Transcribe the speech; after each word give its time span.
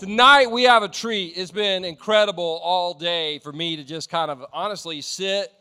Tonight 0.00 0.50
we 0.50 0.62
have 0.62 0.82
a 0.82 0.88
treat. 0.88 1.36
It's 1.36 1.50
been 1.50 1.84
incredible 1.84 2.58
all 2.64 2.94
day 2.94 3.38
for 3.38 3.52
me 3.52 3.76
to 3.76 3.84
just 3.84 4.08
kind 4.08 4.30
of 4.30 4.42
honestly 4.50 5.02
sit 5.02 5.52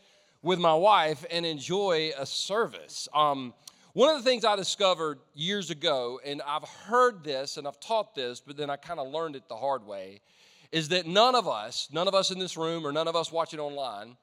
with 0.42 0.59
my 0.59 0.73
wife 0.73 1.25
and 1.29 1.46
enjoy 1.46 2.13
a 2.17 2.25
service. 2.25 3.09
Um, 3.13 3.53
one 3.91 4.15
of 4.15 4.23
the 4.23 4.29
things 4.29 4.45
I 4.45 4.55
discovered 4.55 5.19
years 5.33 5.71
ago, 5.71 6.21
and 6.25 6.41
I've 6.47 6.63
heard 6.63 7.21
this 7.21 7.57
and 7.57 7.67
I've 7.67 7.81
taught 7.81 8.15
this, 8.15 8.39
but 8.39 8.55
then 8.55 8.70
I 8.70 8.77
kind 8.77 8.97
of 8.97 9.11
learned 9.11 9.36
it 9.36 9.49
the 9.49 9.57
hard 9.57 9.86
way, 9.86 10.21
is 10.71 10.87
that 10.87 11.05
none 11.05 11.35
of 11.35 11.45
us, 11.45 11.89
none 11.91 12.07
of 12.07 12.15
us 12.15 12.31
in 12.31 12.39
this 12.39 12.55
room 12.55 12.87
or 12.87 12.93
none 12.93 13.09
of 13.09 13.17
us 13.17 13.33
watching 13.33 13.59
online, 13.59 14.15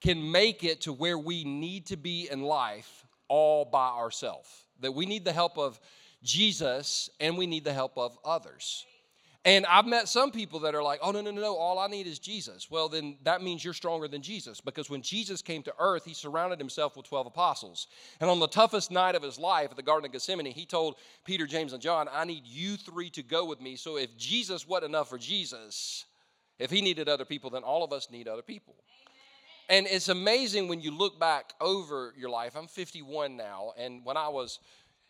can 0.00 0.30
make 0.30 0.62
it 0.62 0.82
to 0.82 0.92
where 0.92 1.18
we 1.18 1.42
need 1.42 1.86
to 1.86 1.96
be 1.96 2.28
in 2.30 2.42
life 2.42 3.04
all 3.26 3.64
by 3.64 3.88
ourselves. 3.88 4.48
That 4.78 4.92
we 4.92 5.04
need 5.04 5.24
the 5.24 5.32
help 5.32 5.58
of 5.58 5.80
Jesus 6.22 7.10
and 7.18 7.36
we 7.36 7.48
need 7.48 7.64
the 7.64 7.72
help 7.72 7.98
of 7.98 8.16
others. 8.24 8.86
And 9.46 9.66
I've 9.66 9.84
met 9.84 10.08
some 10.08 10.30
people 10.30 10.60
that 10.60 10.74
are 10.74 10.82
like, 10.82 11.00
oh, 11.02 11.10
no, 11.10 11.20
no, 11.20 11.30
no, 11.30 11.42
no, 11.42 11.56
all 11.56 11.78
I 11.78 11.86
need 11.86 12.06
is 12.06 12.18
Jesus. 12.18 12.70
Well, 12.70 12.88
then 12.88 13.18
that 13.24 13.42
means 13.42 13.62
you're 13.62 13.74
stronger 13.74 14.08
than 14.08 14.22
Jesus 14.22 14.62
because 14.62 14.88
when 14.88 15.02
Jesus 15.02 15.42
came 15.42 15.62
to 15.64 15.74
earth, 15.78 16.06
he 16.06 16.14
surrounded 16.14 16.58
himself 16.58 16.96
with 16.96 17.06
12 17.06 17.26
apostles. 17.26 17.88
And 18.20 18.30
on 18.30 18.40
the 18.40 18.48
toughest 18.48 18.90
night 18.90 19.14
of 19.14 19.22
his 19.22 19.38
life 19.38 19.70
at 19.70 19.76
the 19.76 19.82
Garden 19.82 20.06
of 20.06 20.12
Gethsemane, 20.12 20.46
he 20.46 20.64
told 20.64 20.96
Peter, 21.26 21.46
James, 21.46 21.74
and 21.74 21.82
John, 21.82 22.08
I 22.10 22.24
need 22.24 22.46
you 22.46 22.78
three 22.78 23.10
to 23.10 23.22
go 23.22 23.44
with 23.44 23.60
me. 23.60 23.76
So 23.76 23.98
if 23.98 24.16
Jesus 24.16 24.66
wasn't 24.66 24.90
enough 24.90 25.10
for 25.10 25.18
Jesus, 25.18 26.06
if 26.58 26.70
he 26.70 26.80
needed 26.80 27.10
other 27.10 27.26
people, 27.26 27.50
then 27.50 27.64
all 27.64 27.84
of 27.84 27.92
us 27.92 28.08
need 28.10 28.28
other 28.28 28.42
people. 28.42 28.76
And 29.68 29.86
it's 29.86 30.08
amazing 30.08 30.68
when 30.68 30.80
you 30.80 30.90
look 30.90 31.18
back 31.18 31.52
over 31.60 32.14
your 32.16 32.30
life. 32.30 32.54
I'm 32.56 32.66
51 32.66 33.36
now, 33.36 33.72
and 33.78 34.04
when 34.04 34.16
I 34.16 34.28
was 34.28 34.58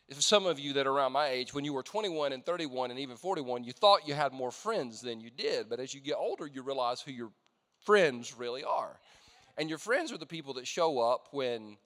if 0.08 0.20
some 0.20 0.46
of 0.46 0.58
you 0.58 0.74
that 0.74 0.86
are 0.86 0.92
around 0.92 1.12
my 1.12 1.28
age, 1.28 1.54
when 1.54 1.64
you 1.64 1.72
were 1.72 1.82
21 1.82 2.32
and 2.32 2.44
31 2.44 2.90
and 2.90 3.00
even 3.00 3.16
41, 3.16 3.64
you 3.64 3.72
thought 3.72 4.06
you 4.06 4.14
had 4.14 4.32
more 4.32 4.50
friends 4.50 5.00
than 5.00 5.20
you 5.20 5.30
did. 5.30 5.68
But 5.68 5.80
as 5.80 5.94
you 5.94 6.00
get 6.00 6.16
older, 6.16 6.46
you 6.46 6.62
realize 6.62 7.00
who 7.00 7.10
your 7.10 7.30
friends 7.84 8.34
really 8.36 8.64
are. 8.64 8.98
And 9.56 9.68
your 9.68 9.78
friends 9.78 10.12
are 10.12 10.18
the 10.18 10.26
people 10.26 10.54
that 10.54 10.66
show 10.66 10.98
up 10.98 11.28
when 11.30 11.78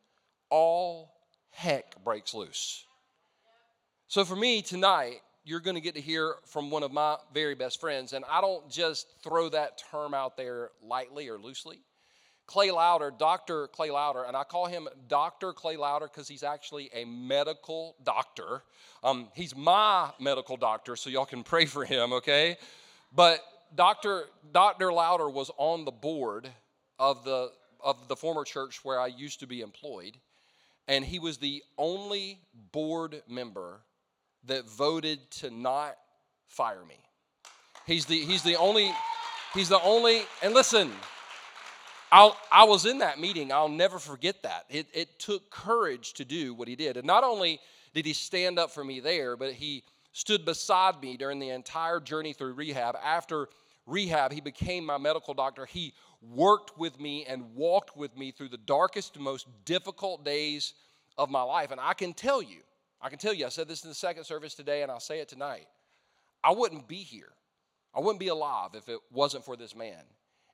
all 0.50 1.12
heck 1.50 2.02
breaks 2.02 2.34
loose. 2.34 2.84
So 4.08 4.24
for 4.24 4.36
me 4.36 4.62
tonight, 4.62 5.20
you're 5.44 5.60
going 5.60 5.76
to 5.76 5.80
get 5.80 5.94
to 5.94 6.00
hear 6.00 6.34
from 6.46 6.70
one 6.70 6.82
of 6.82 6.92
my 6.92 7.16
very 7.32 7.54
best 7.54 7.80
friends. 7.80 8.12
And 8.12 8.24
I 8.30 8.40
don't 8.40 8.68
just 8.70 9.06
throw 9.22 9.48
that 9.50 9.80
term 9.90 10.12
out 10.12 10.36
there 10.36 10.70
lightly 10.82 11.28
or 11.28 11.38
loosely. 11.38 11.80
Clay 12.48 12.70
Louder, 12.70 13.12
Dr. 13.16 13.68
Clay 13.68 13.90
Louder, 13.90 14.22
and 14.22 14.34
I 14.34 14.42
call 14.42 14.66
him 14.66 14.88
Dr. 15.06 15.52
Clay 15.52 15.76
Louder 15.76 16.06
because 16.06 16.26
he's 16.26 16.42
actually 16.42 16.88
a 16.94 17.04
medical 17.04 17.94
doctor. 18.02 18.62
Um, 19.04 19.28
he's 19.34 19.54
my 19.54 20.10
medical 20.18 20.56
doctor, 20.56 20.96
so 20.96 21.10
y'all 21.10 21.26
can 21.26 21.44
pray 21.44 21.66
for 21.66 21.84
him, 21.84 22.14
okay? 22.14 22.56
But 23.14 23.40
Dr. 23.74 24.24
Dr. 24.50 24.90
Louder 24.90 25.28
was 25.28 25.50
on 25.58 25.84
the 25.84 25.90
board 25.92 26.48
of 26.98 27.22
the 27.22 27.52
of 27.84 28.08
the 28.08 28.16
former 28.16 28.44
church 28.44 28.82
where 28.82 28.98
I 28.98 29.08
used 29.08 29.40
to 29.40 29.46
be 29.46 29.60
employed, 29.60 30.16
and 30.88 31.04
he 31.04 31.18
was 31.18 31.36
the 31.36 31.62
only 31.76 32.40
board 32.72 33.22
member 33.28 33.82
that 34.46 34.66
voted 34.66 35.30
to 35.32 35.50
not 35.50 35.96
fire 36.46 36.84
me. 36.88 36.96
He's 37.86 38.06
the 38.06 38.18
he's 38.18 38.42
the 38.42 38.56
only 38.56 38.90
he's 39.52 39.68
the 39.68 39.82
only 39.82 40.22
and 40.42 40.54
listen, 40.54 40.90
I'll, 42.10 42.36
i 42.50 42.64
was 42.64 42.86
in 42.86 42.98
that 42.98 43.20
meeting. 43.20 43.52
I'll 43.52 43.68
never 43.68 43.98
forget 43.98 44.42
that. 44.42 44.64
It, 44.70 44.86
it 44.92 45.18
took 45.18 45.50
courage 45.50 46.14
to 46.14 46.24
do 46.24 46.54
what 46.54 46.68
he 46.68 46.76
did. 46.76 46.96
And 46.96 47.06
not 47.06 47.24
only 47.24 47.60
did 47.94 48.06
he 48.06 48.12
stand 48.12 48.58
up 48.58 48.70
for 48.70 48.84
me 48.84 49.00
there, 49.00 49.36
but 49.36 49.52
he 49.52 49.84
stood 50.12 50.44
beside 50.44 51.00
me 51.02 51.16
during 51.16 51.38
the 51.38 51.50
entire 51.50 52.00
journey 52.00 52.32
through 52.32 52.54
rehab. 52.54 52.96
After 53.02 53.48
rehab, 53.86 54.32
he 54.32 54.40
became 54.40 54.84
my 54.84 54.98
medical 54.98 55.34
doctor. 55.34 55.66
He 55.66 55.92
worked 56.22 56.78
with 56.78 56.98
me 56.98 57.24
and 57.26 57.54
walked 57.54 57.96
with 57.96 58.16
me 58.16 58.30
through 58.30 58.48
the 58.48 58.56
darkest, 58.56 59.18
most 59.18 59.46
difficult 59.64 60.24
days 60.24 60.74
of 61.16 61.30
my 61.30 61.42
life. 61.42 61.70
And 61.70 61.80
I 61.80 61.92
can 61.92 62.14
tell 62.14 62.42
you, 62.42 62.60
I 63.00 63.10
can 63.10 63.18
tell 63.18 63.32
you, 63.32 63.46
I 63.46 63.50
said 63.50 63.68
this 63.68 63.84
in 63.84 63.90
the 63.90 63.94
second 63.94 64.24
service 64.24 64.54
today, 64.54 64.82
and 64.82 64.90
I'll 64.90 64.98
say 64.98 65.20
it 65.20 65.28
tonight. 65.28 65.68
I 66.42 66.52
wouldn't 66.52 66.88
be 66.88 66.96
here. 66.96 67.32
I 67.94 68.00
wouldn't 68.00 68.20
be 68.20 68.28
alive 68.28 68.70
if 68.74 68.88
it 68.88 68.98
wasn't 69.12 69.44
for 69.44 69.56
this 69.56 69.74
man 69.74 70.02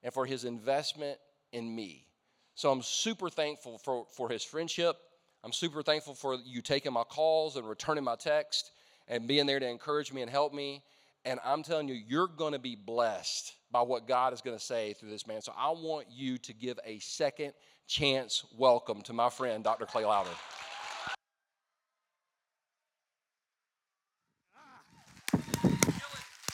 and 0.03 0.13
for 0.13 0.27
his 0.27 0.45
investment 0.45 1.19
in 1.55 1.75
me. 1.75 2.07
So 2.55 2.71
I'm 2.71 2.83
super 2.83 3.31
thankful 3.31 3.79
for, 3.79 4.07
for 4.11 4.29
his 4.29 4.45
friendship. 4.45 4.97
I'm 5.43 5.53
super 5.53 5.83
thankful 5.83 6.15
for 6.15 6.37
you 6.45 6.61
taking 6.61 6.93
my 6.93 7.05
calls 7.05 7.57
and 7.57 7.69
returning 7.69 8.05
my 8.05 8.17
text 8.17 8.73
and 9.09 9.27
being 9.27 9.47
there 9.47 9.61
to 9.61 9.69
encourage 9.69 10.13
me 10.13 10.23
and 10.23 10.31
help 10.31 10.53
me. 10.53 10.83
And 11.25 11.41
I'm 11.45 11.63
telling 11.63 11.89
you, 11.89 11.95
you're 11.95 12.29
going 12.29 12.53
to 12.53 12.59
be 12.59 12.77
blessed 12.77 13.55
by 13.71 13.81
what 13.83 14.07
God 14.07 14.33
is 14.33 14.41
going 14.41 14.57
to 14.57 14.63
say 14.63 14.93
through 14.93 15.11
this 15.11 15.27
man. 15.27 15.41
So 15.41 15.53
I 15.57 15.71
want 15.71 16.07
you 16.11 16.39
to 16.39 16.53
give 16.53 16.79
a 16.85 16.99
second 16.99 17.55
chance 17.87 18.45
welcome 18.57 19.01
to 19.03 19.13
my 19.13 19.31
friend, 19.31 19.65
Dr. 19.65 19.87
Clay 19.87 20.05
Louder. 20.05 20.31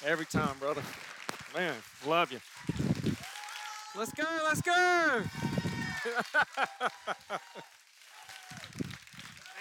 Every 0.05 0.27
time, 0.27 0.57
brother. 0.59 0.83
Man, 1.55 1.75
love 2.07 2.33
you. 2.33 2.39
Let's 3.97 4.13
go, 4.13 4.25
let's 4.45 4.61
go. 4.63 5.23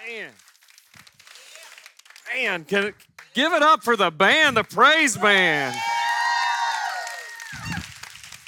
Man. 0.07 0.31
Man, 2.34 2.63
can 2.66 2.84
it, 2.85 2.95
give 3.34 3.53
it 3.53 3.63
up 3.63 3.84
for 3.84 3.95
the 3.95 4.12
band, 4.12 4.56
the 4.56 4.63
praise 4.63 5.18
band. 5.18 5.75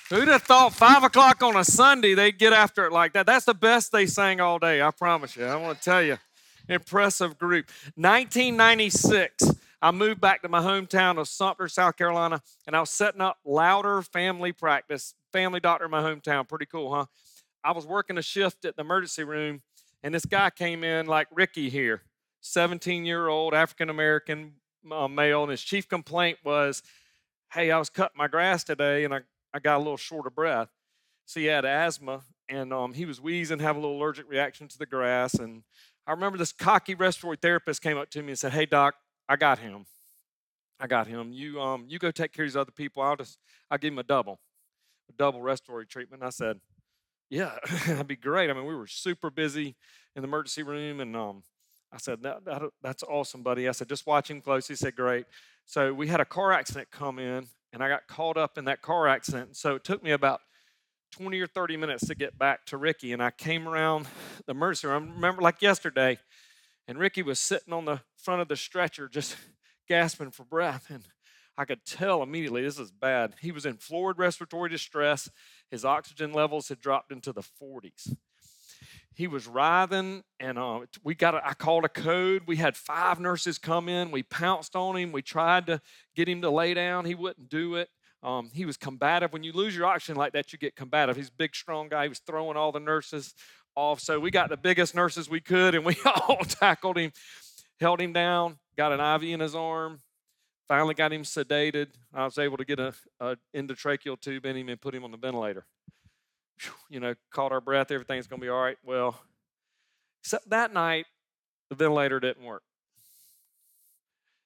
Who'd 0.10 0.28
have 0.28 0.44
thought 0.44 0.74
five 0.74 1.04
o'clock 1.04 1.42
on 1.42 1.56
a 1.56 1.64
Sunday 1.64 2.14
they'd 2.14 2.38
get 2.38 2.54
after 2.54 2.86
it 2.86 2.92
like 2.92 3.14
that? 3.14 3.26
That's 3.26 3.46
the 3.46 3.54
best 3.54 3.92
they 3.92 4.06
sang 4.06 4.40
all 4.40 4.60
day, 4.60 4.82
I 4.82 4.92
promise 4.92 5.36
you. 5.36 5.46
I 5.46 5.56
want 5.56 5.80
to 5.80 5.84
tell 5.84 6.04
you. 6.04 6.18
Impressive 6.70 7.40
group. 7.40 7.66
1996. 7.96 9.56
I 9.84 9.90
moved 9.90 10.22
back 10.22 10.44
to 10.44 10.50
my 10.50 10.62
hometown 10.62 11.18
of 11.18 11.28
Sumter, 11.28 11.68
South 11.68 11.98
Carolina, 11.98 12.44
and 12.68 12.76
I 12.76 12.80
was 12.80 12.92
setting 12.92 13.20
up 13.20 13.40
Louder 13.44 14.04
Family 14.04 14.52
Practice, 14.52 15.16
family 15.34 15.60
doctor 15.60 15.86
in 15.86 15.92
my 15.92 16.04
hometown. 16.04 16.48
Pretty 16.48 16.68
cool, 16.68 16.94
huh? 16.94 17.06
I 17.64 17.72
was 17.72 17.88
working 17.88 18.18
a 18.20 18.22
shift 18.22 18.64
at 18.64 18.76
the 18.76 18.82
emergency 18.82 19.24
room, 19.24 19.64
and 20.04 20.14
this 20.14 20.26
guy 20.26 20.52
came 20.52 20.84
in 20.84 21.08
like 21.08 21.28
Ricky 21.32 21.70
here, 21.72 22.04
17 22.42 23.06
year 23.06 23.28
old 23.28 23.56
African 23.56 23.90
American 23.90 24.54
uh, 24.92 25.08
male, 25.08 25.42
and 25.42 25.50
his 25.50 25.64
chief 25.64 25.90
complaint 25.90 26.38
was, 26.44 26.84
Hey, 27.52 27.72
I 27.72 27.80
was 27.80 27.90
cutting 27.90 28.18
my 28.18 28.28
grass 28.28 28.64
today, 28.64 29.04
and 29.04 29.16
I, 29.16 29.22
I 29.52 29.58
got 29.58 29.78
a 29.78 29.80
little 29.80 29.98
short 29.98 30.28
of 30.28 30.36
breath. 30.36 30.70
So 31.26 31.40
he 31.40 31.48
had 31.48 31.66
asthma, 31.66 32.22
and 32.48 32.72
um, 32.72 32.94
he 32.94 33.06
was 33.06 33.20
wheezing, 33.20 33.60
having 33.60 33.82
a 33.82 33.86
little 33.86 34.00
allergic 34.00 34.30
reaction 34.30 34.68
to 34.68 34.78
the 34.78 34.86
grass. 34.86 35.34
And 35.34 35.64
I 36.06 36.12
remember 36.12 36.38
this 36.38 36.52
cocky 36.52 36.94
respiratory 36.94 37.38
therapist 37.42 37.82
came 37.82 37.98
up 37.98 38.12
to 38.12 38.22
me 38.22 38.30
and 38.30 38.40
said, 38.40 38.54
Hey, 38.54 38.68
doc, 38.68 38.94
I 39.32 39.38
got 39.38 39.60
him. 39.60 39.86
I 40.78 40.88
got 40.88 41.08
him. 41.08 41.32
You 41.32 41.62
um 41.62 41.86
you 41.88 42.00
go 42.00 42.12
take 42.12 42.34
care 42.34 42.44
of 42.44 42.52
these 42.52 42.58
other 42.58 42.74
people. 42.74 43.02
I'll 43.02 43.16
just 43.16 43.38
I'll 43.70 43.78
give 43.78 43.94
him 43.94 44.00
a 44.00 44.04
double, 44.04 44.42
a 45.10 45.14
double 45.14 45.42
respiratory 45.42 45.86
treatment. 45.86 46.22
I 46.22 46.32
said, 46.32 46.60
yeah, 47.30 47.56
that'd 47.88 48.08
be 48.08 48.18
great. 48.18 48.50
I 48.50 48.54
mean, 48.54 48.66
we 48.66 48.76
were 48.76 48.88
super 48.88 49.30
busy 49.30 49.78
in 50.18 50.22
the 50.22 50.28
emergency 50.28 50.64
room, 50.64 51.00
and 51.00 51.16
um, 51.16 51.44
I 51.94 51.98
said 51.98 52.22
that, 52.24 52.44
that, 52.44 52.62
that's 52.82 53.04
awesome, 53.04 53.42
buddy. 53.42 53.70
I 53.70 53.72
said 53.72 53.88
just 53.88 54.06
watch 54.06 54.30
him 54.30 54.42
close. 54.42 54.68
He 54.68 54.76
said 54.76 54.98
great. 54.98 55.28
So 55.66 55.94
we 55.94 56.08
had 56.08 56.20
a 56.20 56.26
car 56.26 56.52
accident 56.52 56.90
come 56.92 57.18
in, 57.18 57.48
and 57.72 57.82
I 57.82 57.88
got 57.88 58.08
caught 58.08 58.36
up 58.36 58.58
in 58.58 58.66
that 58.66 58.82
car 58.82 59.08
accident. 59.08 59.56
So 59.56 59.76
it 59.76 59.86
took 59.86 60.04
me 60.04 60.12
about 60.12 60.42
20 61.14 61.40
or 61.40 61.48
30 61.48 61.78
minutes 61.78 62.06
to 62.08 62.16
get 62.16 62.38
back 62.38 62.66
to 62.66 62.76
Ricky, 62.76 63.14
and 63.14 63.24
I 63.24 63.32
came 63.32 63.66
around 63.66 64.08
the 64.46 64.52
emergency 64.52 64.88
room. 64.88 65.08
I 65.10 65.16
remember 65.16 65.42
like 65.42 65.62
yesterday. 65.62 66.20
And 66.92 67.00
Ricky 67.00 67.22
was 67.22 67.40
sitting 67.40 67.72
on 67.72 67.86
the 67.86 68.02
front 68.18 68.42
of 68.42 68.50
the 68.50 68.58
stretcher 68.58 69.08
just 69.08 69.38
gasping 69.88 70.32
for 70.32 70.44
breath. 70.44 70.88
And 70.90 71.06
I 71.58 71.64
could 71.64 71.86
tell 71.86 72.22
immediately 72.22 72.64
this 72.64 72.78
is 72.78 72.92
bad. 72.92 73.36
He 73.40 73.54
was 73.54 73.66
in 73.66 73.78
florid 73.78 74.18
respiratory 74.18 74.70
distress. 74.70 75.30
His 75.70 75.86
oxygen 75.86 76.34
levels 76.34 76.68
had 76.68 76.82
dropped 76.82 77.14
into 77.14 77.32
the 77.32 77.44
40s. 77.44 78.18
He 79.14 79.26
was 79.26 79.48
writhing, 79.48 80.24
and 80.38 80.60
uh, 80.60 80.82
we 81.02 81.16
got. 81.16 81.34
A, 81.34 81.48
I 81.48 81.54
called 81.54 81.86
a 81.86 81.90
code. 81.90 82.44
We 82.46 82.58
had 82.58 82.76
five 82.76 83.22
nurses 83.22 83.58
come 83.58 83.88
in. 83.88 84.12
We 84.12 84.24
pounced 84.24 84.76
on 84.76 84.98
him. 84.98 85.14
We 85.14 85.22
tried 85.22 85.68
to 85.68 85.80
get 86.14 86.28
him 86.28 86.42
to 86.42 86.50
lay 86.50 86.74
down. 86.74 87.06
He 87.06 87.16
wouldn't 87.16 87.48
do 87.48 87.76
it. 87.76 87.88
Um, 88.24 88.50
he 88.54 88.66
was 88.66 88.78
combative. 88.78 89.32
When 89.32 89.44
you 89.44 89.54
lose 89.54 89.76
your 89.76 89.86
oxygen 89.86 90.16
like 90.16 90.34
that, 90.34 90.52
you 90.52 90.60
get 90.60 90.76
combative. 90.76 91.16
He's 91.16 91.30
a 91.30 91.38
big, 91.38 91.56
strong 91.56 91.90
guy. 91.90 92.04
He 92.04 92.10
was 92.10 92.20
throwing 92.20 92.58
all 92.58 92.72
the 92.72 92.80
nurses 92.80 93.34
off. 93.76 94.00
So 94.00 94.20
we 94.20 94.32
got 94.32 94.50
the 94.50 94.58
biggest 94.58 94.96
nurses 94.96 95.30
we 95.30 95.40
could, 95.40 95.76
and 95.76 95.86
we 95.86 95.96
all 96.06 96.40
tackled 96.44 96.98
him, 96.98 97.12
held 97.80 98.02
him 98.02 98.14
down, 98.14 98.58
got 98.78 98.92
an 98.92 99.00
IV 99.00 99.30
in 99.30 99.40
his 99.40 99.56
arm, 99.56 100.02
finally 100.68 100.94
got 100.94 101.14
him 101.14 101.24
sedated. 101.24 101.88
I 102.14 102.26
was 102.26 102.38
able 102.38 102.58
to 102.58 102.66
get 102.66 102.80
a, 102.80 102.94
a 103.20 103.38
endotracheal 103.56 104.20
tube 104.20 104.46
in 104.46 104.56
him 104.56 104.70
and 104.70 104.80
put 104.80 104.96
him 104.96 105.04
on 105.04 105.12
the 105.12 105.18
ventilator. 105.18 105.66
You 106.90 107.00
know, 107.00 107.16
caught 107.32 107.52
our 107.52 107.62
breath, 107.62 107.92
everything's 107.92 108.28
going 108.28 108.40
to 108.40 108.46
be 108.46 108.50
all 108.50 108.62
right. 108.62 108.78
Well, 108.84 109.20
except 110.24 110.50
that 110.50 110.74
night, 110.74 111.06
the 111.70 111.76
ventilator 111.76 112.20
didn't 112.20 112.44
work. 112.44 112.64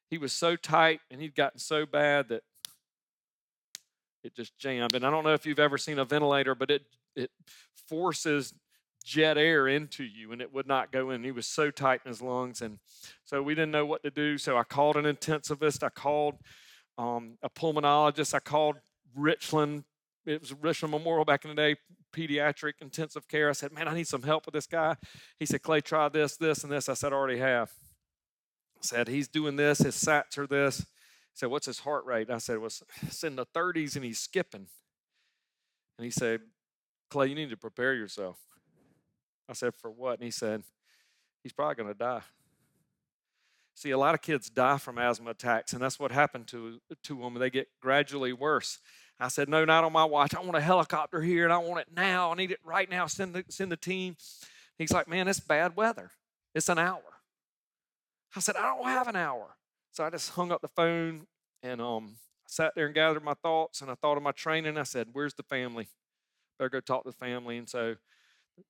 He 0.09 0.17
was 0.17 0.31
so 0.31 0.55
tight 0.55 1.01
and 1.11 1.19
he'd 1.19 1.35
gotten 1.35 1.59
so 1.59 1.85
bad 1.85 2.29
that 2.29 2.43
it 4.23 4.35
just 4.35 4.57
jammed. 4.57 4.95
And 4.95 5.05
I 5.05 5.11
don't 5.11 5.23
know 5.23 5.33
if 5.33 5.45
you've 5.45 5.59
ever 5.59 5.77
seen 5.77 5.99
a 5.99 6.05
ventilator, 6.05 6.55
but 6.55 6.71
it 6.71 6.83
it 7.15 7.31
forces 7.87 8.53
jet 9.05 9.37
air 9.37 9.67
into 9.67 10.03
you 10.03 10.31
and 10.31 10.41
it 10.41 10.51
would 10.51 10.67
not 10.67 10.91
go 10.91 11.11
in. 11.11 11.23
He 11.23 11.31
was 11.31 11.45
so 11.47 11.69
tight 11.69 12.01
in 12.03 12.09
his 12.09 12.21
lungs. 12.21 12.61
And 12.61 12.79
so 13.23 13.41
we 13.41 13.53
didn't 13.53 13.71
know 13.71 13.85
what 13.85 14.03
to 14.03 14.09
do. 14.09 14.37
So 14.37 14.57
I 14.57 14.63
called 14.63 14.97
an 14.97 15.05
intensivist. 15.05 15.83
I 15.83 15.89
called 15.89 16.35
um, 16.97 17.37
a 17.43 17.49
pulmonologist. 17.49 18.33
I 18.33 18.39
called 18.39 18.77
Richland. 19.15 19.83
It 20.25 20.41
was 20.41 20.53
Richland 20.53 20.91
Memorial 20.91 21.23
back 21.23 21.45
in 21.45 21.49
the 21.49 21.55
day, 21.55 21.75
pediatric 22.11 22.73
intensive 22.81 23.27
care. 23.27 23.47
I 23.47 23.53
said, 23.53 23.71
Man, 23.71 23.87
I 23.87 23.93
need 23.93 24.07
some 24.07 24.23
help 24.23 24.47
with 24.47 24.53
this 24.53 24.65
guy. 24.65 24.95
He 25.37 25.45
said, 25.45 25.61
Clay, 25.61 25.81
try 25.81 26.09
this, 26.09 26.35
this, 26.35 26.63
and 26.63 26.71
this. 26.71 26.89
I 26.89 26.95
said, 26.95 27.13
I 27.13 27.15
already 27.15 27.39
have. 27.39 27.71
I 28.77 28.81
said, 28.81 29.07
He's 29.07 29.27
doing 29.27 29.55
this. 29.55 29.79
His 29.79 29.95
sats 29.95 30.39
are 30.39 30.47
this. 30.47 30.79
He 30.79 30.85
said, 31.35 31.49
What's 31.51 31.67
his 31.67 31.79
heart 31.79 32.05
rate? 32.05 32.31
I 32.31 32.39
said, 32.39 32.57
Well, 32.57 32.71
it's 33.03 33.23
in 33.23 33.35
the 33.35 33.45
30s 33.45 33.95
and 33.95 34.03
he's 34.03 34.17
skipping. 34.17 34.65
And 35.99 36.05
he 36.05 36.11
said, 36.11 36.41
Clay, 37.11 37.27
you 37.27 37.35
need 37.35 37.51
to 37.51 37.57
prepare 37.57 37.93
yourself. 37.93 38.37
I 39.49 39.53
said, 39.53 39.73
For 39.75 39.89
what? 39.89 40.15
And 40.15 40.23
he 40.23 40.31
said, 40.31 40.63
He's 41.43 41.53
probably 41.53 41.75
going 41.75 41.93
to 41.93 41.97
die. 41.97 42.21
See, 43.75 43.91
a 43.91 43.97
lot 43.97 44.15
of 44.15 44.21
kids 44.21 44.49
die 44.49 44.77
from 44.77 44.97
asthma 44.97 45.31
attacks, 45.31 45.73
and 45.73 45.81
that's 45.81 45.99
what 45.99 46.11
happened 46.11 46.47
to, 46.47 46.79
to 47.03 47.19
them. 47.19 47.33
They 47.33 47.49
get 47.49 47.67
gradually 47.81 48.31
worse. 48.31 48.79
I 49.19 49.27
said, 49.27 49.49
No, 49.49 49.65
not 49.65 49.83
on 49.83 49.93
my 49.93 50.05
watch. 50.05 50.33
I 50.33 50.41
want 50.41 50.55
a 50.55 50.61
helicopter 50.61 51.21
here, 51.21 51.43
and 51.43 51.53
I 51.53 51.57
want 51.57 51.81
it 51.81 51.87
now. 51.95 52.31
I 52.31 52.35
need 52.35 52.51
it 52.51 52.59
right 52.63 52.89
now. 52.89 53.05
Send 53.07 53.33
the, 53.33 53.43
send 53.49 53.71
the 53.71 53.77
team. 53.77 54.15
He's 54.77 54.91
like, 54.91 55.07
Man, 55.07 55.27
it's 55.27 55.39
bad 55.39 55.75
weather. 55.75 56.11
It's 56.53 56.69
an 56.69 56.79
hour. 56.79 57.01
I 58.35 58.39
said, 58.39 58.55
I 58.55 58.75
don't 58.75 58.87
have 58.87 59.07
an 59.07 59.15
hour. 59.15 59.55
So 59.91 60.03
I 60.03 60.09
just 60.09 60.31
hung 60.31 60.51
up 60.51 60.61
the 60.61 60.67
phone 60.67 61.25
and 61.63 61.81
um, 61.81 62.15
sat 62.47 62.73
there 62.75 62.85
and 62.85 62.95
gathered 62.95 63.23
my 63.23 63.35
thoughts, 63.35 63.81
and 63.81 63.89
I 63.89 63.95
thought 63.95 64.17
of 64.17 64.23
my 64.23 64.31
training. 64.31 64.77
I 64.77 64.83
said, 64.83 65.07
Where's 65.11 65.33
the 65.33 65.43
family? 65.43 65.87
Better 66.57 66.69
go 66.69 66.79
talk 66.79 67.03
to 67.03 67.09
the 67.09 67.15
family. 67.15 67.57
And 67.57 67.67
so 67.67 67.95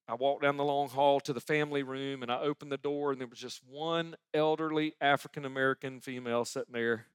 I 0.07 0.15
walked 0.15 0.43
down 0.43 0.57
the 0.57 0.63
long 0.63 0.89
hall 0.89 1.19
to 1.21 1.33
the 1.33 1.41
family 1.41 1.83
room 1.83 2.21
and 2.21 2.31
I 2.31 2.39
opened 2.39 2.71
the 2.71 2.77
door, 2.77 3.11
and 3.11 3.19
there 3.19 3.27
was 3.27 3.39
just 3.39 3.61
one 3.67 4.15
elderly 4.33 4.93
African 5.01 5.45
American 5.45 5.99
female 5.99 6.45
sitting 6.45 6.73
there, 6.73 7.07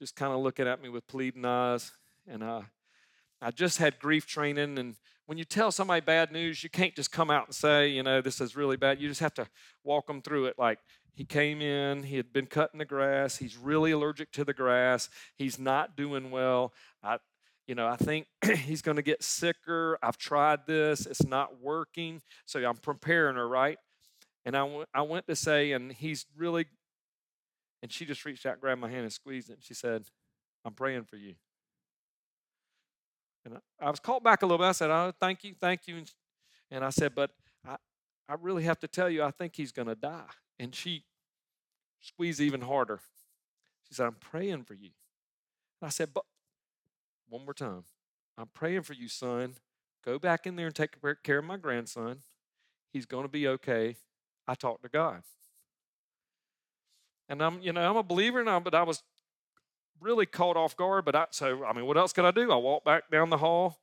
just 0.00 0.16
kind 0.16 0.32
of 0.32 0.40
looking 0.40 0.66
at 0.66 0.82
me 0.82 0.88
with 0.88 1.06
pleading 1.06 1.44
eyes. 1.44 1.92
And 2.26 2.44
I, 2.44 2.64
I 3.40 3.50
just 3.50 3.78
had 3.78 3.98
grief 3.98 4.26
training. 4.26 4.78
And 4.78 4.96
when 5.26 5.38
you 5.38 5.44
tell 5.44 5.72
somebody 5.72 6.00
bad 6.00 6.32
news, 6.32 6.62
you 6.62 6.70
can't 6.70 6.94
just 6.94 7.12
come 7.12 7.30
out 7.30 7.46
and 7.46 7.54
say, 7.54 7.88
you 7.88 8.02
know, 8.02 8.20
this 8.20 8.40
is 8.40 8.56
really 8.56 8.76
bad. 8.76 9.00
You 9.00 9.08
just 9.08 9.20
have 9.20 9.34
to 9.34 9.48
walk 9.84 10.06
them 10.06 10.22
through 10.22 10.46
it. 10.46 10.56
Like 10.58 10.78
he 11.14 11.24
came 11.24 11.60
in, 11.60 12.04
he 12.04 12.16
had 12.16 12.32
been 12.32 12.46
cutting 12.46 12.78
the 12.78 12.84
grass, 12.84 13.36
he's 13.36 13.56
really 13.56 13.90
allergic 13.90 14.32
to 14.32 14.44
the 14.44 14.54
grass, 14.54 15.08
he's 15.36 15.58
not 15.58 15.96
doing 15.96 16.30
well. 16.30 16.72
I, 17.02 17.18
you 17.66 17.74
know, 17.74 17.86
I 17.86 17.96
think 17.96 18.26
he's 18.44 18.82
going 18.82 18.96
to 18.96 19.02
get 19.02 19.22
sicker. 19.22 19.98
I've 20.02 20.18
tried 20.18 20.66
this, 20.66 21.06
it's 21.06 21.24
not 21.24 21.60
working. 21.60 22.20
So 22.46 22.58
I'm 22.64 22.76
preparing 22.76 23.36
her, 23.36 23.48
right? 23.48 23.78
And 24.44 24.56
I, 24.56 24.60
w- 24.60 24.86
I 24.94 25.02
went 25.02 25.26
to 25.28 25.36
say, 25.36 25.72
and 25.72 25.92
he's 25.92 26.26
really, 26.36 26.66
and 27.82 27.92
she 27.92 28.04
just 28.04 28.24
reached 28.24 28.46
out, 28.46 28.60
grabbed 28.60 28.80
my 28.80 28.88
hand, 28.88 29.02
and 29.02 29.12
squeezed 29.12 29.50
it. 29.50 29.54
And 29.54 29.64
she 29.64 29.74
said, 29.74 30.04
I'm 30.64 30.72
praying 30.72 31.04
for 31.04 31.16
you. 31.16 31.34
And 33.44 33.54
I, 33.54 33.86
I 33.86 33.90
was 33.90 34.00
called 34.00 34.22
back 34.24 34.42
a 34.42 34.46
little 34.46 34.58
bit. 34.58 34.68
I 34.68 34.72
said, 34.72 34.90
Oh, 34.90 35.12
thank 35.18 35.44
you, 35.44 35.54
thank 35.58 35.86
you. 35.86 36.02
And 36.70 36.84
I 36.84 36.90
said, 36.90 37.14
But 37.14 37.30
I, 37.66 37.76
I 38.28 38.34
really 38.40 38.64
have 38.64 38.78
to 38.80 38.88
tell 38.88 39.08
you, 39.08 39.22
I 39.22 39.30
think 39.30 39.56
he's 39.56 39.72
going 39.72 39.88
to 39.88 39.94
die. 39.94 40.28
And 40.58 40.74
she 40.74 41.04
squeezed 42.00 42.40
even 42.40 42.62
harder. 42.62 43.00
She 43.88 43.94
said, 43.94 44.06
I'm 44.06 44.16
praying 44.20 44.64
for 44.64 44.74
you. 44.74 44.90
And 45.80 45.86
I 45.86 45.90
said, 45.90 46.10
But 46.14 46.24
one 47.30 47.44
more 47.44 47.54
time. 47.54 47.84
I'm 48.36 48.48
praying 48.52 48.82
for 48.82 48.92
you, 48.92 49.08
son. 49.08 49.54
Go 50.04 50.18
back 50.18 50.46
in 50.46 50.56
there 50.56 50.66
and 50.66 50.74
take 50.74 50.96
care 51.22 51.38
of 51.38 51.44
my 51.44 51.56
grandson. 51.56 52.18
He's 52.92 53.06
going 53.06 53.24
to 53.24 53.30
be 53.30 53.46
okay. 53.48 53.96
I 54.48 54.54
talked 54.54 54.82
to 54.82 54.88
God. 54.88 55.22
And 57.28 57.42
I'm, 57.42 57.60
you 57.62 57.72
know, 57.72 57.88
I'm 57.88 57.96
a 57.96 58.02
believer 58.02 58.42
now, 58.42 58.58
but 58.58 58.74
I 58.74 58.82
was 58.82 59.02
really 60.00 60.26
caught 60.26 60.56
off 60.56 60.76
guard. 60.76 61.04
But 61.04 61.14
I, 61.14 61.26
so, 61.30 61.64
I 61.64 61.72
mean, 61.72 61.86
what 61.86 61.96
else 61.96 62.12
could 62.12 62.24
I 62.24 62.32
do? 62.32 62.50
I 62.50 62.56
walked 62.56 62.84
back 62.84 63.10
down 63.10 63.30
the 63.30 63.38
hall, 63.38 63.78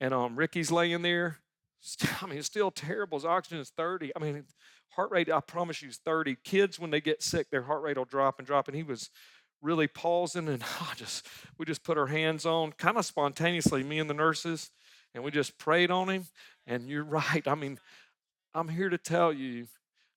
and 0.00 0.12
um, 0.12 0.36
Ricky's 0.36 0.70
laying 0.70 1.02
there. 1.02 1.38
I 2.22 2.26
mean, 2.26 2.38
it's 2.38 2.46
still 2.46 2.70
terrible. 2.70 3.16
His 3.18 3.24
oxygen 3.24 3.58
is 3.58 3.70
30. 3.70 4.12
I 4.14 4.18
mean, 4.18 4.44
heart 4.90 5.10
rate, 5.10 5.30
I 5.30 5.40
promise 5.40 5.80
you, 5.80 5.88
is 5.88 5.98
30. 6.04 6.36
Kids, 6.44 6.78
when 6.78 6.90
they 6.90 7.00
get 7.00 7.22
sick, 7.22 7.50
their 7.50 7.62
heart 7.62 7.82
rate 7.82 7.96
will 7.96 8.04
drop 8.04 8.38
and 8.38 8.46
drop. 8.46 8.68
And 8.68 8.76
he 8.76 8.82
was 8.82 9.08
really 9.62 9.86
pausing 9.86 10.48
and 10.48 10.62
oh, 10.80 10.92
just 10.96 11.26
we 11.58 11.66
just 11.66 11.82
put 11.82 11.98
our 11.98 12.06
hands 12.06 12.46
on 12.46 12.72
kind 12.72 12.96
of 12.96 13.04
spontaneously 13.04 13.82
me 13.82 13.98
and 13.98 14.08
the 14.08 14.14
nurses 14.14 14.70
and 15.14 15.24
we 15.24 15.30
just 15.30 15.58
prayed 15.58 15.90
on 15.90 16.08
him. 16.08 16.26
And 16.66 16.88
you're 16.88 17.04
right 17.32 17.46
i 17.46 17.54
mean 17.54 17.78
i'm 18.54 18.68
here 18.68 18.88
to 18.88 18.98
tell 18.98 19.32
you 19.32 19.66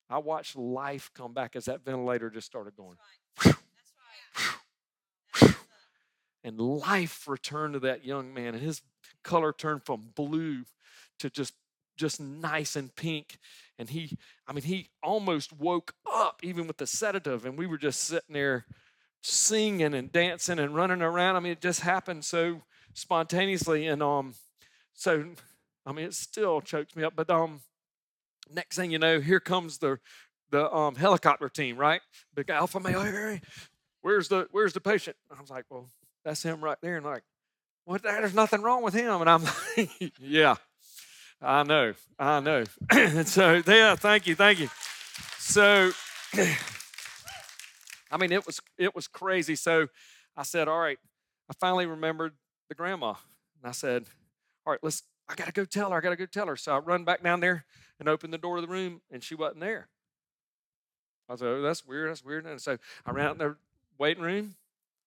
i 0.09 0.17
watched 0.17 0.55
life 0.55 1.11
come 1.15 1.33
back 1.33 1.55
as 1.55 1.65
that 1.65 1.83
ventilator 1.83 2.29
just 2.29 2.47
started 2.47 2.75
going. 2.75 2.97
And 6.45 6.59
life 6.59 7.25
returned 7.27 7.73
to 7.75 7.79
that 7.81 8.03
young 8.03 8.33
man 8.33 8.53
and 8.53 8.61
his 8.61 8.81
color 9.23 9.53
turned 9.53 9.85
from 9.85 10.09
blue 10.13 10.65
to 11.19 11.29
just 11.29 11.53
just 11.95 12.19
nice 12.19 12.75
and 12.75 12.93
pink. 12.95 13.37
And 13.79 13.89
he 13.89 14.17
i 14.47 14.53
mean 14.53 14.63
he 14.63 14.89
almost 15.01 15.53
woke 15.53 15.93
up 16.11 16.41
even 16.43 16.67
with 16.67 16.77
the 16.77 16.87
sedative 16.87 17.45
and 17.45 17.57
we 17.57 17.65
were 17.65 17.77
just 17.77 18.01
sitting 18.01 18.33
there 18.33 18.65
singing 19.23 19.93
and 19.93 20.11
dancing 20.11 20.59
and 20.59 20.75
running 20.75 21.01
around. 21.01 21.35
I 21.35 21.39
mean, 21.39 21.53
it 21.53 21.61
just 21.61 21.79
happened 21.79 22.25
so 22.25 22.61
spontaneously. 22.93 23.87
And 23.87 24.03
um, 24.03 24.35
so, 24.93 25.25
I 25.85 25.93
mean, 25.93 26.05
it 26.05 26.13
still 26.13 26.61
chokes 26.61 26.95
me 26.95 27.03
up. 27.03 27.13
But 27.15 27.29
um, 27.29 27.61
next 28.53 28.75
thing 28.75 28.91
you 28.91 28.99
know, 28.99 29.19
here 29.19 29.39
comes 29.39 29.79
the 29.79 29.99
the 30.51 30.71
um, 30.71 30.93
helicopter 30.93 31.49
team, 31.49 31.77
right? 31.77 32.01
Big 32.35 32.49
alpha 32.51 32.79
male. 32.79 33.39
Where's 34.01 34.27
the 34.27 34.47
where's 34.51 34.73
the 34.73 34.81
patient? 34.81 35.15
I 35.35 35.41
was 35.41 35.49
like, 35.49 35.65
well, 35.69 35.89
that's 36.23 36.43
him 36.43 36.63
right 36.63 36.77
there. 36.81 36.97
And 36.97 37.05
like, 37.05 37.23
what? 37.85 38.03
There's 38.03 38.35
nothing 38.35 38.61
wrong 38.61 38.83
with 38.83 38.93
him. 38.93 39.21
And 39.21 39.29
I'm 39.29 39.43
like, 39.43 40.13
yeah, 40.19 40.55
I 41.41 41.63
know, 41.63 41.93
I 42.19 42.39
know. 42.41 42.65
and 42.91 43.27
so, 43.27 43.63
yeah, 43.65 43.95
thank 43.95 44.27
you, 44.27 44.35
thank 44.35 44.59
you. 44.59 44.69
So. 45.39 45.91
I 48.13 48.17
mean, 48.17 48.31
it 48.31 48.45
was 48.45 48.59
it 48.77 48.95
was 48.95 49.07
crazy. 49.07 49.55
So 49.55 49.87
I 50.37 50.43
said, 50.43 50.67
all 50.67 50.79
right. 50.79 50.99
I 51.49 51.53
finally 51.53 51.85
remembered 51.85 52.33
the 52.69 52.75
grandma, 52.75 53.15
and 53.61 53.69
I 53.69 53.71
said, 53.71 54.05
all 54.65 54.71
right, 54.71 54.79
let's. 54.81 55.03
I 55.27 55.35
gotta 55.35 55.51
go 55.51 55.65
tell 55.65 55.91
her. 55.91 55.97
I 55.97 56.01
gotta 56.01 56.15
go 56.15 56.25
tell 56.25 56.47
her. 56.47 56.55
So 56.55 56.75
I 56.75 56.79
run 56.79 57.05
back 57.05 57.23
down 57.23 57.39
there 57.39 57.65
and 57.99 58.07
open 58.07 58.31
the 58.31 58.37
door 58.37 58.57
of 58.57 58.61
the 58.61 58.67
room, 58.67 59.01
and 59.09 59.23
she 59.23 59.35
wasn't 59.35 59.61
there. 59.61 59.87
I 61.29 61.35
said, 61.35 61.47
oh, 61.47 61.61
that's 61.61 61.85
weird. 61.85 62.09
That's 62.09 62.23
weird. 62.23 62.45
And 62.45 62.61
so 62.61 62.77
I 63.05 63.11
ran 63.11 63.25
out 63.25 63.31
in 63.33 63.37
the 63.39 63.55
waiting 63.97 64.23
room, 64.23 64.55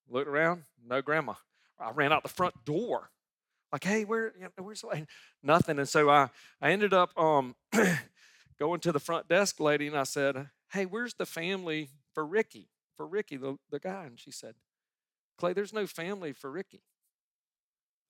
looked 0.08 0.28
around, 0.28 0.62
no 0.84 1.02
grandma. 1.02 1.34
I 1.78 1.90
ran 1.90 2.12
out 2.12 2.22
the 2.22 2.30
front 2.30 2.64
door, 2.64 3.10
like, 3.70 3.84
hey, 3.84 4.04
where, 4.04 4.32
you 4.38 4.44
know, 4.44 4.64
where's 4.64 4.80
the 4.80 5.06
nothing? 5.42 5.78
And 5.78 5.88
so 5.88 6.08
I, 6.08 6.30
I 6.60 6.70
ended 6.72 6.94
up 6.94 7.16
um, 7.18 7.54
going 8.58 8.80
to 8.80 8.92
the 8.92 8.98
front 8.98 9.28
desk 9.28 9.60
lady, 9.60 9.86
and 9.86 9.96
I 9.96 10.04
said, 10.04 10.48
hey, 10.72 10.86
where's 10.86 11.14
the 11.14 11.26
family 11.26 11.90
for 12.14 12.24
Ricky? 12.24 12.68
For 12.96 13.06
Ricky, 13.06 13.36
the, 13.36 13.56
the 13.70 13.78
guy. 13.78 14.04
And 14.04 14.18
she 14.18 14.30
said, 14.30 14.54
Clay, 15.38 15.52
there's 15.52 15.72
no 15.72 15.86
family 15.86 16.32
for 16.32 16.50
Ricky. 16.50 16.80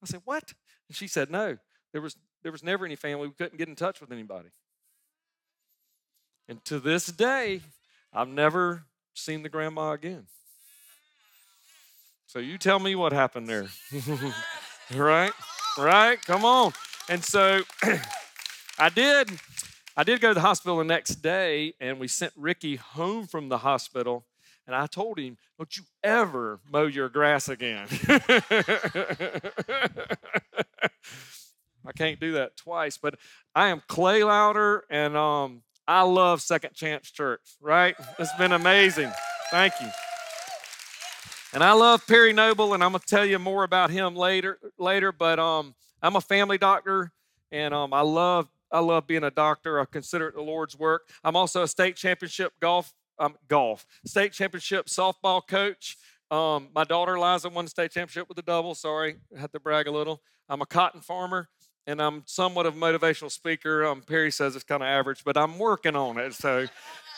I 0.03 0.07
said, 0.07 0.23
What? 0.25 0.53
And 0.89 0.97
she 0.97 1.07
said, 1.07 1.31
No, 1.31 1.59
there 1.93 2.01
was, 2.01 2.17
there 2.43 2.53
was 2.53 2.63
never 2.63 2.85
any 2.85 2.97
family. 2.97 3.29
We 3.29 3.35
couldn't 3.35 3.59
get 3.59 3.69
in 3.69 3.77
touch 3.77 4.01
with 4.01 4.13
anybody. 4.13 4.51
And 6.49 6.65
to 6.67 6.79
this 6.79 7.07
day, 7.07 7.63
I've 8.13 8.29
never 8.29 8.85
seen 9.15 9.43
the 9.43 9.49
grandma 9.49 9.93
again. 9.93 10.27
So 12.27 12.39
you 12.39 12.59
tell 12.59 12.79
me 12.79 12.95
what 12.95 13.13
happened 13.13 13.49
there. 13.49 13.67
right? 14.95 15.33
Right? 15.79 16.21
Come 16.23 16.45
on. 16.45 16.73
And 17.09 17.25
so 17.25 17.63
I 18.79 18.89
did 18.89 19.31
I 19.97 20.05
did 20.05 20.21
go 20.21 20.29
to 20.29 20.35
the 20.35 20.41
hospital 20.41 20.77
the 20.79 20.85
next 20.85 21.17
day 21.17 21.75
and 21.81 21.99
we 21.99 22.09
sent 22.09 22.33
Ricky 22.37 22.77
home 22.77 23.27
from 23.27 23.49
the 23.49 23.59
hospital 23.59 24.27
and 24.67 24.75
I 24.75 24.87
told 24.87 25.19
him, 25.19 25.37
Don't 25.59 25.77
you 25.77 25.85
ever 26.03 26.61
mow 26.71 26.87
your 26.87 27.09
grass 27.09 27.49
again. 27.49 27.87
I 31.87 31.93
can't 31.97 32.19
do 32.19 32.33
that 32.33 32.57
twice, 32.57 32.99
but 32.99 33.15
I 33.55 33.69
am 33.69 33.81
Clay 33.87 34.25
Louder, 34.25 34.85
and 34.91 35.17
um, 35.17 35.63
I 35.87 36.03
love 36.03 36.41
Second 36.43 36.75
Chance 36.75 37.13
Church, 37.13 37.57
right? 37.61 37.95
It's 38.19 38.35
been 38.35 38.53
amazing. 38.53 39.13
Thank 39.51 39.75
you. 39.81 39.89
And 41.55 41.63
I 41.63 41.73
love 41.73 42.07
Perry 42.07 42.33
Noble, 42.33 42.75
and 42.75 42.83
I'm 42.83 42.93
gonna 42.93 43.05
tell 43.07 43.25
you 43.25 43.39
more 43.39 43.63
about 43.65 43.91
him 43.91 44.17
later. 44.17 44.59
Later, 44.79 45.13
but 45.13 45.39
um, 45.39 45.75
I'm 46.03 46.17
a 46.17 46.21
family 46.21 46.59
doctor, 46.59 47.13
and 47.53 47.73
um, 47.73 47.95
I 47.95 48.01
love 48.01 48.49
I 48.71 48.81
love 48.81 49.07
being 49.07 49.25
a 49.25 49.31
doctor. 49.31 49.81
I 49.81 49.85
consider 49.85 50.29
it 50.29 50.35
the 50.35 50.43
Lord's 50.43 50.77
work. 50.77 51.09
I'm 51.23 51.37
also 51.37 51.63
a 51.63 51.69
state 51.69 51.97
championship 51.97 52.53
golf 52.61 52.93
um, 53.19 53.37
golf, 53.49 53.87
state 54.05 54.33
championship 54.33 54.87
softball 54.87 55.47
coach, 55.47 55.97
Um, 56.31 56.69
my 56.75 56.85
daughter 56.85 57.19
Liza 57.19 57.49
won 57.49 57.69
state 57.69 57.93
championship 57.93 58.29
with 58.29 58.37
the 58.37 58.43
double. 58.43 58.75
Sorry, 58.75 59.17
I 59.37 59.41
had 59.41 59.53
to 59.53 59.61
brag 59.61 59.87
a 59.87 59.93
little. 59.93 60.23
I'm 60.49 60.61
a 60.61 60.67
cotton 60.67 61.01
farmer 61.01 61.49
and 61.87 62.01
I'm 62.03 62.23
somewhat 62.27 62.67
of 62.67 62.77
a 62.77 62.79
motivational 62.79 63.31
speaker. 63.31 63.85
Um, 63.85 64.03
Perry 64.03 64.31
says 64.31 64.57
it's 64.57 64.65
kind 64.65 64.83
of 64.83 64.89
average, 64.89 65.25
but 65.25 65.37
I'm 65.37 65.59
working 65.59 65.95
on 65.97 66.19
it. 66.19 66.35
So 66.35 66.67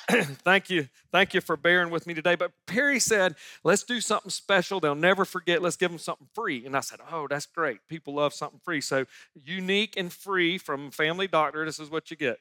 thank 0.10 0.70
you. 0.70 0.88
Thank 1.10 1.34
you 1.34 1.40
for 1.40 1.56
bearing 1.56 1.90
with 1.90 2.06
me 2.06 2.14
today. 2.14 2.34
But 2.34 2.52
Perry 2.66 3.00
said, 3.00 3.36
let's 3.64 3.82
do 3.82 4.00
something 4.00 4.30
special. 4.30 4.80
They'll 4.80 4.94
never 4.94 5.24
forget. 5.24 5.62
Let's 5.62 5.76
give 5.76 5.90
them 5.90 5.98
something 5.98 6.28
free. 6.34 6.66
And 6.66 6.76
I 6.76 6.80
said, 6.80 7.00
oh, 7.10 7.26
that's 7.28 7.46
great. 7.46 7.80
People 7.88 8.14
love 8.14 8.34
something 8.34 8.60
free. 8.62 8.80
So 8.82 9.06
unique 9.34 9.94
and 9.96 10.12
free 10.12 10.58
from 10.58 10.90
Family 10.90 11.28
Doctor. 11.28 11.64
This 11.64 11.80
is 11.80 11.90
what 11.90 12.10
you 12.10 12.16
get. 12.16 12.38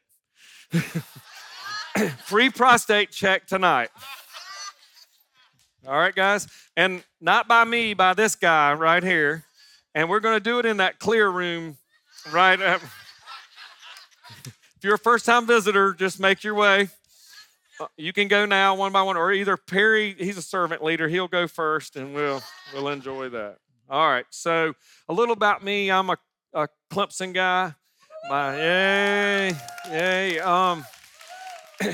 free 2.26 2.50
prostate 2.50 3.12
check 3.12 3.48
tonight. 3.48 3.90
All 5.88 5.98
right, 5.98 6.14
guys. 6.14 6.48
And 6.76 7.04
not 7.22 7.48
by 7.48 7.64
me, 7.64 7.94
by 7.94 8.14
this 8.14 8.36
guy 8.36 8.74
right 8.74 9.04
here. 9.04 9.46
And 9.96 10.10
we're 10.10 10.20
going 10.20 10.36
to 10.36 10.44
do 10.44 10.60
it 10.60 10.66
in 10.66 10.78
that 10.78 11.00
clear 11.00 11.30
room 11.30 11.78
right. 12.32 12.60
If 12.60 12.94
you're 14.84 14.96
a 14.96 15.00
first 15.00 15.26
time 15.26 15.48
visitor, 15.48 15.94
just 15.94 16.20
make 16.20 16.44
your 16.44 16.54
way. 16.54 16.90
Uh, 17.80 17.88
you 17.96 18.14
can 18.14 18.28
go 18.28 18.46
now 18.46 18.76
one 18.76 18.92
by 18.92 19.02
one, 19.02 19.18
or 19.18 19.32
either 19.32 19.56
Perry, 19.56 20.16
he's 20.18 20.38
a 20.38 20.42
servant 20.42 20.84
leader, 20.84 21.08
he'll 21.08 21.28
go 21.28 21.48
first 21.48 21.96
and 21.96 22.14
we'll, 22.14 22.42
we'll 22.74 22.90
enjoy 22.90 23.30
that. 23.30 23.58
All 23.90 24.08
right, 24.08 24.26
so 24.30 24.74
a 25.08 25.14
little 25.14 25.34
about 25.34 25.64
me. 25.64 25.92
I'm 25.92 26.10
a, 26.10 26.18
a 26.54 26.68
Clemson 26.92 27.34
guy. 27.34 27.74
My, 28.30 28.56
yay, 28.56 29.54
yay. 29.90 30.40
Um, 30.40 30.86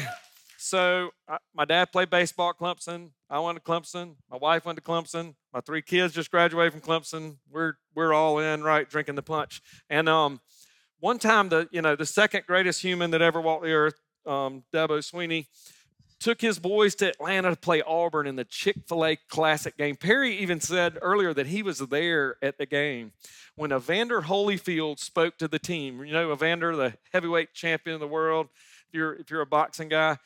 so 0.58 1.12
I, 1.28 1.38
my 1.54 1.66
dad 1.66 1.92
played 1.92 2.10
baseball 2.10 2.50
at 2.50 2.58
Clemson. 2.58 3.12
I 3.30 3.40
went 3.40 3.58
to 3.58 3.64
Clemson. 3.64 4.16
My 4.30 4.38
wife 4.38 4.66
went 4.66 4.78
to 4.78 4.84
Clemson. 4.84 5.36
My 5.54 5.62
three 5.62 5.82
kids 5.82 6.14
just 6.14 6.32
graduated 6.32 6.74
from 6.74 6.82
Clemson. 6.82 7.38
We're 7.50 7.74
we're 7.96 8.14
all 8.14 8.40
in, 8.40 8.64
right, 8.64 8.90
drinking 8.90 9.16
the 9.16 9.24
punch. 9.24 9.62
And 9.90 10.08
um, 10.10 10.42
one 11.00 11.20
time, 11.20 11.50
the 11.50 11.68
you 11.72 11.82
know 11.82 11.96
the 11.96 12.06
second 12.06 12.46
greatest 12.48 12.82
human 12.82 13.12
that 13.12 13.22
ever 13.22 13.42
walked 13.42 13.64
the 13.64 13.74
earth, 13.74 14.00
um, 14.26 14.64
Dabo 14.74 15.00
Swinney, 15.00 15.48
took 16.24 16.40
his 16.40 16.58
boys 16.58 16.96
to 16.96 17.10
Atlanta 17.10 17.50
to 17.50 17.56
play 17.58 17.82
Auburn 17.82 18.28
in 18.28 18.38
the 18.38 18.46
Chick 18.46 18.78
Fil 18.88 19.06
A 19.06 19.18
Classic 19.28 19.76
game. 19.76 19.98
Perry 19.98 20.38
even 20.38 20.62
said 20.62 20.98
earlier 21.02 21.34
that 21.34 21.48
he 21.48 21.62
was 21.62 21.80
there 21.80 22.38
at 22.42 22.58
the 22.58 22.66
game 22.66 23.12
when 23.56 23.74
Evander 23.74 24.22
Holyfield 24.22 25.00
spoke 25.00 25.38
to 25.40 25.50
the 25.50 25.60
team. 25.60 26.06
You 26.06 26.14
know, 26.14 26.32
Evander, 26.32 26.78
the 26.78 26.94
heavyweight 27.12 27.54
champion 27.54 27.96
of 27.96 28.00
the 28.00 28.08
world. 28.08 28.48
If 28.88 28.94
you're 28.94 29.14
if 29.16 29.30
you're 29.30 29.42
a 29.42 29.46
boxing 29.46 29.90
guy 29.90 30.18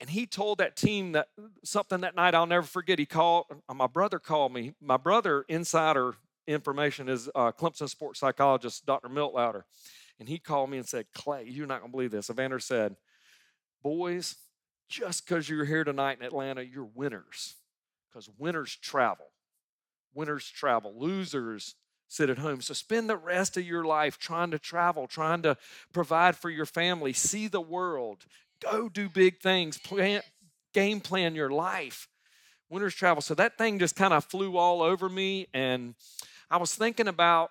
and 0.00 0.08
he 0.08 0.24
told 0.24 0.58
that 0.58 0.76
team 0.76 1.12
that 1.12 1.28
something 1.62 2.00
that 2.00 2.16
night 2.16 2.34
I'll 2.34 2.46
never 2.46 2.66
forget. 2.66 2.98
He 2.98 3.04
called 3.04 3.44
my 3.72 3.86
brother 3.86 4.18
called 4.18 4.54
me. 4.54 4.72
My 4.80 4.96
brother, 4.96 5.44
insider 5.46 6.14
information, 6.46 7.10
is 7.10 7.28
uh, 7.34 7.52
Clemson 7.52 7.90
sports 7.90 8.20
psychologist 8.20 8.86
Dr. 8.86 9.10
Milt 9.10 9.34
Louder, 9.34 9.66
and 10.18 10.26
he 10.26 10.38
called 10.38 10.70
me 10.70 10.78
and 10.78 10.88
said, 10.88 11.04
"Clay, 11.12 11.44
you're 11.46 11.66
not 11.66 11.80
gonna 11.80 11.90
believe 11.90 12.12
this." 12.12 12.30
Evander 12.30 12.60
said, 12.60 12.96
"Boys, 13.82 14.36
just 14.88 15.26
because 15.26 15.48
you're 15.48 15.64
here 15.64 15.84
tonight 15.84 16.18
in 16.20 16.26
Atlanta, 16.26 16.62
you're 16.62 16.88
winners, 16.94 17.56
because 18.10 18.28
winners 18.38 18.76
travel. 18.76 19.26
Winners 20.14 20.48
travel. 20.48 20.94
Losers." 20.98 21.74
Sit 22.10 22.30
at 22.30 22.38
home. 22.38 22.62
So 22.62 22.72
spend 22.72 23.10
the 23.10 23.18
rest 23.18 23.58
of 23.58 23.64
your 23.66 23.84
life 23.84 24.16
trying 24.16 24.50
to 24.52 24.58
travel, 24.58 25.06
trying 25.06 25.42
to 25.42 25.58
provide 25.92 26.36
for 26.36 26.48
your 26.48 26.64
family, 26.64 27.12
see 27.12 27.48
the 27.48 27.60
world, 27.60 28.24
Go 28.60 28.88
do 28.88 29.08
big 29.08 29.40
things. 29.40 29.78
Plan, 29.78 30.22
game 30.74 31.00
plan 31.00 31.34
your 31.34 31.50
life. 31.50 32.08
Winners 32.68 32.94
travel. 32.94 33.22
So 33.22 33.34
that 33.34 33.56
thing 33.56 33.78
just 33.78 33.96
kind 33.96 34.12
of 34.12 34.24
flew 34.24 34.56
all 34.56 34.82
over 34.82 35.08
me. 35.08 35.46
And 35.54 35.94
I 36.50 36.56
was 36.58 36.74
thinking 36.74 37.08
about 37.08 37.50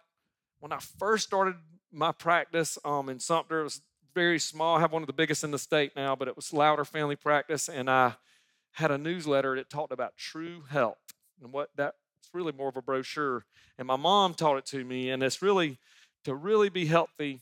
when 0.59 0.71
I 0.71 0.79
first 0.99 1.27
started 1.27 1.55
my 1.91 2.11
practice 2.11 2.77
um, 2.83 3.09
in 3.09 3.19
Sumter, 3.19 3.61
it 3.61 3.63
was 3.63 3.81
very 4.17 4.39
small. 4.39 4.77
I 4.77 4.79
have 4.79 4.91
one 4.91 5.03
of 5.03 5.07
the 5.07 5.13
biggest 5.13 5.43
in 5.43 5.51
the 5.51 5.59
state 5.59 5.91
now, 5.95 6.15
but 6.15 6.27
it 6.27 6.35
was 6.35 6.51
Louder 6.51 6.83
Family 6.83 7.15
Practice. 7.15 7.69
And 7.69 7.87
I 7.87 8.13
had 8.71 8.89
a 8.89 8.97
newsletter 8.97 9.55
that 9.57 9.69
talked 9.69 9.91
about 9.93 10.17
true 10.17 10.63
health 10.71 10.97
and 11.39 11.53
what 11.53 11.69
that 11.75 11.93
it's 12.17 12.27
really 12.33 12.51
more 12.51 12.67
of 12.67 12.75
a 12.75 12.81
brochure. 12.81 13.45
And 13.77 13.87
my 13.87 13.95
mom 13.95 14.33
taught 14.33 14.57
it 14.57 14.65
to 14.67 14.83
me. 14.83 15.11
And 15.11 15.21
it's 15.21 15.43
really 15.43 15.77
to 16.23 16.33
really 16.33 16.69
be 16.69 16.87
healthy, 16.87 17.41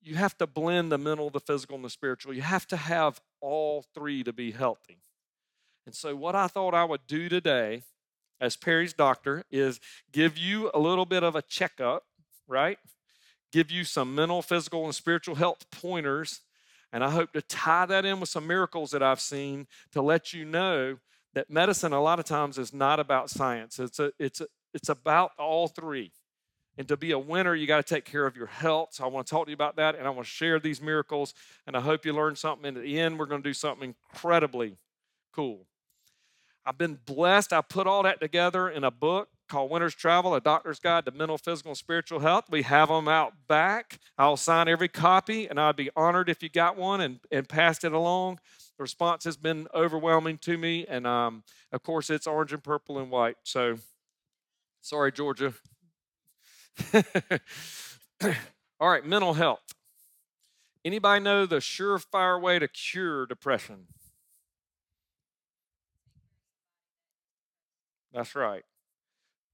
you 0.00 0.14
have 0.14 0.38
to 0.38 0.46
blend 0.46 0.92
the 0.92 0.96
mental, 0.96 1.28
the 1.28 1.40
physical, 1.40 1.74
and 1.74 1.84
the 1.84 1.90
spiritual. 1.90 2.32
You 2.34 2.42
have 2.42 2.68
to 2.68 2.76
have 2.76 3.20
all 3.40 3.84
three 3.92 4.22
to 4.22 4.32
be 4.32 4.52
healthy. 4.52 4.98
And 5.86 5.94
so, 5.94 6.14
what 6.14 6.36
I 6.36 6.46
thought 6.46 6.72
I 6.72 6.84
would 6.84 7.04
do 7.08 7.28
today, 7.28 7.82
as 8.40 8.54
Perry's 8.54 8.92
doctor, 8.92 9.42
is 9.50 9.80
give 10.12 10.38
you 10.38 10.70
a 10.72 10.78
little 10.78 11.04
bit 11.04 11.24
of 11.24 11.34
a 11.34 11.42
checkup, 11.42 12.04
right? 12.46 12.78
Give 13.52 13.70
you 13.70 13.84
some 13.84 14.14
mental, 14.14 14.42
physical, 14.42 14.84
and 14.86 14.94
spiritual 14.94 15.34
health 15.34 15.70
pointers. 15.70 16.40
And 16.92 17.04
I 17.04 17.10
hope 17.10 17.32
to 17.32 17.42
tie 17.42 17.86
that 17.86 18.04
in 18.04 18.18
with 18.18 18.28
some 18.28 18.46
miracles 18.46 18.90
that 18.90 19.02
I've 19.02 19.20
seen 19.20 19.66
to 19.92 20.02
let 20.02 20.32
you 20.32 20.44
know 20.44 20.98
that 21.34 21.48
medicine, 21.50 21.92
a 21.92 22.02
lot 22.02 22.18
of 22.18 22.24
times, 22.24 22.58
is 22.58 22.74
not 22.74 22.98
about 22.98 23.30
science. 23.30 23.78
It's, 23.78 23.98
a, 23.98 24.12
it's, 24.18 24.40
a, 24.40 24.46
it's 24.74 24.88
about 24.88 25.32
all 25.38 25.68
three. 25.68 26.12
And 26.78 26.88
to 26.88 26.96
be 26.96 27.12
a 27.12 27.18
winner, 27.18 27.54
you 27.54 27.66
got 27.66 27.86
to 27.86 27.94
take 27.94 28.04
care 28.04 28.26
of 28.26 28.36
your 28.36 28.46
health. 28.46 28.90
So 28.92 29.04
I 29.04 29.06
want 29.08 29.26
to 29.26 29.30
talk 29.30 29.46
to 29.46 29.50
you 29.50 29.54
about 29.54 29.76
that, 29.76 29.94
and 29.94 30.06
I 30.06 30.10
want 30.10 30.26
to 30.26 30.32
share 30.32 30.58
these 30.58 30.80
miracles. 30.80 31.34
And 31.66 31.76
I 31.76 31.80
hope 31.80 32.06
you 32.06 32.12
learn 32.14 32.36
something. 32.36 32.66
And 32.66 32.78
at 32.78 32.82
the 32.82 32.98
end, 32.98 33.18
we're 33.18 33.26
going 33.26 33.42
to 33.42 33.48
do 33.48 33.54
something 33.54 33.94
incredibly 34.12 34.76
cool. 35.32 35.66
I've 36.64 36.78
been 36.78 36.98
blessed. 37.04 37.52
I 37.52 37.60
put 37.60 37.86
all 37.86 38.02
that 38.04 38.20
together 38.20 38.68
in 38.68 38.84
a 38.84 38.90
book 38.90 39.28
called 39.52 39.70
Winner's 39.70 39.94
Travel, 39.94 40.34
a 40.34 40.40
doctor's 40.40 40.80
guide 40.80 41.04
to 41.04 41.10
mental, 41.10 41.36
physical, 41.36 41.72
and 41.72 41.76
spiritual 41.76 42.20
health. 42.20 42.46
We 42.50 42.62
have 42.62 42.88
them 42.88 43.06
out 43.06 43.34
back. 43.48 44.00
I'll 44.16 44.38
sign 44.38 44.66
every 44.66 44.88
copy, 44.88 45.46
and 45.46 45.60
I'd 45.60 45.76
be 45.76 45.90
honored 45.94 46.30
if 46.30 46.42
you 46.42 46.48
got 46.48 46.76
one 46.78 47.02
and, 47.02 47.20
and 47.30 47.46
passed 47.46 47.84
it 47.84 47.92
along. 47.92 48.40
The 48.78 48.82
response 48.82 49.24
has 49.24 49.36
been 49.36 49.68
overwhelming 49.74 50.38
to 50.38 50.56
me, 50.56 50.86
and 50.88 51.06
um, 51.06 51.44
of 51.70 51.82
course, 51.82 52.08
it's 52.08 52.26
orange 52.26 52.54
and 52.54 52.64
purple 52.64 52.98
and 52.98 53.10
white. 53.10 53.36
So, 53.42 53.76
sorry, 54.80 55.12
Georgia, 55.12 55.52
All 58.80 58.88
right, 58.88 59.04
mental 59.04 59.34
health. 59.34 59.60
Anybody 60.82 61.22
know 61.22 61.44
the 61.44 61.56
surefire 61.56 62.40
way 62.40 62.58
to 62.58 62.68
cure 62.68 63.26
depression? 63.26 63.86
That's 68.12 68.34
right. 68.34 68.64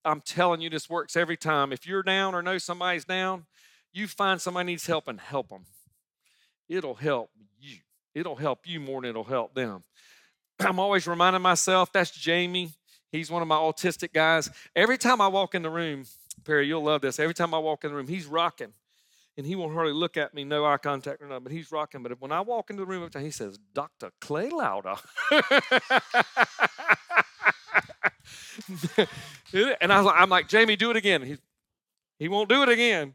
I'm 0.08 0.22
telling 0.22 0.60
you, 0.62 0.70
this 0.70 0.88
works 0.88 1.16
every 1.16 1.36
time. 1.36 1.72
If 1.72 1.86
you're 1.86 2.02
down 2.02 2.34
or 2.34 2.42
know 2.42 2.58
somebody's 2.58 3.04
down, 3.04 3.44
you 3.92 4.08
find 4.08 4.40
somebody 4.40 4.66
needs 4.66 4.86
help 4.86 5.06
and 5.06 5.20
help 5.20 5.50
them. 5.50 5.66
It'll 6.68 6.94
help 6.94 7.30
you. 7.60 7.76
It'll 8.14 8.36
help 8.36 8.66
you 8.66 8.80
more 8.80 9.02
than 9.02 9.10
it'll 9.10 9.24
help 9.24 9.54
them. 9.54 9.84
I'm 10.60 10.78
always 10.78 11.06
reminding 11.06 11.42
myself 11.42 11.92
that's 11.92 12.10
Jamie. 12.10 12.70
He's 13.12 13.30
one 13.30 13.42
of 13.42 13.48
my 13.48 13.56
autistic 13.56 14.12
guys. 14.12 14.50
Every 14.74 14.98
time 14.98 15.20
I 15.20 15.28
walk 15.28 15.54
in 15.54 15.62
the 15.62 15.70
room, 15.70 16.04
Perry, 16.44 16.66
you'll 16.66 16.84
love 16.84 17.02
this. 17.02 17.18
Every 17.18 17.34
time 17.34 17.52
I 17.54 17.58
walk 17.58 17.84
in 17.84 17.90
the 17.90 17.96
room, 17.96 18.08
he's 18.08 18.26
rocking. 18.26 18.72
And 19.36 19.46
he 19.46 19.54
won't 19.56 19.72
hardly 19.72 19.92
look 19.92 20.16
at 20.16 20.34
me, 20.34 20.42
no 20.42 20.64
eye 20.64 20.78
contact 20.78 21.22
or 21.22 21.28
nothing, 21.28 21.44
but 21.44 21.52
he's 21.52 21.70
rocking. 21.70 22.02
But 22.02 22.20
when 22.20 22.32
I 22.32 22.40
walk 22.40 22.70
into 22.70 22.80
the 22.80 22.86
room, 22.86 23.08
he 23.20 23.30
says, 23.30 23.58
Dr. 23.72 24.10
Clay 24.20 24.48
Louder. 24.50 24.96
and 29.80 29.92
I 29.92 29.96
was 29.98 30.06
like, 30.06 30.20
I'm 30.20 30.30
like, 30.30 30.48
Jamie, 30.48 30.76
do 30.76 30.90
it 30.90 30.96
again. 30.96 31.22
He, 31.22 31.36
he 32.18 32.28
won't 32.28 32.48
do 32.48 32.62
it 32.62 32.68
again. 32.68 33.14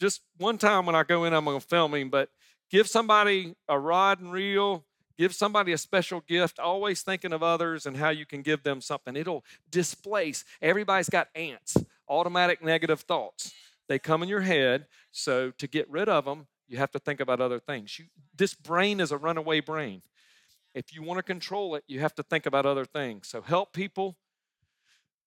Just 0.00 0.22
one 0.38 0.58
time 0.58 0.86
when 0.86 0.94
I 0.94 1.02
go 1.02 1.24
in, 1.24 1.32
I'm 1.32 1.44
going 1.44 1.60
to 1.60 1.66
film 1.66 1.94
him. 1.94 2.10
But 2.10 2.28
give 2.70 2.88
somebody 2.88 3.54
a 3.68 3.78
rod 3.78 4.20
and 4.20 4.32
reel, 4.32 4.84
give 5.18 5.34
somebody 5.34 5.72
a 5.72 5.78
special 5.78 6.20
gift, 6.20 6.58
always 6.58 7.02
thinking 7.02 7.32
of 7.32 7.42
others 7.42 7.86
and 7.86 7.96
how 7.96 8.10
you 8.10 8.26
can 8.26 8.42
give 8.42 8.62
them 8.62 8.80
something. 8.80 9.16
It'll 9.16 9.44
displace. 9.70 10.44
Everybody's 10.60 11.08
got 11.08 11.28
ants 11.34 11.76
automatic 12.08 12.62
negative 12.62 13.00
thoughts. 13.00 13.52
They 13.88 13.98
come 13.98 14.22
in 14.22 14.28
your 14.28 14.40
head. 14.40 14.86
So 15.12 15.52
to 15.58 15.66
get 15.66 15.88
rid 15.90 16.08
of 16.08 16.24
them, 16.24 16.46
you 16.68 16.78
have 16.78 16.90
to 16.92 16.98
think 16.98 17.20
about 17.20 17.40
other 17.40 17.60
things. 17.60 17.98
You, 17.98 18.06
this 18.36 18.54
brain 18.54 19.00
is 19.00 19.12
a 19.12 19.16
runaway 19.18 19.60
brain. 19.60 20.02
If 20.76 20.94
you 20.94 21.02
want 21.02 21.16
to 21.16 21.22
control 21.22 21.74
it, 21.74 21.84
you 21.88 22.00
have 22.00 22.14
to 22.16 22.22
think 22.22 22.44
about 22.44 22.66
other 22.66 22.84
things. 22.84 23.28
So 23.28 23.40
help 23.40 23.72
people. 23.72 24.18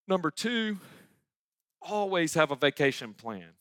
Number 0.08 0.29
two, 0.29 0.77
always 1.82 2.36
have 2.36 2.51
a 2.51 2.56
vacation 2.56 3.15
plan. 3.15 3.53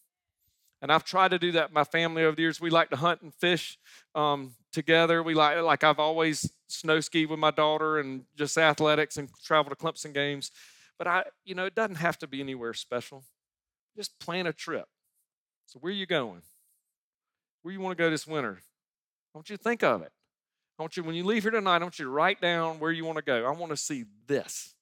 And 0.83 0.93
I've 0.93 1.05
tried 1.05 1.31
to 1.31 1.39
do 1.39 1.53
that. 1.53 1.73
My 1.73 1.85
family 1.85 2.25
over 2.25 2.37
the 2.37 2.43
years, 2.43 2.61
we 2.61 2.69
like 2.69 2.91
to 2.91 2.97
hunt 2.97 3.23
and 3.23 3.35
fish 3.35 3.79
um, 4.15 4.53
together. 4.71 5.23
We 5.23 5.33
like, 5.33 5.63
like 5.63 5.83
I've 5.83 5.99
always 5.99 6.53
snow 6.69 7.01
skied 7.01 7.31
with 7.31 7.39
my 7.39 7.51
daughter 7.51 7.99
and 7.99 8.25
just 8.37 8.59
athletics 8.59 9.17
and 9.17 9.31
travel 9.43 9.71
to 9.71 9.77
Clemson 9.77 10.13
games. 10.13 10.51
But 10.99 11.07
I, 11.07 11.25
you 11.47 11.55
know, 11.55 11.65
it 11.65 11.75
doesn't 11.75 11.97
have 11.97 12.19
to 12.19 12.27
be 12.27 12.41
anywhere 12.41 12.75
special. 12.75 13.25
Just 13.97 14.21
plan 14.21 14.47
a 14.47 14.53
trip. 14.53 14.89
So 15.65 15.79
where 15.79 15.91
are 15.91 15.97
you 15.97 16.07
going? 16.07 16.43
Where 17.63 17.73
you 17.73 17.81
want 17.81 17.97
to 17.97 18.05
go 18.05 18.11
this 18.11 18.27
winter? 18.27 18.59
I 19.35 19.39
want 19.39 19.49
you 19.49 19.57
to 19.57 19.63
think 19.63 19.83
of 19.83 20.03
it. 20.03 20.13
I 20.79 20.83
want 20.83 20.97
you, 20.97 21.03
when 21.03 21.17
you 21.17 21.25
leave 21.25 21.43
here 21.43 21.51
tonight, 21.51 21.77
I 21.77 21.83
want 21.83 21.99
you 21.99 22.05
to 22.05 22.11
write 22.11 22.41
down 22.41 22.79
where 22.79 22.93
you 22.93 23.05
want 23.05 23.17
to 23.17 23.25
go. 23.25 23.45
I 23.45 23.51
want 23.51 23.71
to 23.71 23.77
see 23.77 24.05
this. 24.27 24.75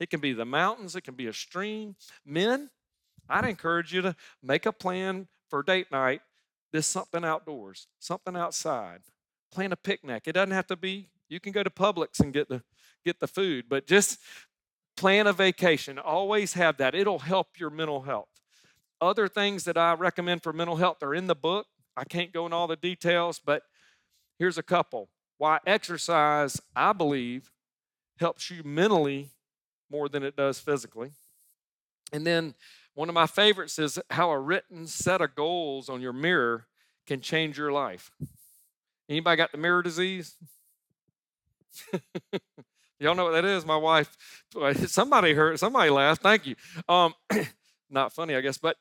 It 0.00 0.10
can 0.10 0.20
be 0.20 0.32
the 0.32 0.44
mountains, 0.44 0.96
it 0.96 1.02
can 1.02 1.14
be 1.14 1.26
a 1.26 1.32
stream. 1.32 1.96
Men, 2.24 2.70
I'd 3.28 3.44
encourage 3.44 3.92
you 3.92 4.02
to 4.02 4.16
make 4.42 4.66
a 4.66 4.72
plan 4.72 5.28
for 5.48 5.62
date 5.62 5.90
night. 5.90 6.22
This 6.72 6.86
something 6.86 7.24
outdoors, 7.24 7.86
something 7.98 8.36
outside. 8.36 9.00
Plan 9.52 9.72
a 9.72 9.76
picnic. 9.76 10.24
It 10.26 10.32
doesn't 10.32 10.52
have 10.52 10.66
to 10.68 10.76
be, 10.76 11.08
you 11.28 11.40
can 11.40 11.52
go 11.52 11.62
to 11.62 11.70
Publix 11.70 12.20
and 12.20 12.32
get 12.32 12.48
the 12.48 12.62
get 13.04 13.20
the 13.20 13.28
food, 13.28 13.66
but 13.68 13.86
just 13.86 14.18
plan 14.96 15.26
a 15.26 15.32
vacation. 15.32 15.98
Always 15.98 16.54
have 16.54 16.76
that. 16.78 16.94
It'll 16.94 17.20
help 17.20 17.58
your 17.58 17.70
mental 17.70 18.02
health. 18.02 18.28
Other 19.00 19.28
things 19.28 19.64
that 19.64 19.76
I 19.76 19.94
recommend 19.94 20.42
for 20.42 20.52
mental 20.52 20.76
health 20.76 21.02
are 21.02 21.14
in 21.14 21.26
the 21.26 21.36
book. 21.36 21.66
I 21.96 22.04
can't 22.04 22.32
go 22.32 22.46
in 22.46 22.52
all 22.52 22.66
the 22.66 22.76
details, 22.76 23.38
but 23.38 23.62
here's 24.38 24.58
a 24.58 24.62
couple. 24.62 25.08
Why 25.38 25.58
exercise, 25.66 26.60
I 26.74 26.92
believe, 26.92 27.50
helps 28.18 28.50
you 28.50 28.62
mentally 28.64 29.30
more 29.90 30.08
than 30.08 30.22
it 30.22 30.36
does 30.36 30.58
physically. 30.58 31.12
And 32.12 32.26
then 32.26 32.54
one 32.94 33.08
of 33.08 33.14
my 33.14 33.26
favorites 33.26 33.78
is 33.78 33.98
how 34.10 34.30
a 34.30 34.38
written 34.38 34.86
set 34.86 35.20
of 35.20 35.34
goals 35.34 35.88
on 35.88 36.00
your 36.00 36.12
mirror 36.12 36.66
can 37.06 37.20
change 37.20 37.58
your 37.58 37.70
life. 37.70 38.10
Anybody 39.08 39.36
got 39.36 39.52
the 39.52 39.58
mirror 39.58 39.82
disease? 39.82 40.36
Y'all 42.98 43.14
know 43.14 43.24
what 43.24 43.32
that 43.32 43.44
is? 43.44 43.66
My 43.66 43.76
wife, 43.76 44.16
somebody 44.86 45.34
heard, 45.34 45.58
somebody 45.58 45.90
laughed. 45.90 46.22
Thank 46.22 46.46
you. 46.46 46.56
Um, 46.88 47.14
not 47.90 48.12
funny, 48.12 48.34
I 48.34 48.40
guess, 48.40 48.56
but 48.56 48.76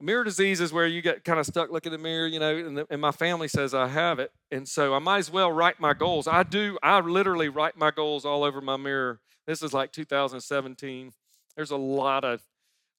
mirror 0.00 0.24
disease 0.24 0.60
is 0.60 0.72
where 0.72 0.86
you 0.86 1.02
get 1.02 1.24
kind 1.24 1.40
of 1.40 1.46
stuck 1.46 1.70
looking 1.70 1.92
in 1.92 2.00
the 2.00 2.02
mirror, 2.02 2.26
you 2.26 2.38
know, 2.38 2.56
and, 2.56 2.76
the, 2.78 2.86
and, 2.90 3.00
my 3.00 3.10
family 3.10 3.48
says 3.48 3.74
I 3.74 3.88
have 3.88 4.18
it. 4.18 4.32
And 4.50 4.68
so 4.68 4.94
I 4.94 4.98
might 4.98 5.18
as 5.18 5.30
well 5.30 5.50
write 5.50 5.80
my 5.80 5.94
goals. 5.94 6.28
I 6.28 6.42
do, 6.42 6.78
I 6.82 7.00
literally 7.00 7.48
write 7.48 7.76
my 7.76 7.90
goals 7.90 8.24
all 8.24 8.44
over 8.44 8.60
my 8.60 8.76
mirror. 8.76 9.20
This 9.46 9.62
is 9.62 9.72
like 9.72 9.92
2017. 9.92 11.12
There's 11.56 11.70
a 11.70 11.76
lot 11.76 12.24
of, 12.24 12.42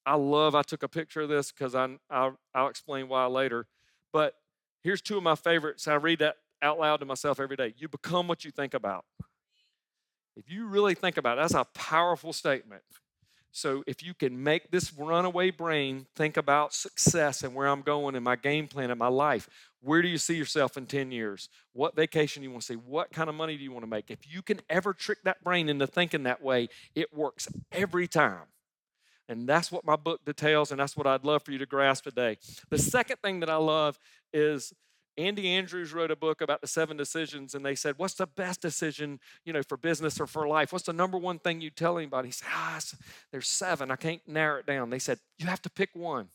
I 0.04 0.16
love, 0.16 0.54
I 0.54 0.62
took 0.62 0.82
a 0.82 0.88
picture 0.88 1.22
of 1.22 1.28
this 1.28 1.52
because 1.52 1.74
I, 1.74 1.88
I'll, 2.10 2.38
I'll 2.54 2.68
explain 2.68 3.08
why 3.08 3.26
later. 3.26 3.66
But 4.12 4.34
here's 4.82 5.00
two 5.00 5.16
of 5.16 5.22
my 5.22 5.36
favorites. 5.36 5.88
I 5.88 5.94
read 5.94 6.18
that 6.18 6.36
out 6.62 6.78
loud 6.78 6.98
to 7.00 7.06
myself 7.06 7.40
every 7.40 7.56
day. 7.56 7.74
You 7.76 7.88
become 7.88 8.28
what 8.28 8.44
you 8.44 8.50
think 8.50 8.74
about. 8.74 9.04
If 10.36 10.50
you 10.50 10.66
really 10.66 10.94
think 10.94 11.16
about 11.16 11.38
it, 11.38 11.42
that's 11.42 11.54
a 11.54 11.66
powerful 11.74 12.32
statement. 12.32 12.82
So 13.52 13.82
if 13.86 14.02
you 14.02 14.14
can 14.14 14.42
make 14.42 14.70
this 14.70 14.92
runaway 14.92 15.50
brain 15.50 16.06
think 16.14 16.36
about 16.36 16.72
success 16.72 17.42
and 17.42 17.54
where 17.54 17.66
I'm 17.66 17.82
going 17.82 18.14
in 18.14 18.22
my 18.22 18.36
game 18.36 18.68
plan 18.68 18.90
in 18.90 18.98
my 18.98 19.08
life, 19.08 19.48
where 19.80 20.02
do 20.02 20.08
you 20.08 20.18
see 20.18 20.36
yourself 20.36 20.76
in 20.76 20.86
10 20.86 21.10
years? 21.10 21.48
What 21.72 21.96
vacation 21.96 22.42
do 22.42 22.44
you 22.44 22.52
want 22.52 22.62
to 22.62 22.66
see? 22.74 22.76
What 22.76 23.12
kind 23.12 23.28
of 23.28 23.34
money 23.34 23.56
do 23.56 23.64
you 23.64 23.72
want 23.72 23.82
to 23.82 23.90
make? 23.90 24.10
If 24.10 24.32
you 24.32 24.42
can 24.42 24.60
ever 24.68 24.92
trick 24.92 25.18
that 25.24 25.42
brain 25.42 25.68
into 25.68 25.86
thinking 25.86 26.22
that 26.24 26.42
way, 26.42 26.68
it 26.94 27.12
works 27.12 27.48
every 27.72 28.06
time. 28.06 28.46
And 29.28 29.48
that's 29.48 29.70
what 29.70 29.84
my 29.84 29.96
book 29.96 30.24
details, 30.24 30.70
and 30.70 30.80
that's 30.80 30.96
what 30.96 31.06
I'd 31.06 31.24
love 31.24 31.44
for 31.44 31.52
you 31.52 31.58
to 31.58 31.66
grasp 31.66 32.04
today. 32.04 32.38
The 32.68 32.78
second 32.78 33.18
thing 33.22 33.40
that 33.40 33.50
I 33.50 33.56
love 33.56 33.98
is 34.32 34.72
Andy 35.20 35.48
Andrews 35.48 35.92
wrote 35.92 36.10
a 36.10 36.16
book 36.16 36.40
about 36.40 36.60
the 36.60 36.66
seven 36.66 36.96
decisions, 36.96 37.54
and 37.54 37.64
they 37.64 37.74
said, 37.74 37.94
What's 37.98 38.14
the 38.14 38.26
best 38.26 38.60
decision, 38.60 39.20
you 39.44 39.52
know, 39.52 39.62
for 39.62 39.76
business 39.76 40.20
or 40.20 40.26
for 40.26 40.48
life? 40.48 40.72
What's 40.72 40.86
the 40.86 40.92
number 40.92 41.18
one 41.18 41.38
thing 41.38 41.60
you 41.60 41.70
tell 41.70 41.98
anybody? 41.98 42.28
He 42.28 42.32
said, 42.32 42.48
Ah, 42.50 42.80
there's 43.30 43.48
seven. 43.48 43.90
I 43.90 43.96
can't 43.96 44.20
narrow 44.26 44.60
it 44.60 44.66
down. 44.66 44.90
They 44.90 44.98
said, 44.98 45.18
You 45.38 45.46
have 45.46 45.62
to 45.62 45.70
pick 45.70 45.90
one. 45.94 46.28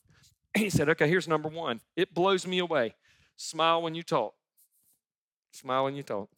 And 0.54 0.64
He 0.64 0.70
said, 0.70 0.90
Okay, 0.90 1.08
here's 1.08 1.28
number 1.28 1.50
one. 1.50 1.82
It 1.96 2.14
blows 2.14 2.46
me 2.46 2.60
away. 2.60 2.96
Smile 3.38 3.82
when 3.82 3.96
you 3.96 4.04
talk. 4.04 4.34
Smile 5.52 5.86
when 5.86 5.96
you 5.96 6.04
talk. 6.04 6.30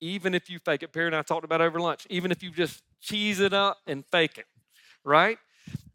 Even 0.00 0.34
if 0.34 0.50
you 0.50 0.58
fake 0.58 0.82
it. 0.82 0.92
Perry 0.92 1.06
and 1.06 1.16
I 1.16 1.22
talked 1.22 1.44
about 1.44 1.60
over 1.60 1.78
lunch. 1.78 2.06
Even 2.10 2.32
if 2.32 2.42
you 2.42 2.50
just 2.50 2.82
cheese 3.00 3.40
it 3.40 3.52
up 3.52 3.78
and 3.86 4.04
fake 4.06 4.38
it, 4.38 4.46
right? 5.04 5.38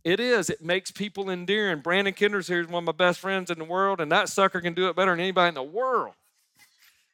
It 0.04 0.20
is. 0.20 0.52
It 0.52 0.64
makes 0.64 0.92
people 0.92 1.32
endearing. 1.32 1.80
Brandon 1.80 2.14
Kinder's 2.14 2.48
here 2.48 2.62
is 2.62 2.68
one 2.68 2.84
of 2.84 2.86
my 2.86 2.92
best 2.92 3.20
friends 3.20 3.50
in 3.50 3.58
the 3.58 3.66
world, 3.66 4.00
and 4.00 4.12
that 4.12 4.30
sucker 4.30 4.62
can 4.62 4.76
do 4.76 4.88
it 4.88 4.96
better 4.96 5.12
than 5.12 5.20
anybody 5.20 5.50
in 5.50 5.56
the 5.56 5.64
world. 5.64 6.14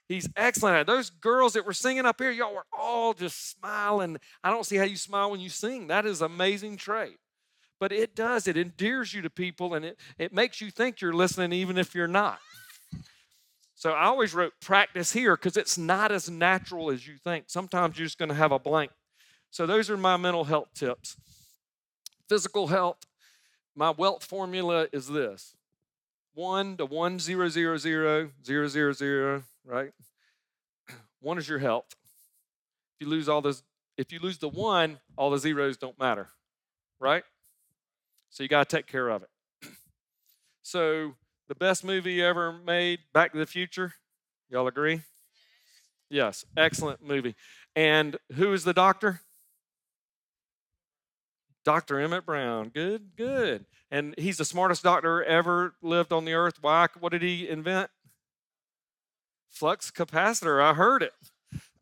He's 0.10 0.28
excellent. 0.36 0.88
Those 0.88 1.10
girls 1.10 1.54
that 1.54 1.66
were 1.66 1.72
singing 1.72 2.06
up 2.06 2.20
here, 2.20 2.32
y'all 2.32 2.54
were 2.54 2.66
all 2.78 3.14
just 3.14 3.52
smiling. 3.52 4.18
I 4.44 4.50
don't 4.50 4.66
see 4.66 4.76
how 4.76 4.84
you 4.84 4.98
smile 4.98 5.32
when 5.32 5.40
you 5.40 5.48
sing. 5.48 5.88
That 5.88 6.06
is 6.06 6.22
an 6.22 6.26
amazing 6.26 6.76
trait. 6.76 7.18
But 7.80 7.94
it 7.94 8.14
does. 8.14 8.46
It 8.46 8.58
endears 8.58 9.14
you 9.14 9.22
to 9.22 9.30
people, 9.30 9.74
and 9.74 9.86
it, 9.86 9.98
it 10.20 10.34
makes 10.34 10.60
you 10.60 10.70
think 10.70 11.00
you're 11.00 11.14
listening 11.14 11.54
even 11.54 11.78
if 11.78 11.96
you're 11.96 12.08
not. 12.10 12.40
So 13.74 13.92
I 13.92 14.04
always 14.04 14.34
wrote 14.34 14.52
practice 14.60 15.14
here 15.14 15.38
because 15.38 15.56
it's 15.56 15.78
not 15.78 16.12
as 16.12 16.30
natural 16.30 16.92
as 16.92 17.08
you 17.08 17.16
think. 17.24 17.46
Sometimes 17.48 17.98
you're 17.98 18.06
just 18.06 18.20
going 18.20 18.30
to 18.30 18.36
have 18.36 18.52
a 18.52 18.60
blank. 18.60 18.92
So 19.50 19.66
those 19.66 19.90
are 19.90 19.98
my 19.98 20.18
mental 20.18 20.44
health 20.44 20.74
tips 20.76 21.16
physical 22.32 22.68
health, 22.68 23.06
my 23.76 23.90
wealth 23.90 24.24
formula 24.24 24.88
is 24.94 25.10
this 25.10 25.54
one 26.34 26.78
to 26.78 26.86
one 26.86 27.20
zero 27.20 27.50
zero 27.50 27.76
zero 27.76 28.30
zero 28.46 28.70
zero 28.70 28.94
zero, 28.94 29.44
right? 29.66 29.92
One 31.20 31.38
is 31.38 31.50
your 31.50 31.60
health. 31.60 31.88
If 31.92 33.06
you 33.06 33.10
lose 33.10 33.28
all 33.28 33.42
those, 33.42 33.64
if 33.98 34.14
you 34.14 34.20
lose 34.20 34.38
the 34.38 34.48
one, 34.48 35.00
all 35.18 35.30
the 35.30 35.40
zeros 35.40 35.76
don't 35.76 36.00
matter, 36.00 36.30
right? 37.02 37.24
So 38.30 38.44
you 38.44 38.50
got 38.50 38.70
to 38.70 38.78
take 38.78 38.88
care 38.88 39.10
of 39.10 39.24
it. 39.24 39.30
So 40.62 41.16
the 41.50 41.56
best 41.56 41.84
movie 41.84 42.24
ever 42.24 42.54
made, 42.54 43.00
Back 43.14 43.34
to 43.34 43.40
the 43.40 43.46
Future. 43.46 43.94
Y'all 44.50 44.68
agree? 44.68 45.02
Yes, 46.10 46.46
excellent 46.56 47.06
movie. 47.06 47.36
And 47.76 48.16
who 48.36 48.54
is 48.54 48.64
the 48.64 48.74
doctor? 48.74 49.20
Dr. 51.64 52.00
Emmett 52.00 52.26
Brown. 52.26 52.70
Good, 52.70 53.16
good. 53.16 53.66
And 53.92 54.16
he's 54.18 54.38
the 54.38 54.46
smartest 54.46 54.84
doctor 54.84 55.24
ever 55.24 55.76
lived 55.82 56.12
on 56.12 56.26
the 56.26 56.34
earth. 56.34 56.56
Why? 56.62 56.88
What 57.00 57.12
did 57.12 57.22
he 57.22 57.48
invent? 57.48 57.90
Flux 59.50 59.92
capacitor. 59.92 60.64
I 60.64 60.74
heard 60.74 61.04
it. 61.04 61.14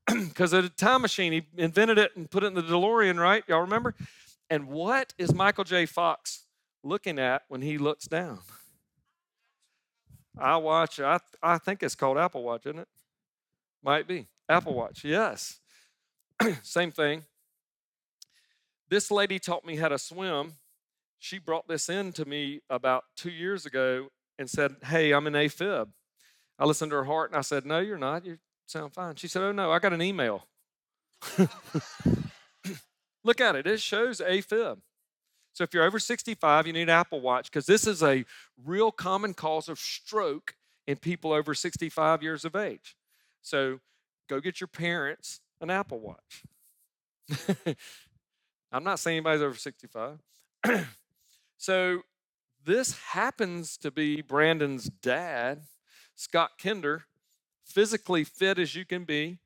Because 0.27 0.53
of 0.53 0.65
a 0.65 0.69
time 0.69 1.03
machine, 1.03 1.31
he 1.31 1.45
invented 1.55 1.99
it 1.99 2.15
and 2.15 2.29
put 2.29 2.43
it 2.43 2.47
in 2.47 2.55
the 2.55 2.63
DeLorean, 2.63 3.19
right? 3.19 3.43
Y'all 3.47 3.61
remember? 3.61 3.93
And 4.49 4.67
what 4.67 5.13
is 5.19 5.35
Michael 5.35 5.63
J. 5.63 5.85
Fox 5.85 6.45
looking 6.83 7.19
at 7.19 7.43
when 7.47 7.61
he 7.61 7.77
looks 7.77 8.07
down? 8.07 8.39
I 10.35 10.57
watch, 10.57 10.99
I, 10.99 11.19
I 11.43 11.59
think 11.59 11.83
it's 11.83 11.93
called 11.93 12.17
Apple 12.17 12.41
Watch, 12.41 12.65
isn't 12.65 12.79
it? 12.79 12.87
Might 13.83 14.07
be. 14.07 14.27
Apple 14.47 14.73
Watch, 14.73 15.03
yes. 15.03 15.59
Same 16.63 16.91
thing. 16.91 17.25
This 18.89 19.11
lady 19.11 19.37
taught 19.39 19.65
me 19.65 19.75
how 19.75 19.89
to 19.89 19.99
swim. 19.99 20.53
She 21.19 21.37
brought 21.37 21.67
this 21.67 21.89
in 21.89 22.11
to 22.13 22.25
me 22.25 22.61
about 22.69 23.03
two 23.15 23.29
years 23.29 23.65
ago 23.65 24.07
and 24.37 24.49
said, 24.49 24.77
Hey, 24.83 25.11
I'm 25.11 25.27
an 25.27 25.33
AFib. 25.33 25.89
I 26.57 26.65
listened 26.65 26.91
to 26.91 26.97
her 26.97 27.03
heart 27.03 27.29
and 27.29 27.37
I 27.37 27.41
said, 27.41 27.65
No, 27.65 27.79
you're 27.79 27.97
not. 27.97 28.25
You 28.25 28.39
sound 28.65 28.93
fine. 28.93 29.15
She 29.15 29.27
said, 29.27 29.43
Oh, 29.43 29.51
no, 29.51 29.71
I 29.71 29.79
got 29.79 29.93
an 29.93 30.01
email. 30.01 30.47
Look 33.23 33.41
at 33.41 33.55
it, 33.55 33.67
it 33.67 33.81
shows 33.81 34.21
AFib. 34.21 34.79
So 35.53 35.63
if 35.63 35.73
you're 35.73 35.83
over 35.83 35.99
65, 35.99 36.67
you 36.67 36.73
need 36.73 36.83
an 36.83 36.89
Apple 36.89 37.21
Watch 37.21 37.51
because 37.51 37.65
this 37.65 37.85
is 37.85 38.01
a 38.01 38.23
real 38.65 38.91
common 38.91 39.33
cause 39.33 39.67
of 39.67 39.77
stroke 39.77 40.55
in 40.87 40.95
people 40.97 41.33
over 41.33 41.53
65 41.53 42.23
years 42.23 42.45
of 42.45 42.55
age. 42.55 42.95
So 43.41 43.79
go 44.29 44.39
get 44.39 44.61
your 44.61 44.67
parents 44.67 45.41
an 45.59 45.69
Apple 45.69 45.99
Watch. 45.99 46.43
I'm 48.71 48.83
not 48.83 48.99
saying 48.99 49.17
anybody's 49.17 49.41
over 49.41 49.55
65. 49.55 50.19
so 51.57 52.01
this 52.63 52.97
happens 52.99 53.77
to 53.77 53.91
be 53.91 54.21
Brandon's 54.21 54.85
dad, 54.85 55.61
Scott 56.15 56.51
Kinder, 56.61 57.05
physically 57.65 58.23
fit 58.23 58.59
as 58.59 58.75
you 58.75 58.85
can 58.85 59.05
be. 59.05 59.39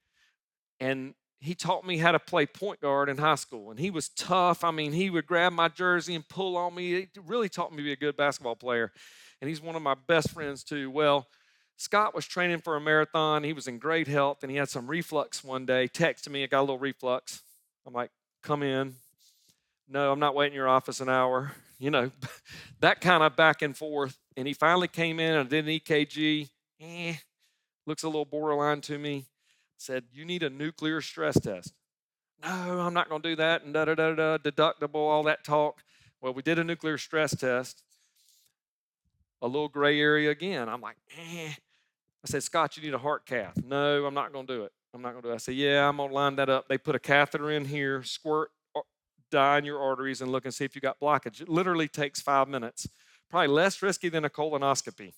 And 0.80 1.14
he 1.40 1.56
taught 1.56 1.86
me 1.86 1.98
how 1.98 2.12
to 2.12 2.20
play 2.20 2.46
point 2.46 2.82
guard 2.82 3.10
in 3.10 3.18
high 3.18 3.36
school. 3.36 3.70
And 3.70 3.80
he 3.80 3.92
was 3.92 4.10
tough. 4.10 4.64
I 4.64 4.72
mean, 4.72 4.94
he 4.94 5.10
would 5.10 5.26
grab 5.26 5.54
my 5.54 5.68
jersey 5.68 6.16
and 6.16 6.28
pull 6.28 6.58
on 6.58 6.76
me. 6.76 6.92
He 6.92 7.08
really 7.26 7.50
taught 7.50 7.72
me 7.72 7.78
to 7.78 7.84
be 7.84 7.92
a 7.92 7.98
good 7.98 8.18
basketball 8.18 8.56
player. 8.56 8.92
And 9.42 9.50
he's 9.50 9.62
one 9.62 9.76
of 9.76 9.82
my 9.82 9.96
best 10.08 10.32
friends, 10.32 10.64
too. 10.64 10.90
Well, 10.90 11.28
Scott 11.78 12.16
was 12.16 12.26
training 12.26 12.60
for 12.60 12.76
a 12.76 12.82
marathon. 12.82 13.44
He 13.44 13.54
was 13.54 13.68
in 13.68 13.78
great 13.78 14.08
health 14.08 14.44
and 14.44 14.52
he 14.52 14.58
had 14.58 14.70
some 14.70 14.88
reflux 14.88 15.44
one 15.44 15.66
day. 15.66 15.88
Texted 15.88 16.30
me, 16.30 16.44
I 16.44 16.48
got 16.48 16.60
a 16.60 16.62
little 16.62 16.80
reflux. 16.80 17.42
I'm 17.86 17.94
like, 17.94 18.12
come 18.42 18.64
in. 18.64 18.96
No, 19.88 20.12
I'm 20.12 20.20
not 20.20 20.36
waiting 20.36 20.54
in 20.54 20.58
your 20.58 20.70
office 20.70 21.00
an 21.00 21.10
hour. 21.10 21.52
You 21.80 21.92
know, 21.92 22.12
that 22.80 23.02
kind 23.02 23.24
of 23.24 23.36
back 23.36 23.62
and 23.62 23.76
forth. 23.76 24.18
And 24.38 24.48
he 24.48 24.54
finally 24.54 24.88
came 24.88 25.20
in 25.20 25.36
and 25.36 25.50
did 25.50 25.68
an 25.68 25.72
EKG. 25.72 26.48
Eh, 26.80 27.16
looks 27.86 28.04
a 28.04 28.08
little 28.08 28.24
borderline 28.24 28.80
to 28.82 28.98
me. 28.98 29.26
Said, 29.78 30.06
You 30.14 30.24
need 30.24 30.44
a 30.44 30.50
nuclear 30.50 31.02
stress 31.02 31.38
test. 31.38 31.74
No, 32.42 32.80
I'm 32.80 32.94
not 32.94 33.10
going 33.10 33.22
to 33.22 33.30
do 33.30 33.36
that. 33.36 33.64
And 33.64 33.74
da 33.74 33.84
da 33.84 33.96
da 33.96 34.14
da, 34.14 34.38
deductible, 34.38 34.96
all 34.96 35.24
that 35.24 35.44
talk. 35.44 35.84
Well, 36.22 36.34
we 36.34 36.42
did 36.42 36.58
a 36.58 36.64
nuclear 36.64 36.98
stress 36.98 37.36
test. 37.36 37.84
A 39.42 39.48
little 39.48 39.68
gray 39.68 40.00
area 40.00 40.32
again. 40.32 40.70
I'm 40.70 40.80
like, 40.80 40.96
eh. 41.20 41.50
I 41.50 42.26
said, 42.26 42.44
Scott, 42.44 42.78
you 42.78 42.84
need 42.84 42.94
a 42.94 43.00
heart 43.00 43.26
cath. 43.26 43.62
No, 43.62 44.06
I'm 44.06 44.14
not 44.14 44.32
going 44.32 44.48
to 44.48 44.56
do 44.56 44.64
it. 44.64 44.72
I'm 44.94 45.02
not 45.02 45.12
going 45.12 45.24
to 45.24 45.28
do 45.28 45.32
it. 45.34 45.36
I 45.36 45.40
said, 45.40 45.56
Yeah, 45.56 45.90
I'm 45.90 45.98
going 45.98 46.10
to 46.10 46.16
line 46.16 46.38
that 46.38 46.50
up. 46.50 46.70
They 46.70 46.78
put 46.78 46.96
a 46.96 47.00
catheter 47.00 47.52
in 47.52 47.66
here, 47.66 48.04
squirt 48.04 48.52
dye 49.34 49.58
your 49.58 49.82
arteries 49.82 50.22
and 50.22 50.32
look 50.32 50.46
and 50.46 50.54
see 50.54 50.64
if 50.64 50.76
you 50.76 50.82
got 50.82 51.00
blockage. 51.00 51.42
It 51.42 51.50
literally 51.50 51.88
takes 51.88 52.22
five 52.22 52.48
minutes, 52.48 52.88
probably 53.30 53.48
less 53.48 53.82
risky 53.82 54.08
than 54.08 54.24
a 54.24 54.30
colonoscopy. 54.30 55.14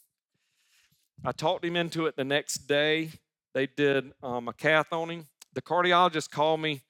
I 1.24 1.34
talked 1.34 1.66
him 1.66 1.76
into 1.76 2.06
it 2.06 2.16
the 2.16 2.24
next 2.24 2.68
day. 2.68 3.12
They 3.54 3.68
did 3.68 4.14
um, 4.24 4.48
a 4.48 4.54
cath 4.54 4.94
on 4.94 5.10
him. 5.10 5.28
The 5.54 5.62
cardiologist 5.62 6.32
called 6.32 6.62
me, 6.62 6.82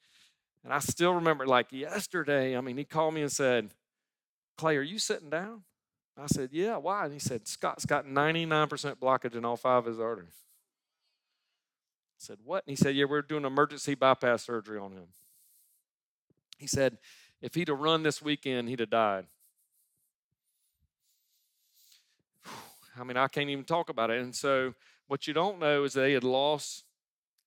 and 0.63 0.71
I 0.71 0.79
still 0.79 1.13
remember 1.13 1.47
like 1.47 1.71
yesterday. 1.71 2.55
I 2.55 2.61
mean, 2.61 2.77
he 2.77 2.83
called 2.83 3.15
me 3.15 3.21
and 3.21 3.31
said, 3.31 3.69
Clay, 4.57 4.77
are 4.77 4.81
you 4.81 4.99
sitting 4.99 5.29
down? 5.29 5.63
I 6.17 6.27
said, 6.27 6.49
Yeah, 6.51 6.77
why? 6.77 7.05
And 7.05 7.13
he 7.13 7.19
said, 7.19 7.47
Scott's 7.47 7.85
got 7.85 8.05
99% 8.05 8.95
blockage 8.95 9.35
in 9.35 9.45
all 9.45 9.57
five 9.57 9.79
of 9.79 9.85
his 9.85 9.99
arteries. 9.99 10.43
I 12.19 12.19
said, 12.19 12.37
What? 12.43 12.63
And 12.65 12.71
he 12.71 12.81
said, 12.81 12.95
Yeah, 12.95 13.05
we're 13.05 13.21
doing 13.21 13.45
emergency 13.45 13.95
bypass 13.95 14.43
surgery 14.43 14.79
on 14.79 14.91
him. 14.91 15.07
He 16.57 16.67
said, 16.67 16.97
If 17.41 17.55
he'd 17.55 17.67
have 17.67 17.79
run 17.79 18.03
this 18.03 18.21
weekend, 18.21 18.69
he'd 18.69 18.79
have 18.79 18.89
died. 18.89 19.25
I 22.99 23.03
mean, 23.03 23.17
I 23.17 23.27
can't 23.27 23.49
even 23.49 23.65
talk 23.65 23.89
about 23.89 24.09
it. 24.09 24.21
And 24.21 24.35
so, 24.35 24.73
what 25.07 25.27
you 25.27 25.33
don't 25.33 25.59
know 25.59 25.83
is 25.83 25.93
they 25.93 26.13
had 26.13 26.23
lost 26.23 26.83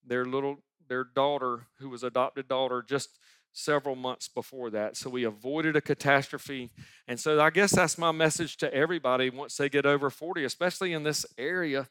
their 0.07 0.25
little 0.25 0.59
their 0.88 1.05
daughter, 1.05 1.66
who 1.79 1.90
was 1.90 2.03
adopted 2.03 2.49
daughter, 2.49 2.83
just 2.87 3.18
several 3.53 3.97
months 3.97 4.29
before 4.29 4.71
that. 4.71 4.97
So 4.97 5.11
we 5.11 5.25
avoided 5.25 5.77
a 5.77 5.81
catastrophe. 5.81 6.71
And 7.07 7.18
so 7.18 7.40
I 7.40 7.51
guess 7.51 7.73
that's 7.73 7.99
my 7.99 8.12
message 8.12 8.57
to 8.59 8.73
everybody 8.73 9.31
once 9.31 9.57
they 9.57 9.68
get 9.68 9.87
over 9.87 10.11
40, 10.11 10.44
especially 10.44 10.92
in 10.92 11.03
this 11.03 11.27
area, 11.37 11.88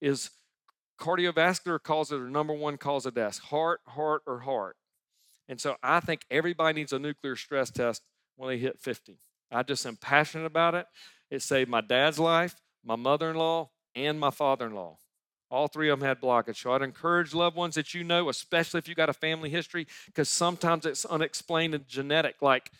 is 0.00 0.30
cardiovascular 1.00 1.82
causes 1.82 2.20
are 2.20 2.28
number 2.28 2.52
one 2.52 2.76
cause 2.76 3.06
of 3.06 3.14
death. 3.14 3.38
Heart, 3.38 3.80
heart, 3.86 4.22
or 4.26 4.40
heart. 4.40 4.76
And 5.48 5.60
so 5.60 5.76
I 5.82 6.00
think 6.00 6.22
everybody 6.30 6.80
needs 6.80 6.92
a 6.92 6.98
nuclear 6.98 7.36
stress 7.36 7.70
test 7.70 8.02
when 8.36 8.50
they 8.50 8.58
hit 8.58 8.78
50. 8.78 9.18
I 9.50 9.62
just 9.62 9.86
am 9.86 9.96
passionate 9.96 10.44
about 10.44 10.74
it. 10.74 10.86
It 11.30 11.42
saved 11.42 11.70
my 11.70 11.80
dad's 11.80 12.18
life, 12.18 12.54
my 12.84 12.96
mother-in-law, 12.96 13.70
and 13.94 14.20
my 14.20 14.30
father-in-law. 14.30 14.98
All 15.50 15.68
three 15.68 15.88
of 15.88 15.98
them 15.98 16.06
had 16.06 16.20
blockage. 16.20 16.56
So 16.56 16.72
I'd 16.72 16.82
encourage 16.82 17.32
loved 17.32 17.56
ones 17.56 17.74
that 17.76 17.94
you 17.94 18.04
know, 18.04 18.28
especially 18.28 18.78
if 18.78 18.88
you 18.88 18.94
got 18.94 19.08
a 19.08 19.14
family 19.14 19.48
history, 19.48 19.86
because 20.06 20.28
sometimes 20.28 20.84
it's 20.84 21.06
unexplained 21.06 21.74
and 21.74 21.88
genetic, 21.88 22.42
like 22.42 22.70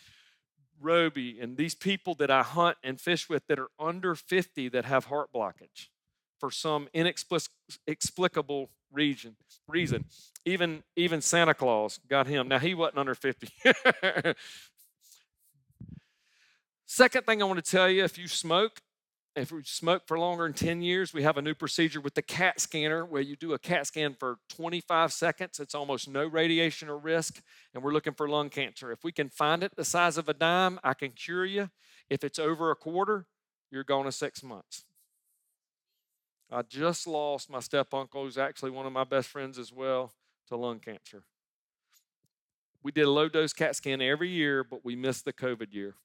Roby 0.79 1.39
and 1.39 1.57
these 1.57 1.75
people 1.75 2.15
that 2.15 2.31
I 2.31 2.43
hunt 2.43 2.77
and 2.83 3.01
fish 3.01 3.27
with 3.27 3.47
that 3.47 3.59
are 3.59 3.69
under 3.79 4.15
50 4.15 4.69
that 4.69 4.85
have 4.85 5.05
heart 5.05 5.29
blockage 5.33 5.87
for 6.39 6.51
some 6.51 6.87
inexplicable 6.93 8.69
reason. 8.91 9.35
Reason. 9.67 10.05
Even 10.45 10.83
even 10.95 11.21
Santa 11.21 11.53
Claus 11.53 11.99
got 12.09 12.27
him. 12.27 12.47
Now 12.47 12.59
he 12.59 12.73
wasn't 12.73 12.99
under 12.99 13.15
50. 13.15 13.49
Second 16.85 17.25
thing 17.25 17.41
I 17.41 17.45
want 17.45 17.63
to 17.63 17.71
tell 17.71 17.87
you, 17.87 18.03
if 18.03 18.17
you 18.17 18.27
smoke, 18.27 18.81
if 19.35 19.51
you 19.51 19.61
smoke 19.63 20.07
for 20.07 20.17
longer 20.17 20.43
than 20.43 20.53
10 20.53 20.81
years, 20.81 21.13
we 21.13 21.21
have 21.21 21.37
a 21.37 21.41
new 21.41 21.53
procedure 21.53 22.01
with 22.01 22.15
the 22.15 22.23
CAT 22.23 22.59
scanner 22.59 23.05
where 23.05 23.21
you 23.21 23.35
do 23.35 23.53
a 23.53 23.59
CAT 23.59 23.85
scan 23.85 24.15
for 24.19 24.39
25 24.49 25.13
seconds. 25.13 25.59
It's 25.59 25.75
almost 25.75 26.09
no 26.09 26.25
radiation 26.25 26.89
or 26.89 26.97
risk, 26.97 27.41
and 27.73 27.83
we're 27.83 27.93
looking 27.93 28.13
for 28.13 28.27
lung 28.27 28.49
cancer. 28.49 28.91
If 28.91 29.03
we 29.03 29.11
can 29.11 29.29
find 29.29 29.61
it 29.63 29.75
the 29.75 29.85
size 29.85 30.17
of 30.17 30.29
a 30.29 30.33
dime, 30.33 30.79
I 30.83 30.95
can 30.95 31.11
cure 31.11 31.45
you. 31.45 31.69
If 32.09 32.23
it's 32.23 32.39
over 32.39 32.71
a 32.71 32.75
quarter, 32.75 33.27
you're 33.69 33.83
gone 33.83 34.07
in 34.07 34.11
six 34.11 34.41
months. 34.41 34.85
I 36.51 36.63
just 36.63 37.05
lost 37.05 37.49
my 37.49 37.59
step 37.59 37.93
uncle, 37.93 38.23
who's 38.23 38.37
actually 38.37 38.71
one 38.71 38.85
of 38.85 38.91
my 38.91 39.03
best 39.03 39.29
friends 39.29 39.59
as 39.59 39.71
well, 39.71 40.13
to 40.47 40.55
lung 40.55 40.79
cancer. 40.79 41.23
We 42.81 42.91
did 42.91 43.05
a 43.05 43.11
low 43.11 43.29
dose 43.29 43.53
CAT 43.53 43.75
scan 43.75 44.01
every 44.01 44.29
year, 44.29 44.63
but 44.63 44.83
we 44.83 44.95
missed 44.95 45.25
the 45.25 45.33
COVID 45.33 45.73
year. 45.73 45.95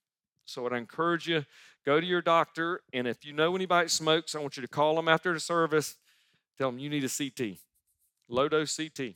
So 0.45 0.67
I'd 0.67 0.73
encourage 0.73 1.27
you, 1.27 1.47
go 1.87 1.99
to 2.01 2.07
your 2.07 2.21
doctor, 2.21 2.83
and 2.93 3.07
if 3.07 3.25
you 3.25 3.33
know 3.33 3.55
anybody 3.55 3.89
smokes, 3.89 4.35
I 4.35 4.41
want 4.41 4.57
you 4.57 4.61
to 4.61 4.69
call 4.69 4.97
them 4.97 5.09
after 5.09 5.33
the 5.33 5.41
service, 5.41 5.97
tell 6.59 6.71
them 6.71 6.79
you 6.79 6.91
need 6.91 7.05
a 7.05 7.09
CT, 7.09 7.57
low 8.29 8.49
dose 8.49 8.77
CT. 8.77 9.15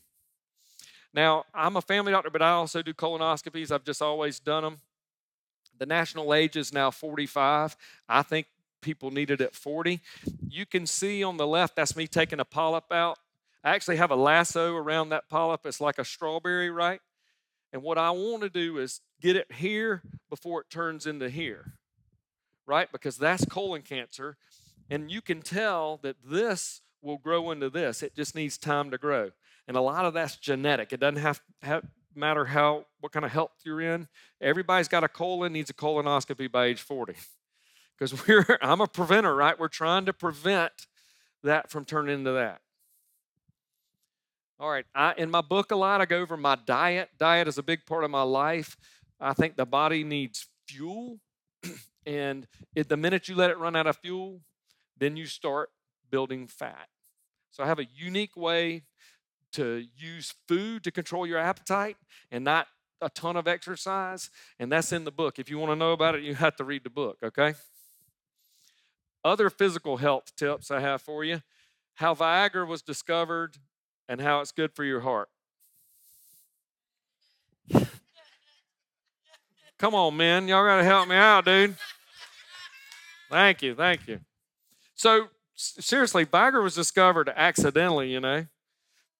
Now, 1.12 1.44
I'm 1.54 1.76
a 1.76 1.82
family 1.82 2.12
doctor, 2.12 2.30
but 2.30 2.42
I 2.42 2.50
also 2.50 2.80
do 2.80 2.94
colonoscopies. 2.94 3.70
I've 3.70 3.84
just 3.84 4.00
always 4.00 4.40
done 4.40 4.62
them. 4.62 4.78
The 5.78 5.86
national 5.86 6.32
age 6.32 6.56
is 6.56 6.72
now 6.72 6.90
45. 6.90 7.76
I 8.08 8.22
think 8.22 8.46
people 8.80 9.10
need 9.10 9.30
it 9.30 9.40
at 9.40 9.54
40. 9.54 10.00
You 10.48 10.66
can 10.66 10.86
see 10.86 11.22
on 11.22 11.36
the 11.36 11.46
left, 11.46 11.76
that's 11.76 11.96
me 11.96 12.06
taking 12.06 12.40
a 12.40 12.44
polyp 12.44 12.92
out. 12.92 13.18
I 13.64 13.70
actually 13.70 13.96
have 13.96 14.10
a 14.10 14.16
lasso 14.16 14.74
around 14.74 15.10
that 15.10 15.28
polyp. 15.28 15.66
It's 15.66 15.80
like 15.80 15.98
a 15.98 16.04
strawberry, 16.04 16.70
right? 16.70 17.00
And 17.72 17.82
what 17.82 17.98
I 17.98 18.10
want 18.10 18.42
to 18.42 18.48
do 18.48 18.78
is 18.78 19.00
get 19.20 19.36
it 19.36 19.52
here 19.52 20.02
before 20.30 20.60
it 20.60 20.70
turns 20.70 21.06
into 21.06 21.28
here, 21.28 21.74
right? 22.66 22.90
Because 22.90 23.18
that's 23.18 23.44
colon 23.44 23.82
cancer. 23.82 24.36
And 24.88 25.10
you 25.10 25.20
can 25.20 25.42
tell 25.42 25.98
that 26.02 26.16
this 26.24 26.80
will 27.02 27.18
grow 27.18 27.50
into 27.50 27.68
this. 27.68 28.02
It 28.02 28.14
just 28.14 28.34
needs 28.34 28.56
time 28.56 28.90
to 28.90 28.98
grow. 28.98 29.30
And 29.66 29.76
a 29.76 29.82
lot 29.82 30.06
of 30.06 30.14
that's 30.14 30.36
genetic. 30.36 30.92
It 30.92 31.00
doesn't 31.00 31.20
have, 31.20 31.42
have 31.62 31.84
matter 32.14 32.46
how 32.46 32.86
what 33.00 33.12
kind 33.12 33.24
of 33.24 33.32
health 33.32 33.52
you're 33.64 33.80
in. 33.80 34.08
Everybody's 34.40 34.88
got 34.88 35.04
a 35.04 35.08
colon, 35.08 35.52
needs 35.52 35.70
a 35.70 35.74
colonoscopy 35.74 36.50
by 36.50 36.66
age 36.66 36.80
40. 36.80 37.14
Because 37.98 38.26
we're 38.28 38.58
I'm 38.62 38.80
a 38.80 38.86
preventer, 38.86 39.34
right? 39.34 39.58
We're 39.58 39.68
trying 39.68 40.06
to 40.06 40.12
prevent 40.12 40.86
that 41.42 41.70
from 41.70 41.84
turning 41.84 42.14
into 42.14 42.32
that. 42.32 42.60
All 44.60 44.70
right, 44.70 44.86
I, 44.92 45.14
in 45.16 45.30
my 45.30 45.40
book 45.40 45.70
a 45.70 45.76
lot, 45.76 46.00
I 46.00 46.04
go 46.04 46.18
over 46.18 46.36
my 46.36 46.56
diet. 46.56 47.10
Diet 47.16 47.46
is 47.46 47.58
a 47.58 47.62
big 47.62 47.86
part 47.86 48.02
of 48.02 48.10
my 48.10 48.22
life. 48.22 48.76
I 49.20 49.32
think 49.32 49.56
the 49.56 49.64
body 49.66 50.02
needs 50.02 50.48
fuel, 50.66 51.20
and 52.06 52.46
the 52.74 52.96
minute 52.96 53.28
you 53.28 53.36
let 53.36 53.50
it 53.50 53.58
run 53.58 53.76
out 53.76 53.86
of 53.86 53.96
fuel, 53.98 54.40
then 54.96 55.16
you 55.16 55.26
start 55.26 55.70
building 56.10 56.48
fat. 56.48 56.88
So 57.52 57.62
I 57.62 57.66
have 57.66 57.78
a 57.78 57.86
unique 57.94 58.36
way 58.36 58.82
to 59.52 59.84
use 59.96 60.34
food 60.48 60.82
to 60.84 60.90
control 60.90 61.26
your 61.26 61.38
appetite 61.38 61.96
and 62.30 62.44
not 62.44 62.66
a 63.00 63.08
ton 63.08 63.36
of 63.36 63.46
exercise, 63.46 64.28
and 64.58 64.72
that's 64.72 64.92
in 64.92 65.04
the 65.04 65.12
book. 65.12 65.38
If 65.38 65.48
you 65.48 65.58
want 65.58 65.70
to 65.70 65.76
know 65.76 65.92
about 65.92 66.16
it, 66.16 66.22
you 66.22 66.34
have 66.34 66.56
to 66.56 66.64
read 66.64 66.82
the 66.82 66.90
book, 66.90 67.18
okay? 67.22 67.54
Other 69.24 69.50
physical 69.50 69.98
health 69.98 70.34
tips 70.36 70.70
I 70.70 70.80
have 70.80 71.02
for 71.02 71.24
you 71.24 71.42
how 71.98 72.14
Viagra 72.14 72.64
was 72.64 72.80
discovered 72.80 73.56
and 74.08 74.20
how 74.20 74.40
it's 74.40 74.52
good 74.52 74.72
for 74.72 74.84
your 74.84 75.00
heart. 75.00 75.28
Come 79.78 79.96
on, 79.96 80.16
man. 80.16 80.46
Y'all 80.46 80.64
got 80.64 80.76
to 80.76 80.84
help 80.84 81.08
me 81.08 81.16
out, 81.16 81.44
dude. 81.44 81.74
Thank 83.28 83.62
you. 83.62 83.74
Thank 83.74 84.06
you. 84.06 84.20
So, 84.94 85.28
seriously, 85.56 86.24
Viagra 86.24 86.62
was 86.62 86.76
discovered 86.76 87.32
accidentally, 87.34 88.12
you 88.12 88.20
know. 88.20 88.46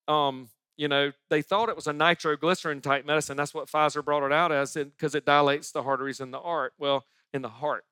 Um, 0.07 0.49
you 0.77 0.87
know, 0.87 1.11
they 1.31 1.43
thought 1.43 1.69
it 1.69 1.77
was 1.77 1.89
a 1.89 1.93
nitroglycerin 1.93 2.81
type 2.81 3.05
medicine. 3.05 3.37
That's 3.37 3.53
what 3.53 3.69
Pfizer 3.69 4.05
brought 4.05 4.25
it 4.25 4.33
out 4.33 4.53
as 4.53 4.75
because 4.75 5.17
it, 5.17 5.25
dilates 5.25 5.73
the 5.73 5.83
arteries 5.83 6.21
in 6.21 6.31
the 6.31 6.41
heart. 6.41 6.75
Well, 6.79 7.05
in 7.35 7.43
the 7.43 7.49
heart. 7.49 7.85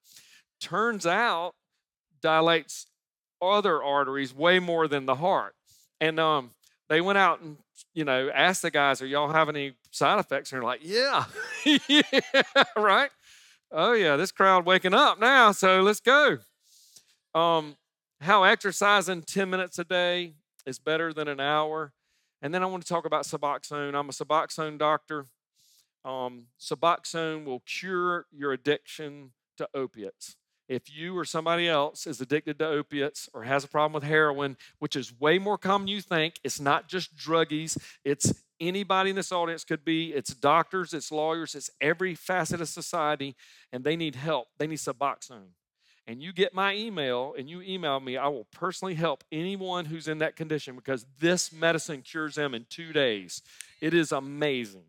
Turns 0.61 1.07
out 1.07 1.55
dilates 2.27 2.87
other 3.41 3.81
arteries 3.81 4.35
way 4.35 4.59
more 4.59 4.89
than 4.89 5.07
the 5.07 5.15
heart. 5.15 5.55
And 6.01 6.19
um, 6.19 6.51
they 6.89 7.01
went 7.01 7.19
out 7.19 7.41
and 7.41 7.57
you 7.95 8.05
know 8.05 8.31
asked 8.35 8.63
the 8.63 8.71
guys, 8.73 9.01
"Are 9.01 9.07
y'all 9.07 9.29
having 9.29 9.55
any 9.55 9.75
side 9.93 10.19
effects?" 10.19 10.51
And 10.51 10.61
they're 10.61 10.67
like, 10.67 10.81
"Yeah, 10.83 11.27
yeah, 11.89 12.03
right. 12.77 13.11
Oh 13.71 13.93
yeah, 13.93 14.17
this 14.17 14.33
crowd 14.33 14.67
waking 14.67 14.93
up 14.93 15.21
now, 15.21 15.53
so 15.53 15.83
let's 15.83 16.01
go." 16.01 16.39
Um, 17.33 17.77
how 18.21 18.43
exercising 18.43 19.23
10 19.23 19.51
minutes 19.51 19.79
a 19.79 19.85
day 19.85 20.33
is 20.67 20.81
better 20.81 21.13
than 21.13 21.29
an 21.29 21.39
hour. 21.39 21.93
And 22.43 22.53
then 22.53 22.63
I 22.63 22.67
want 22.67 22.83
to 22.83 22.89
talk 22.89 23.05
about 23.05 23.25
Suboxone. 23.25 23.95
I'm 23.95 24.09
a 24.09 24.13
Suboxone 24.13 24.79
doctor. 24.79 25.27
Um, 26.05 26.47
Suboxone 26.59 27.45
will 27.45 27.63
cure 27.67 28.27
your 28.33 28.53
addiction 28.53 29.33
to 29.59 29.69
opiates 29.75 30.37
if 30.69 30.95
you 30.95 31.17
or 31.17 31.25
somebody 31.25 31.69
else 31.69 32.07
is 32.07 32.21
addicted 32.21 32.59
to 32.59 32.67
opiates 32.67 33.29
or 33.33 33.45
has 33.45 33.65
a 33.65 33.69
problem 33.69 33.93
with 33.93 34.03
heroin, 34.03 34.57
which 34.79 34.97
is 34.97 35.19
way 35.19 35.39
more 35.39 35.59
common 35.59 35.89
you 35.89 36.01
think, 36.01 36.41
it's 36.43 36.61
not 36.61 36.89
just 36.89 37.17
druggies, 37.17 37.79
it's 38.05 38.33
anybody 38.61 39.11
in 39.11 39.17
this 39.17 39.33
audience 39.33 39.65
could 39.65 39.85
be, 39.85 40.13
it's 40.13 40.35
doctors, 40.35 40.93
it's 40.93 41.13
lawyers, 41.13 41.55
it's 41.55 41.71
every 41.81 42.15
facet 42.15 42.61
of 42.61 42.69
society, 42.69 43.37
and 43.73 43.85
they 43.85 43.97
need 43.97 44.15
help. 44.15 44.49
They 44.59 44.67
need 44.67 44.79
Suboxone. 44.79 45.53
And 46.09 46.23
you 46.23 46.33
get 46.33 46.55
my 46.55 46.75
email 46.75 47.35
and 47.37 47.51
you 47.51 47.61
email 47.63 47.99
me, 47.99 48.17
I 48.17 48.29
will 48.29 48.47
personally 48.53 48.95
help 48.95 49.25
anyone 49.33 49.87
who's 49.87 50.07
in 50.07 50.19
that 50.19 50.37
condition 50.37 50.77
because 50.77 51.05
this 51.19 51.53
medicine 51.53 52.03
cures 52.03 52.37
them 52.37 52.55
in 52.55 52.65
two 52.71 52.93
days. 52.93 53.43
It 53.81 53.93
is 53.93 54.13
amazing. 54.13 54.85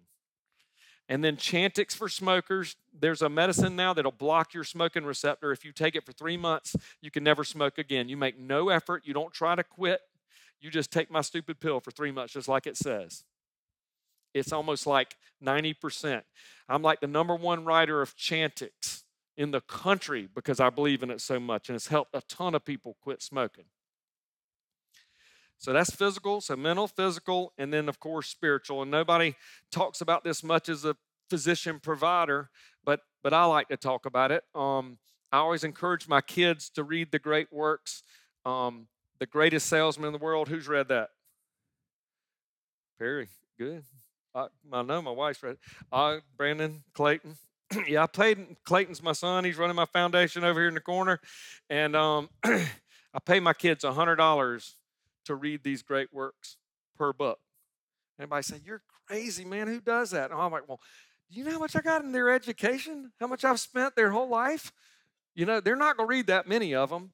And 1.09 1.23
then 1.23 1.37
Chantix 1.37 1.95
for 1.95 2.09
smokers. 2.09 2.75
There's 2.97 3.21
a 3.21 3.29
medicine 3.29 3.75
now 3.75 3.93
that'll 3.93 4.11
block 4.11 4.53
your 4.53 4.65
smoking 4.65 5.05
receptor. 5.05 5.51
If 5.51 5.63
you 5.63 5.71
take 5.71 5.95
it 5.95 6.05
for 6.05 6.11
three 6.11 6.35
months, 6.35 6.75
you 7.01 7.11
can 7.11 7.23
never 7.23 7.43
smoke 7.43 7.77
again. 7.77 8.09
You 8.09 8.17
make 8.17 8.37
no 8.37 8.69
effort. 8.69 9.03
You 9.05 9.13
don't 9.13 9.33
try 9.33 9.55
to 9.55 9.63
quit. 9.63 10.01
You 10.59 10.69
just 10.69 10.91
take 10.91 11.09
my 11.09 11.21
stupid 11.21 11.59
pill 11.59 11.79
for 11.79 11.91
three 11.91 12.11
months, 12.11 12.33
just 12.33 12.47
like 12.47 12.67
it 12.67 12.75
says. 12.75 13.23
It's 14.33 14.51
almost 14.51 14.85
like 14.85 15.15
90%. 15.43 16.23
I'm 16.67 16.81
like 16.81 16.99
the 16.99 17.07
number 17.07 17.35
one 17.35 17.63
writer 17.63 18.01
of 18.01 18.15
Chantix 18.17 19.03
in 19.37 19.51
the 19.51 19.61
country 19.61 20.27
because 20.33 20.59
I 20.59 20.69
believe 20.69 21.03
in 21.03 21.11
it 21.11 21.21
so 21.21 21.39
much, 21.39 21.69
and 21.69 21.75
it's 21.75 21.87
helped 21.87 22.15
a 22.15 22.21
ton 22.21 22.55
of 22.55 22.65
people 22.65 22.97
quit 23.01 23.21
smoking. 23.21 23.65
So 25.57 25.73
that's 25.73 25.89
physical, 25.89 26.39
so 26.39 26.55
mental, 26.55 26.87
physical, 26.87 27.53
and 27.57 27.73
then 27.73 27.89
of 27.89 27.99
course 27.99 28.29
spiritual. 28.29 28.83
And 28.83 28.91
nobody 28.91 29.35
talks 29.71 30.01
about 30.01 30.23
this 30.23 30.43
much 30.43 30.69
as 30.69 30.85
a 30.85 30.95
physician 31.29 31.79
provider, 31.79 32.49
but 32.85 33.01
but 33.23 33.33
I 33.33 33.45
like 33.45 33.67
to 33.69 33.77
talk 33.77 34.05
about 34.05 34.31
it. 34.31 34.43
Um, 34.53 34.99
I 35.31 35.37
always 35.37 35.63
encourage 35.63 36.07
my 36.07 36.21
kids 36.21 36.69
to 36.71 36.83
read 36.83 37.11
the 37.11 37.19
great 37.19 37.51
works. 37.51 38.03
Um, 38.45 38.87
the 39.19 39.25
greatest 39.25 39.67
salesman 39.67 40.07
in 40.07 40.13
the 40.13 40.23
world. 40.23 40.47
Who's 40.47 40.67
read 40.67 40.89
that? 40.89 41.09
Perry, 42.99 43.27
good. 43.57 43.83
I, 44.33 44.47
I 44.71 44.83
know 44.83 45.01
my 45.01 45.11
wife's 45.11 45.41
read. 45.41 45.57
Uh, 45.91 46.17
Brandon 46.37 46.83
Clayton. 46.93 47.35
yeah, 47.87 48.03
I 48.03 48.07
played. 48.07 48.57
Clayton's 48.63 49.01
my 49.01 49.11
son. 49.13 49.43
He's 49.43 49.57
running 49.57 49.75
my 49.75 49.85
foundation 49.85 50.43
over 50.43 50.59
here 50.59 50.67
in 50.67 50.75
the 50.75 50.79
corner, 50.79 51.19
and 51.69 51.95
um, 51.95 52.29
I 52.43 53.19
pay 53.25 53.39
my 53.39 53.53
kids 53.53 53.83
a 53.83 53.91
hundred 53.91 54.17
dollars 54.17 54.75
to 55.27 55.35
read 55.35 55.63
these 55.63 55.81
great 55.81 56.13
works 56.13 56.57
per 56.97 57.13
book. 57.13 57.39
Anybody 58.19 58.43
say 58.43 58.57
you're 58.65 58.81
crazy, 59.07 59.45
man? 59.45 59.67
Who 59.67 59.79
does 59.79 60.11
that? 60.11 60.31
And 60.31 60.39
I'm 60.39 60.51
like, 60.51 60.67
well, 60.67 60.81
you 61.29 61.43
know 61.43 61.51
how 61.51 61.59
much 61.59 61.75
I 61.75 61.81
got 61.81 62.03
in 62.03 62.11
their 62.11 62.29
education? 62.29 63.11
How 63.19 63.27
much 63.27 63.45
I've 63.45 63.59
spent 63.59 63.95
their 63.95 64.11
whole 64.11 64.29
life? 64.29 64.71
You 65.35 65.45
know, 65.45 65.59
they're 65.59 65.75
not 65.75 65.97
going 65.97 66.07
to 66.07 66.15
read 66.15 66.27
that 66.27 66.47
many 66.47 66.73
of 66.73 66.89
them, 66.89 67.11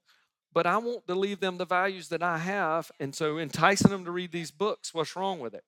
but 0.52 0.66
I 0.66 0.78
want 0.78 1.06
to 1.06 1.14
leave 1.14 1.40
them 1.40 1.58
the 1.58 1.66
values 1.66 2.08
that 2.08 2.22
I 2.22 2.38
have. 2.38 2.90
And 2.98 3.14
so 3.14 3.38
enticing 3.38 3.90
them 3.90 4.04
to 4.04 4.10
read 4.10 4.32
these 4.32 4.50
books, 4.50 4.94
what's 4.94 5.14
wrong 5.14 5.40
with 5.40 5.54
it? 5.54 5.64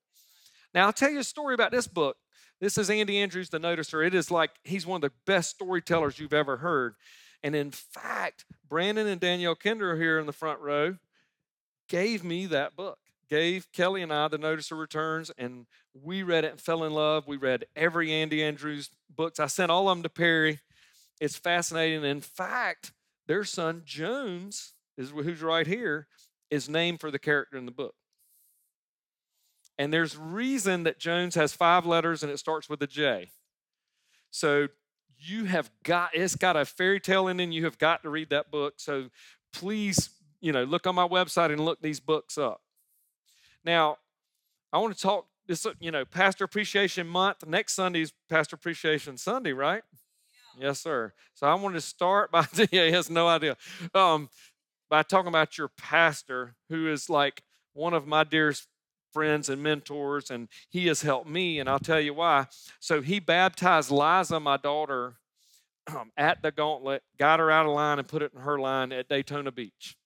Now, 0.73 0.87
I'll 0.87 0.93
tell 0.93 1.11
you 1.11 1.19
a 1.19 1.25
story 1.25 1.55
about 1.55 1.73
this 1.73 1.87
book. 1.87 2.17
This 2.61 2.79
is 2.79 2.89
Andy 2.89 3.19
Andrews, 3.19 3.51
the 3.51 3.61
noticer. 3.61 4.07
It 4.07 4.15
is 4.15 4.31
like 4.31 4.51
he's 4.65 4.87
one 4.87 5.05
of 5.05 5.11
the 5.11 5.17
best 5.27 5.51
storytellers 5.51 6.19
you've 6.19 6.33
ever 6.33 6.59
heard. 6.59 6.95
And 7.43 7.55
in 7.55 7.71
fact, 7.71 8.47
Brandon 8.69 9.07
and 9.07 9.21
Danielle 9.21 9.55
Kinder 9.55 9.93
are 9.93 9.97
here 9.97 10.19
in 10.19 10.27
the 10.27 10.33
front 10.33 10.61
row 10.61 10.97
gave 11.89 12.25
me 12.25 12.47
that 12.47 12.77
book. 12.77 12.99
Gave 13.29 13.71
Kelly 13.73 14.03
and 14.03 14.13
I 14.13 14.29
the 14.29 14.39
Noticer 14.39 14.79
Returns, 14.79 15.33
and 15.37 15.67
we 15.93 16.23
read 16.23 16.45
it 16.45 16.53
and 16.53 16.61
fell 16.61 16.85
in 16.85 16.93
love. 16.93 17.27
We 17.27 17.37
read 17.37 17.65
every 17.75 18.13
Andy 18.13 18.43
Andrews 18.43 18.91
books. 19.15 19.41
I 19.41 19.47
sent 19.47 19.71
all 19.71 19.89
of 19.89 19.97
them 19.97 20.05
to 20.05 20.09
Perry. 20.09 20.61
It's 21.21 21.37
fascinating. 21.37 22.05
In 22.05 22.21
fact, 22.21 22.93
their 23.27 23.43
son 23.43 23.83
Jones 23.85 24.75
is 24.97 25.11
who's 25.11 25.43
right 25.43 25.67
here 25.67 26.07
is 26.51 26.69
named 26.69 27.01
for 27.01 27.11
the 27.11 27.19
character 27.19 27.57
in 27.57 27.67
the 27.67 27.73
book. 27.73 27.95
And 29.79 29.93
there's 29.93 30.17
reason 30.17 30.85
that 30.85 30.99
Jones 30.99 31.35
has 31.35 31.53
five 31.53 31.85
letters 31.85 32.23
and 32.23 32.33
it 32.33 32.39
starts 32.39 32.69
with 32.69 32.81
a 32.83 32.87
J. 32.87 33.31
So 34.31 34.69
you 35.19 35.45
have 35.45 35.71
got 35.83 36.11
it's 36.15 36.37
got 36.37 36.57
a 36.57 36.65
fairy 36.65 37.01
tale 37.01 37.29
in 37.29 37.41
it. 37.41 37.51
You 37.51 37.65
have 37.65 37.79
got 37.79 38.03
to 38.03 38.11
read 38.11 38.31
that 38.31 38.51
book. 38.51 38.75
So 38.77 39.09
please, 39.53 40.11
you 40.41 40.53
know, 40.53 40.65
look 40.65 40.87
on 40.87 40.95
my 40.95 41.07
website 41.07 41.51
and 41.53 41.61
look 41.61 41.81
these 41.81 42.01
books 42.01 42.39
up. 42.39 42.61
Now, 43.65 43.99
I 44.73 44.79
want 44.79 44.95
to 44.95 45.01
talk 45.01 45.27
this, 45.47 45.67
you 45.81 45.91
know, 45.91 46.05
Pastor 46.05 46.45
Appreciation 46.45 47.07
Month. 47.07 47.47
Next 47.47 47.75
Sunday 47.75 48.03
is 48.03 48.13
Pastor 48.29 48.57
Appreciation 48.57 49.17
Sunday, 49.17 49.53
right? 49.53 49.83
Yes, 50.59 50.81
sir. 50.81 51.13
So 51.35 51.47
I 51.47 51.55
want 51.55 51.75
to 51.75 51.81
start 51.81 52.31
by 52.31 52.47
yeah, 52.71 52.87
he 52.87 52.93
has 52.93 53.11
no 53.11 53.29
idea. 53.29 53.57
Um, 53.95 54.29
by 54.89 55.03
talking 55.03 55.29
about 55.29 55.59
your 55.59 55.69
pastor, 55.69 56.55
who 56.69 56.91
is 56.91 57.11
like 57.11 57.43
one 57.75 57.93
of 57.93 58.07
my 58.07 58.25
dearest 58.25 58.69
friends 59.13 59.49
and 59.49 59.63
mentors, 59.63 60.31
and 60.31 60.49
he 60.69 60.87
has 60.87 61.03
helped 61.03 61.29
me, 61.29 61.59
and 61.59 61.69
I'll 61.69 61.79
tell 61.79 62.01
you 62.01 62.15
why. 62.15 62.47
So 62.81 63.03
he 63.03 63.19
baptized 63.19 63.91
Liza, 63.91 64.39
my 64.41 64.57
daughter, 64.57 65.15
um, 65.89 66.13
at 66.17 66.43
the 66.43 66.51
gauntlet, 66.51 67.03
got 67.19 67.41
her 67.41 67.51
out 67.51 67.67
of 67.67 67.73
line, 67.73 67.99
and 67.99 68.07
put 68.07 68.23
it 68.23 68.33
in 68.35 68.41
her 68.43 68.59
line 68.59 68.93
at 68.93 69.09
Daytona 69.09 69.51
Beach. 69.51 69.97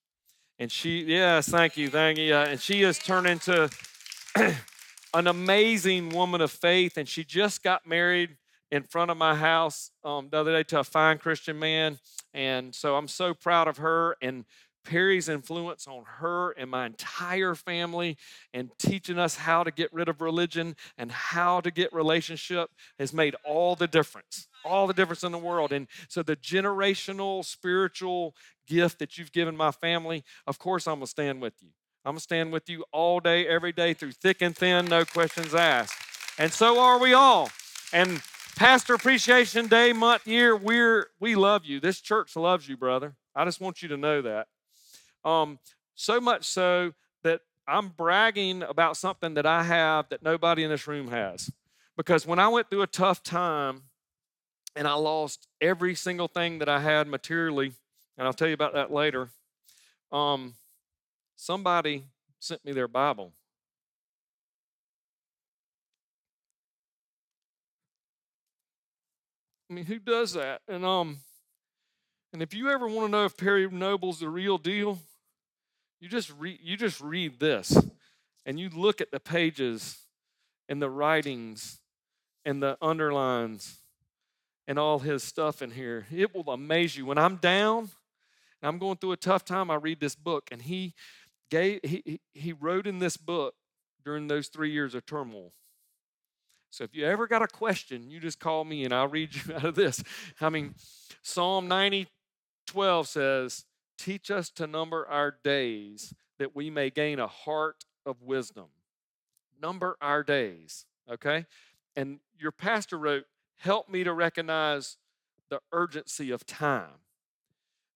And 0.60 0.70
she, 0.70 1.04
yes, 1.04 1.48
thank 1.48 1.78
you, 1.78 1.88
thank 1.88 2.18
you. 2.18 2.34
Uh, 2.34 2.44
and 2.50 2.60
she 2.60 2.82
has 2.82 2.98
turned 2.98 3.26
into 3.26 3.70
an 5.14 5.26
amazing 5.26 6.10
woman 6.10 6.42
of 6.42 6.50
faith, 6.50 6.98
and 6.98 7.08
she 7.08 7.24
just 7.24 7.62
got 7.62 7.86
married 7.86 8.36
in 8.70 8.82
front 8.82 9.10
of 9.10 9.16
my 9.16 9.34
house 9.34 9.90
um, 10.04 10.28
the 10.30 10.36
other 10.36 10.52
day 10.52 10.62
to 10.64 10.80
a 10.80 10.84
fine 10.84 11.16
Christian 11.16 11.58
man. 11.58 11.98
And 12.34 12.74
so 12.74 12.96
I'm 12.96 13.08
so 13.08 13.32
proud 13.32 13.68
of 13.68 13.78
her 13.78 14.16
and 14.20 14.44
Perry's 14.90 15.28
influence 15.28 15.86
on 15.86 16.02
her 16.04 16.50
and 16.50 16.68
my 16.68 16.84
entire 16.84 17.54
family 17.54 18.16
and 18.52 18.70
teaching 18.76 19.20
us 19.20 19.36
how 19.36 19.62
to 19.62 19.70
get 19.70 19.92
rid 19.92 20.08
of 20.08 20.20
religion 20.20 20.74
and 20.98 21.12
how 21.12 21.60
to 21.60 21.70
get 21.70 21.92
relationship 21.92 22.70
has 22.98 23.12
made 23.12 23.36
all 23.44 23.76
the 23.76 23.86
difference 23.86 24.48
all 24.64 24.88
the 24.88 24.92
difference 24.92 25.22
in 25.22 25.30
the 25.30 25.38
world 25.38 25.72
and 25.72 25.86
so 26.08 26.24
the 26.24 26.34
generational 26.34 27.44
spiritual 27.44 28.34
gift 28.66 28.98
that 28.98 29.16
you've 29.16 29.30
given 29.30 29.56
my 29.56 29.70
family 29.70 30.24
of 30.48 30.58
course 30.58 30.88
i'm 30.88 30.96
going 30.96 31.02
to 31.02 31.10
stand 31.10 31.40
with 31.40 31.54
you 31.60 31.68
i'm 32.04 32.10
going 32.10 32.16
to 32.16 32.22
stand 32.22 32.50
with 32.52 32.68
you 32.68 32.84
all 32.90 33.20
day 33.20 33.46
every 33.46 33.72
day 33.72 33.94
through 33.94 34.10
thick 34.10 34.42
and 34.42 34.56
thin 34.56 34.86
no 34.86 35.04
questions 35.04 35.54
asked 35.54 35.94
and 36.36 36.52
so 36.52 36.80
are 36.80 36.98
we 36.98 37.12
all 37.12 37.48
and 37.92 38.20
Pastor 38.56 38.92
Appreciation 38.92 39.68
Day, 39.68 39.94
month, 39.94 40.26
year, 40.26 40.54
we're 40.54 41.06
we 41.18 41.34
love 41.34 41.64
you. 41.64 41.80
This 41.80 41.98
church 42.00 42.36
loves 42.36 42.68
you, 42.68 42.76
brother. 42.76 43.14
I 43.34 43.46
just 43.46 43.60
want 43.60 43.80
you 43.80 43.88
to 43.88 43.96
know 43.96 44.20
that. 44.20 44.48
Um, 45.24 45.58
so 45.94 46.20
much 46.20 46.44
so 46.44 46.92
that 47.22 47.42
I'm 47.66 47.88
bragging 47.88 48.62
about 48.62 48.96
something 48.96 49.34
that 49.34 49.46
I 49.46 49.62
have 49.62 50.08
that 50.08 50.22
nobody 50.22 50.64
in 50.64 50.70
this 50.70 50.86
room 50.86 51.08
has. 51.08 51.50
Because 51.96 52.26
when 52.26 52.38
I 52.38 52.48
went 52.48 52.70
through 52.70 52.82
a 52.82 52.86
tough 52.86 53.22
time 53.22 53.82
and 54.74 54.88
I 54.88 54.94
lost 54.94 55.46
every 55.60 55.94
single 55.94 56.28
thing 56.28 56.58
that 56.60 56.68
I 56.68 56.80
had 56.80 57.06
materially, 57.06 57.72
and 58.16 58.26
I'll 58.26 58.32
tell 58.32 58.48
you 58.48 58.54
about 58.54 58.74
that 58.74 58.90
later, 58.92 59.28
um, 60.10 60.54
somebody 61.36 62.04
sent 62.38 62.64
me 62.64 62.72
their 62.72 62.88
Bible. 62.88 63.32
I 69.70 69.74
mean, 69.74 69.84
who 69.84 69.98
does 70.00 70.32
that? 70.32 70.62
And 70.66 70.84
um, 70.84 71.18
and 72.32 72.42
if 72.42 72.54
you 72.54 72.70
ever 72.70 72.88
want 72.88 73.08
to 73.08 73.10
know 73.12 73.24
if 73.24 73.36
Perry 73.36 73.68
Noble's 73.70 74.20
the 74.20 74.28
real 74.28 74.58
deal, 74.58 74.98
you 76.00 76.08
just 76.08 76.32
read 76.38 76.58
you 76.62 76.76
just 76.76 77.00
read 77.00 77.38
this, 77.38 77.76
and 78.46 78.58
you 78.58 78.70
look 78.70 79.00
at 79.00 79.10
the 79.10 79.20
pages, 79.20 79.98
and 80.68 80.80
the 80.80 80.90
writings, 80.90 81.80
and 82.44 82.62
the 82.62 82.78
underlines, 82.80 83.78
and 84.66 84.78
all 84.78 85.00
his 85.00 85.22
stuff 85.22 85.62
in 85.62 85.70
here. 85.72 86.06
It 86.10 86.34
will 86.34 86.50
amaze 86.50 86.96
you. 86.96 87.06
When 87.06 87.18
I'm 87.18 87.36
down, 87.36 87.90
and 88.62 88.68
I'm 88.68 88.78
going 88.78 88.96
through 88.96 89.12
a 89.12 89.16
tough 89.16 89.44
time, 89.44 89.70
I 89.70 89.74
read 89.74 90.00
this 90.00 90.14
book, 90.14 90.48
and 90.50 90.62
he 90.62 90.94
gave 91.50 91.80
he 91.82 92.20
he 92.32 92.52
wrote 92.52 92.86
in 92.86 92.98
this 92.98 93.16
book 93.16 93.54
during 94.04 94.28
those 94.28 94.48
three 94.48 94.70
years 94.70 94.94
of 94.94 95.04
turmoil. 95.04 95.52
So 96.70 96.84
if 96.84 96.94
you 96.94 97.04
ever 97.04 97.26
got 97.26 97.42
a 97.42 97.48
question, 97.48 98.10
you 98.10 98.20
just 98.20 98.38
call 98.38 98.64
me 98.64 98.84
and 98.84 98.94
I'll 98.94 99.08
read 99.08 99.34
you 99.34 99.54
out 99.56 99.64
of 99.64 99.74
this. 99.74 100.02
I 100.40 100.48
mean, 100.48 100.74
Psalm 101.22 101.68
90, 101.68 102.06
12 102.66 103.08
says, 103.08 103.64
Teach 104.00 104.30
us 104.30 104.48
to 104.52 104.66
number 104.66 105.06
our 105.06 105.36
days 105.44 106.14
that 106.38 106.56
we 106.56 106.70
may 106.70 106.88
gain 106.88 107.18
a 107.18 107.26
heart 107.26 107.84
of 108.06 108.22
wisdom. 108.22 108.68
Number 109.60 109.98
our 110.00 110.22
days, 110.22 110.86
okay? 111.12 111.44
And 111.94 112.20
your 112.38 112.50
pastor 112.50 112.96
wrote, 112.96 113.24
Help 113.58 113.90
me 113.90 114.02
to 114.04 114.14
recognize 114.14 114.96
the 115.50 115.60
urgency 115.70 116.30
of 116.30 116.46
time. 116.46 117.02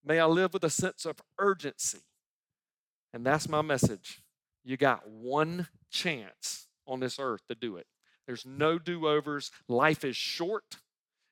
May 0.04 0.20
I 0.20 0.26
live 0.26 0.52
with 0.52 0.62
a 0.62 0.68
sense 0.68 1.06
of 1.06 1.22
urgency. 1.38 2.02
And 3.14 3.24
that's 3.24 3.48
my 3.48 3.62
message. 3.62 4.20
You 4.62 4.76
got 4.76 5.08
one 5.08 5.68
chance 5.90 6.66
on 6.86 7.00
this 7.00 7.18
earth 7.18 7.46
to 7.48 7.54
do 7.54 7.76
it. 7.78 7.86
There's 8.26 8.44
no 8.44 8.78
do 8.78 9.08
overs. 9.08 9.50
Life 9.68 10.04
is 10.04 10.18
short. 10.18 10.76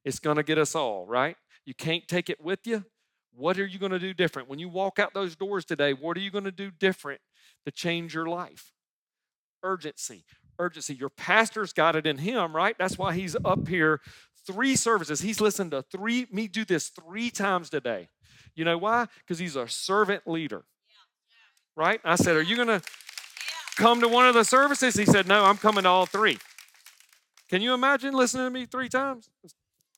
It's 0.02 0.18
going 0.18 0.38
to 0.38 0.42
get 0.42 0.56
us 0.56 0.74
all, 0.74 1.04
right? 1.04 1.36
You 1.66 1.74
can't 1.74 2.08
take 2.08 2.30
it 2.30 2.42
with 2.42 2.66
you. 2.66 2.86
What 3.34 3.58
are 3.58 3.66
you 3.66 3.78
going 3.78 3.92
to 3.92 3.98
do 3.98 4.12
different? 4.12 4.48
When 4.48 4.58
you 4.58 4.68
walk 4.68 4.98
out 4.98 5.14
those 5.14 5.34
doors 5.36 5.64
today, 5.64 5.92
what 5.92 6.16
are 6.16 6.20
you 6.20 6.30
going 6.30 6.44
to 6.44 6.52
do 6.52 6.70
different 6.70 7.20
to 7.64 7.70
change 7.70 8.14
your 8.14 8.26
life? 8.26 8.72
Urgency. 9.62 10.24
Urgency. 10.58 10.94
Your 10.94 11.08
pastor's 11.08 11.72
got 11.72 11.96
it 11.96 12.06
in 12.06 12.18
him, 12.18 12.54
right? 12.54 12.76
That's 12.78 12.98
why 12.98 13.14
he's 13.14 13.36
up 13.44 13.68
here 13.68 14.00
three 14.46 14.76
services. 14.76 15.20
He's 15.20 15.40
listened 15.40 15.70
to 15.70 15.82
three, 15.82 16.26
me 16.30 16.48
do 16.48 16.64
this 16.64 16.88
three 16.88 17.30
times 17.30 17.70
today. 17.70 18.08
You 18.54 18.64
know 18.64 18.76
why? 18.76 19.06
Because 19.20 19.38
he's 19.38 19.56
a 19.56 19.68
servant 19.68 20.26
leader. 20.26 20.64
Right? 21.74 22.00
I 22.04 22.16
said, 22.16 22.36
Are 22.36 22.42
you 22.42 22.56
going 22.56 22.68
to 22.68 22.82
come 23.76 24.00
to 24.00 24.08
one 24.08 24.26
of 24.26 24.34
the 24.34 24.44
services? 24.44 24.94
He 24.94 25.06
said, 25.06 25.26
No, 25.26 25.44
I'm 25.44 25.56
coming 25.56 25.84
to 25.84 25.88
all 25.88 26.04
three. 26.04 26.38
Can 27.48 27.62
you 27.62 27.72
imagine 27.72 28.14
listening 28.14 28.46
to 28.46 28.50
me 28.50 28.66
three 28.66 28.88
times? 28.88 29.30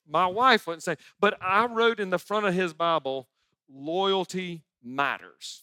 My 0.09 0.27
wife 0.27 0.67
wouldn't 0.67 0.83
say, 0.83 0.97
but 1.21 1.37
I 1.41 1.67
wrote 1.67 1.99
in 2.01 2.11
the 2.11 2.19
front 2.19 2.47
of 2.47 2.55
his 2.55 2.73
Bible, 2.75 3.29
loyalty 3.69 4.63
matters. 4.83 5.63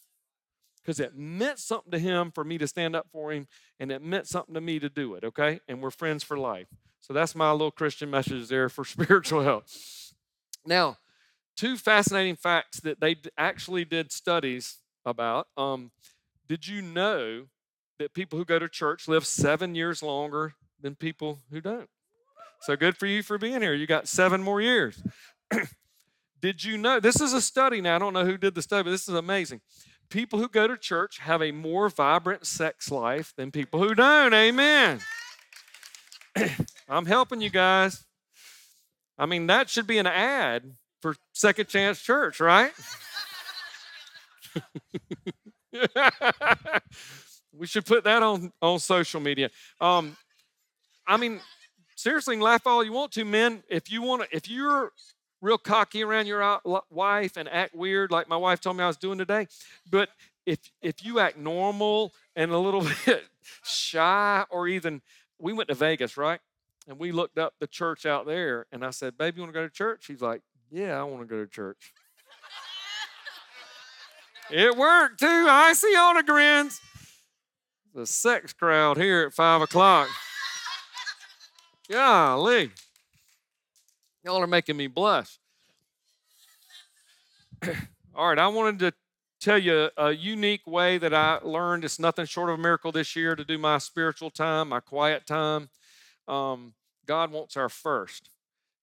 because 0.82 1.00
it 1.00 1.16
meant 1.16 1.60
something 1.60 1.92
to 1.92 2.00
him 2.00 2.32
for 2.32 2.44
me 2.44 2.58
to 2.58 2.68
stand 2.68 2.96
up 2.96 3.08
for 3.12 3.32
him, 3.32 3.48
and 3.80 3.92
it 3.92 4.02
meant 4.02 4.28
something 4.28 4.56
to 4.56 4.62
me 4.62 4.80
to 4.80 4.90
do 4.90 5.14
it, 5.14 5.24
okay? 5.24 5.60
And 5.68 5.80
we're 5.82 5.92
friends 5.92 6.24
for 6.24 6.38
life. 6.38 6.68
So 7.02 7.14
that's 7.14 7.36
my 7.36 7.52
little 7.52 7.72
Christian 7.72 8.10
message 8.10 8.48
there 8.48 8.68
for 8.68 8.84
spiritual 8.98 9.44
health. 9.44 10.14
Now, 10.66 10.98
two 11.56 11.78
fascinating 11.78 12.36
facts 12.36 12.80
that 12.80 13.00
they 13.00 13.16
actually 13.38 13.86
did 13.86 14.12
studies 14.12 14.78
about. 15.06 15.48
Um, 15.56 15.92
did 16.48 16.68
you 16.68 16.82
know 16.82 17.46
that 18.00 18.14
people 18.16 18.40
who 18.40 18.46
go 18.46 18.58
to 18.60 18.68
church 18.68 19.08
live 19.08 19.26
seven 19.28 19.76
years 19.76 20.02
longer 20.02 20.56
than 20.80 20.96
people 20.96 21.40
who 21.52 21.62
don't? 21.62 21.90
So 22.62 22.76
good 22.76 22.98
for 22.98 23.06
you 23.06 23.24
for 23.24 23.38
being 23.38 23.62
here. 23.62 23.74
You 23.74 23.88
got 23.88 24.08
seven 24.08 24.44
more 24.44 24.62
years. 24.62 25.02
did 26.42 26.64
you 26.64 26.78
know? 26.78 27.00
This 27.00 27.20
is 27.20 27.34
a 27.34 27.42
study 27.42 27.82
now. 27.82 27.96
I 27.96 28.00
don't 28.00 28.14
know 28.14 28.26
who 28.26 28.38
did 28.38 28.56
the 28.56 28.62
study, 28.62 28.84
but 28.84 28.92
this 28.92 29.08
is 29.08 29.16
amazing 29.16 29.62
people 30.12 30.38
who 30.38 30.48
go 30.48 30.68
to 30.68 30.78
church 30.78 31.18
have 31.20 31.42
a 31.42 31.52
more 31.52 31.90
vibrant 31.90 32.46
sex 32.46 32.92
life 32.92 33.34
than 33.36 33.50
people 33.50 33.80
who 33.82 33.96
don't. 33.96 34.34
Amen. 34.34 35.00
I'm 36.90 37.08
helping 37.08 37.42
you 37.42 37.50
guys. 37.50 38.06
I 39.18 39.26
mean, 39.26 39.48
that 39.48 39.70
should 39.70 39.88
be 39.88 39.98
an 39.98 40.06
ad 40.08 40.76
for 41.02 41.16
Second 41.34 41.70
Chance 41.70 42.02
Church, 42.02 42.40
right? 42.40 42.72
we 47.54 47.66
should 47.66 47.86
put 47.86 48.04
that 48.04 48.22
on, 48.22 48.52
on 48.62 48.78
social 48.80 49.22
media. 49.22 49.50
Um, 49.80 50.16
I 51.08 51.18
mean, 51.18 51.40
seriously, 52.02 52.38
laugh 52.38 52.66
all 52.66 52.84
you 52.84 52.92
want 52.92 53.12
to, 53.14 53.26
men. 53.26 53.64
If 53.70 53.92
you 53.92 54.02
want 54.02 54.24
to, 54.24 54.36
if 54.36 54.50
you're 54.50 54.92
real 55.42 55.58
cocky 55.58 56.04
around 56.04 56.28
your 56.28 56.60
wife 56.90 57.38
and 57.38 57.50
act 57.50 57.76
weird 57.76 58.12
like 58.12 58.30
my 58.30 58.38
wife 58.38 58.62
told 58.62 58.78
me 58.78 58.84
I 58.84 58.88
was 58.88 58.98
doing 58.98 59.18
today. 59.18 59.48
But 59.90 60.10
if 60.46 60.60
if 60.82 61.04
you 61.06 61.20
act 61.20 61.38
normal 61.38 62.14
and 62.36 62.52
a 62.52 62.58
little 62.58 62.82
bit 63.06 63.24
shy 63.64 64.46
or 64.50 64.68
even 64.68 65.02
we 65.40 65.54
went 65.54 65.70
to 65.70 65.76
Vegas, 65.76 66.18
right? 66.18 66.40
And 66.88 67.00
we 67.00 67.12
looked 67.12 67.38
up 67.38 67.54
the 67.60 67.68
church 67.68 68.06
out 68.06 68.26
there 68.26 68.66
and 68.72 68.84
I 68.84 68.90
said, 68.90 69.18
"Baby, 69.18 69.38
you 69.38 69.44
want 69.44 69.54
to 69.54 69.60
go 69.60 69.68
to 69.68 69.74
church?" 69.74 70.04
She's 70.06 70.22
like, 70.22 70.42
"Yeah, 70.72 71.00
I 71.00 71.04
want 71.04 71.22
to 71.22 71.28
go 71.28 71.44
to 71.44 71.50
church." 71.50 71.94
it 74.52 74.76
worked 74.76 75.20
too. 75.20 75.28
I 75.28 75.74
see 75.74 75.96
all 75.96 76.16
the 76.16 76.24
grins. 76.24 76.82
The 77.94 78.06
sex 78.06 78.54
crowd 78.54 78.98
here 78.98 79.24
at 79.28 79.34
five 79.34 79.62
o'clock. 79.62 80.10
Golly. 81.92 82.72
Y'all 84.24 84.42
are 84.42 84.48
making 84.48 84.78
me 84.78 84.88
blush. 84.88 85.38
All 88.16 88.30
right, 88.30 88.40
I 88.40 88.48
wanted 88.48 88.80
to 88.80 88.94
tell 89.42 89.58
you 89.58 89.90
a 89.98 90.12
unique 90.14 90.66
way 90.66 90.98
that 90.98 91.14
I 91.14 91.40
learned. 91.44 91.84
It's 91.84 92.00
nothing 92.00 92.26
short 92.26 92.50
of 92.50 92.58
a 92.58 92.62
miracle 92.62 92.94
this 92.94 93.14
year 93.14 93.36
to 93.36 93.44
do 93.44 93.58
my 93.58 93.78
spiritual 93.78 94.30
time, 94.30 94.70
my 94.70 94.80
quiet 94.80 95.28
time. 95.28 95.68
Um, 96.30 96.76
God 97.06 97.30
wants 97.30 97.58
our 97.58 97.68
first. 97.68 98.30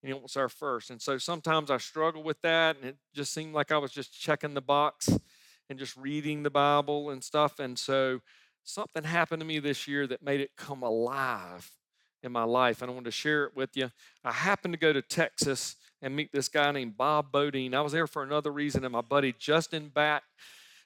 He 0.03 0.13
wants 0.13 0.37
our 0.37 0.49
first. 0.49 0.91
And 0.91 1.01
so 1.01 1.17
sometimes 1.17 1.71
I 1.71 1.77
struggle 1.77 2.21
with 2.21 2.39
that, 2.43 2.75
and 2.75 2.89
it 2.89 2.97
just 3.15 3.33
seemed 3.33 3.55
like 3.55 3.71
I 3.71 3.79
was 3.79 3.91
just 3.91 4.13
checking 4.13 4.53
the 4.53 4.61
box 4.61 5.09
and 5.67 5.79
just 5.79 5.97
reading 5.97 6.43
the 6.43 6.51
Bible 6.51 7.09
and 7.09 7.23
stuff. 7.23 7.57
And 7.57 7.79
so 7.79 8.19
something 8.63 9.03
happened 9.03 9.39
to 9.39 9.47
me 9.47 9.57
this 9.57 9.87
year 9.87 10.05
that 10.05 10.21
made 10.21 10.41
it 10.41 10.51
come 10.55 10.83
alive 10.83 11.71
in 12.23 12.31
my 12.31 12.43
life, 12.43 12.81
and 12.81 12.89
I 12.91 12.93
wanted 12.93 13.05
to 13.05 13.11
share 13.11 13.45
it 13.45 13.55
with 13.55 13.75
you. 13.75 13.91
I 14.23 14.31
happened 14.31 14.73
to 14.73 14.79
go 14.79 14.93
to 14.93 15.01
Texas 15.01 15.75
and 16.01 16.15
meet 16.15 16.31
this 16.31 16.49
guy 16.49 16.71
named 16.71 16.97
Bob 16.97 17.31
Beaudine. 17.31 17.73
I 17.73 17.81
was 17.81 17.91
there 17.91 18.07
for 18.07 18.23
another 18.23 18.51
reason, 18.51 18.83
and 18.83 18.93
my 18.93 19.01
buddy 19.01 19.33
Justin 19.37 19.91
Batt, 19.93 20.23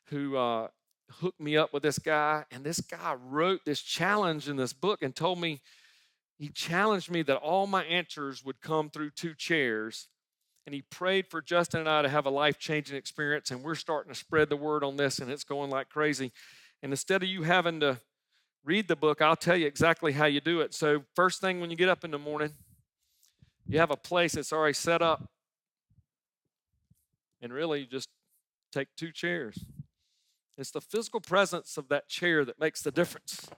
who 0.08 0.38
uh, 0.38 0.67
hooked 1.10 1.39
me 1.39 1.58
up 1.58 1.74
with 1.74 1.84
this 1.84 2.00
guy, 2.00 2.46
and 2.52 2.63
this 2.63 2.82
guy 2.82 3.15
wrote 3.15 3.62
this 3.65 3.82
challenge 3.82 4.50
in 4.50 4.56
this 4.58 4.74
book 4.74 5.02
and 5.02 5.15
told 5.15 5.39
me 5.39 5.62
he 6.38 6.50
challenged 6.50 7.10
me 7.12 7.22
that 7.24 7.38
all 7.38 7.67
my 7.67 7.84
answers 7.86 8.43
would 8.43 8.60
come 8.62 8.89
through 8.89 9.12
two 9.12 9.34
chairs. 9.34 10.08
And 10.65 10.74
he 10.74 10.82
prayed 10.82 11.28
for 11.28 11.41
Justin 11.41 11.82
and 11.82 11.89
I 11.89 12.02
to 12.02 12.10
have 12.10 12.26
a 12.26 12.30
life 12.30 12.58
changing 12.58 12.96
experience. 12.96 13.52
And 13.52 13.63
we're 13.63 13.76
starting 13.76 14.13
to 14.13 14.17
spread 14.17 14.50
the 14.50 14.56
word 14.56 14.84
on 14.84 14.98
this, 14.98 15.19
and 15.19 15.30
it's 15.30 15.43
going 15.43 15.69
like 15.69 15.89
crazy. 15.89 16.32
And 16.82 16.91
instead 16.91 17.22
of 17.22 17.30
you 17.30 17.43
having 17.43 17.80
to 17.82 18.00
read 18.63 18.88
the 18.88 18.95
book, 18.95 19.21
I'll 19.21 19.36
tell 19.36 19.58
you 19.58 19.67
exactly 19.67 20.13
how 20.13 20.26
you 20.26 20.41
do 20.41 20.62
it. 20.62 20.73
So, 20.73 21.04
first 21.15 21.41
thing 21.41 21.60
when 21.60 21.69
you 21.69 21.76
get 21.76 21.89
up 21.89 22.04
in 22.04 22.12
the 22.12 22.19
morning, 22.19 22.52
you 23.67 23.80
have 23.80 23.91
a 23.91 23.97
place 23.97 24.34
that's 24.34 24.54
already 24.54 24.73
set 24.73 25.02
up. 25.02 25.30
And 27.41 27.52
really, 27.52 27.82
you 27.82 27.88
just 27.88 28.10
take 28.71 28.88
two 28.95 29.12
chairs. 29.12 29.65
It's 30.58 30.71
the 30.71 30.82
physical 30.82 31.19
presence 31.19 31.78
of 31.78 31.89
that 31.89 32.08
chair 32.08 32.45
that 32.45 32.60
makes 32.60 32.82
the 32.82 32.91
difference. 32.91 33.49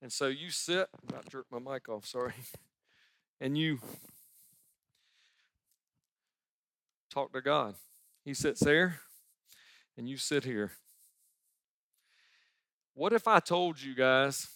And 0.00 0.12
so 0.12 0.26
you 0.26 0.50
sit, 0.50 0.88
I 1.12 1.18
jerked 1.28 1.50
my 1.50 1.58
mic 1.58 1.88
off, 1.88 2.06
sorry. 2.06 2.34
And 3.40 3.58
you 3.58 3.80
talk 7.10 7.32
to 7.32 7.42
God. 7.42 7.74
He 8.24 8.32
sits 8.32 8.60
there, 8.60 9.00
and 9.98 10.08
you 10.08 10.16
sit 10.16 10.44
here. 10.44 10.70
What 12.94 13.12
if 13.12 13.26
I 13.26 13.40
told 13.40 13.80
you 13.82 13.94
guys 13.94 14.48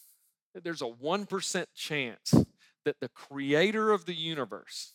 that 0.55 0.63
there's 0.63 0.83
a 0.83 0.87
1% 0.87 1.67
chance 1.75 2.35
that 2.85 3.01
the 3.01 3.09
creator 3.09 3.91
of 3.91 4.07
the 4.07 4.15
universe, 4.15 4.95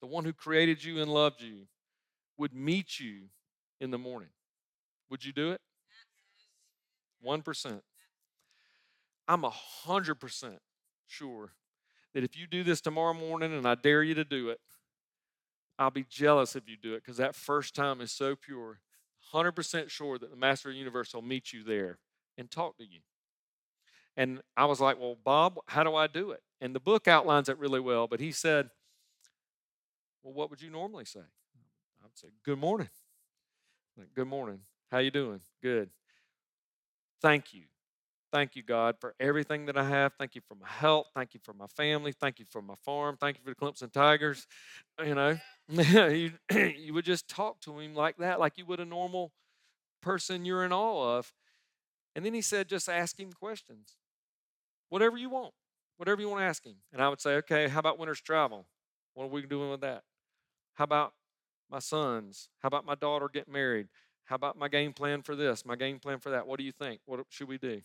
the 0.00 0.06
one 0.06 0.24
who 0.24 0.32
created 0.32 0.82
you 0.82 1.00
and 1.00 1.12
loved 1.12 1.42
you, 1.42 1.66
would 2.38 2.54
meet 2.54 2.98
you 2.98 3.28
in 3.80 3.90
the 3.90 3.98
morning? 3.98 4.30
Would 5.10 5.24
you 5.24 5.32
do 5.32 5.52
it? 5.52 5.60
1%. 7.24 7.80
I'm 9.28 9.42
100% 9.42 10.58
sure 11.06 11.52
that 12.14 12.24
if 12.24 12.36
you 12.36 12.46
do 12.46 12.64
this 12.64 12.80
tomorrow 12.80 13.14
morning 13.14 13.52
and 13.52 13.68
I 13.68 13.74
dare 13.74 14.02
you 14.02 14.14
to 14.14 14.24
do 14.24 14.48
it, 14.48 14.60
I'll 15.78 15.90
be 15.90 16.06
jealous 16.08 16.56
if 16.56 16.68
you 16.68 16.76
do 16.76 16.94
it 16.94 17.02
because 17.02 17.18
that 17.18 17.34
first 17.34 17.74
time 17.74 18.00
is 18.00 18.10
so 18.10 18.36
pure. 18.36 18.80
100% 19.32 19.90
sure 19.90 20.18
that 20.18 20.30
the 20.30 20.36
Master 20.36 20.68
of 20.68 20.74
the 20.74 20.78
Universe 20.78 21.12
will 21.14 21.22
meet 21.22 21.52
you 21.52 21.62
there 21.62 21.98
and 22.38 22.50
talk 22.50 22.76
to 22.78 22.84
you. 22.84 23.00
And 24.16 24.40
I 24.56 24.66
was 24.66 24.80
like, 24.80 24.98
Well, 24.98 25.16
Bob, 25.22 25.58
how 25.66 25.82
do 25.84 25.94
I 25.94 26.06
do 26.06 26.30
it? 26.30 26.42
And 26.60 26.74
the 26.74 26.80
book 26.80 27.08
outlines 27.08 27.48
it 27.48 27.58
really 27.58 27.80
well, 27.80 28.06
but 28.06 28.20
he 28.20 28.32
said, 28.32 28.70
Well, 30.22 30.34
what 30.34 30.50
would 30.50 30.62
you 30.62 30.70
normally 30.70 31.04
say? 31.04 31.20
I 31.20 32.04
would 32.04 32.18
say, 32.18 32.28
Good 32.44 32.58
morning. 32.58 32.90
Like, 33.96 34.14
Good 34.14 34.28
morning. 34.28 34.60
How 34.90 34.98
you 34.98 35.10
doing? 35.10 35.40
Good. 35.62 35.90
Thank 37.20 37.54
you. 37.54 37.62
Thank 38.34 38.56
you, 38.56 38.64
God, 38.64 38.96
for 39.00 39.14
everything 39.20 39.66
that 39.66 39.76
I 39.76 39.88
have. 39.88 40.12
Thank 40.18 40.34
you 40.34 40.40
for 40.48 40.56
my 40.56 40.66
health. 40.66 41.06
Thank 41.14 41.34
you 41.34 41.40
for 41.44 41.52
my 41.54 41.68
family. 41.68 42.10
Thank 42.10 42.40
you 42.40 42.44
for 42.44 42.60
my 42.60 42.74
farm. 42.84 43.16
Thank 43.16 43.38
you 43.38 43.44
for 43.44 43.50
the 43.50 43.54
Clemson 43.54 43.92
Tigers. 43.92 44.48
You 44.98 45.14
know, 45.14 45.38
you, 45.68 46.32
you 46.76 46.92
would 46.94 47.04
just 47.04 47.28
talk 47.28 47.60
to 47.60 47.78
him 47.78 47.94
like 47.94 48.16
that, 48.16 48.40
like 48.40 48.58
you 48.58 48.66
would 48.66 48.80
a 48.80 48.84
normal 48.84 49.30
person 50.02 50.44
you're 50.44 50.64
in 50.64 50.72
awe 50.72 51.18
of. 51.18 51.32
And 52.14 52.24
then 52.24 52.34
he 52.34 52.42
said, 52.42 52.68
just 52.68 52.88
ask 52.88 53.18
him 53.18 53.32
questions. 53.32 53.96
Whatever 54.88 55.16
you 55.16 55.30
want, 55.30 55.52
whatever 55.96 56.20
you 56.20 56.28
want 56.28 56.40
to 56.40 56.46
ask 56.46 56.64
him. 56.64 56.76
And 56.92 57.02
I 57.02 57.08
would 57.08 57.20
say, 57.20 57.34
okay, 57.36 57.68
how 57.68 57.80
about 57.80 57.98
winter's 57.98 58.20
travel? 58.20 58.66
What 59.14 59.24
are 59.24 59.28
we 59.28 59.42
doing 59.42 59.70
with 59.70 59.80
that? 59.80 60.02
How 60.74 60.84
about 60.84 61.12
my 61.70 61.78
sons? 61.78 62.48
How 62.60 62.68
about 62.68 62.84
my 62.84 62.94
daughter 62.94 63.28
getting 63.32 63.52
married? 63.52 63.88
How 64.26 64.36
about 64.36 64.56
my 64.56 64.68
game 64.68 64.92
plan 64.92 65.22
for 65.22 65.36
this, 65.36 65.66
my 65.66 65.76
game 65.76 65.98
plan 65.98 66.18
for 66.18 66.30
that? 66.30 66.46
What 66.46 66.58
do 66.58 66.64
you 66.64 66.72
think? 66.72 67.00
What 67.06 67.20
should 67.28 67.48
we 67.48 67.58
do? 67.58 67.82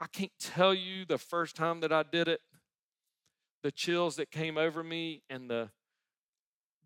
I 0.00 0.06
can't 0.12 0.32
tell 0.38 0.74
you 0.74 1.04
the 1.04 1.18
first 1.18 1.56
time 1.56 1.80
that 1.80 1.92
I 1.92 2.02
did 2.02 2.28
it, 2.28 2.40
the 3.62 3.72
chills 3.72 4.16
that 4.16 4.30
came 4.30 4.58
over 4.58 4.82
me 4.82 5.22
and 5.30 5.48
the 5.48 5.70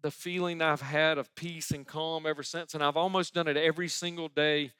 the 0.03 0.11
feeling 0.11 0.63
I've 0.63 0.83
had 0.83 1.19
of 1.19 1.35
peace 1.35 1.71
and 1.71 1.87
calm 1.87 2.27
ever 2.27 2.43
since. 2.43 2.75
And 2.75 2.83
I've 2.83 2.97
almost 2.97 3.35
done 3.35 3.49
it 3.49 3.57
every 3.57 3.89
single 3.89 4.29
day 4.29 4.73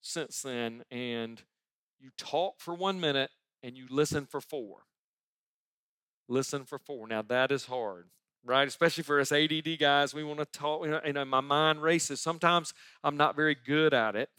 since 0.00 0.42
then. 0.42 0.84
And 0.90 1.42
you 2.00 2.10
talk 2.16 2.54
for 2.58 2.74
one 2.74 3.00
minute 3.00 3.30
and 3.62 3.76
you 3.76 3.86
listen 3.90 4.26
for 4.26 4.40
four. 4.40 4.84
Listen 6.28 6.64
for 6.64 6.78
four. 6.78 7.06
Now, 7.06 7.22
that 7.22 7.52
is 7.52 7.66
hard, 7.66 8.06
right? 8.44 8.66
Especially 8.66 9.04
for 9.04 9.20
us 9.20 9.32
ADD 9.32 9.78
guys, 9.78 10.14
we 10.14 10.24
want 10.24 10.38
to 10.38 10.46
talk. 10.46 10.86
You 10.86 11.12
know, 11.12 11.24
my 11.24 11.40
mind 11.40 11.82
races. 11.82 12.20
Sometimes 12.20 12.72
I'm 13.04 13.16
not 13.16 13.36
very 13.36 13.56
good 13.66 13.92
at 13.92 14.16
it, 14.16 14.30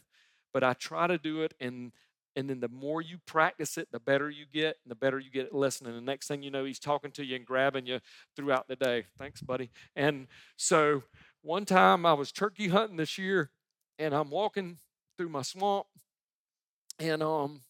but 0.53 0.63
I 0.63 0.74
try 0.74 1.07
to 1.07 1.18
do 1.18 1.43
it. 1.43 1.53
And 1.59 1.91
and 2.36 2.49
then 2.49 2.59
the 2.59 2.69
more 2.69 3.01
you 3.01 3.17
practice 3.25 3.77
it, 3.77 3.88
the 3.91 3.99
better 3.99 4.29
you 4.29 4.45
get, 4.51 4.77
and 4.84 4.91
the 4.91 4.95
better 4.95 5.19
you 5.19 5.29
get 5.29 5.47
at 5.47 5.53
listening. 5.53 5.93
And 5.93 6.01
the 6.01 6.11
next 6.11 6.27
thing 6.27 6.43
you 6.43 6.51
know, 6.51 6.65
he's 6.65 6.79
talking 6.79 7.11
to 7.11 7.23
you 7.23 7.36
and 7.36 7.45
grabbing 7.45 7.86
you 7.86 7.99
throughout 8.36 8.67
the 8.67 8.75
day. 8.75 9.05
Thanks, 9.17 9.41
buddy. 9.41 9.71
And 9.95 10.27
so 10.55 11.03
one 11.41 11.65
time 11.65 12.05
I 12.05 12.13
was 12.13 12.31
turkey 12.31 12.69
hunting 12.69 12.97
this 12.97 13.17
year, 13.17 13.51
and 13.99 14.13
I'm 14.13 14.29
walking 14.29 14.77
through 15.17 15.29
my 15.29 15.41
swamp, 15.43 15.86
and 16.99 17.21
um, 17.21 17.61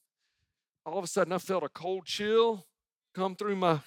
all 0.85 0.97
of 0.97 1.03
a 1.03 1.07
sudden 1.07 1.33
I 1.33 1.37
felt 1.37 1.63
a 1.63 1.69
cold 1.69 2.05
chill 2.05 2.65
come 3.13 3.35
through 3.35 3.55
my 3.55 3.79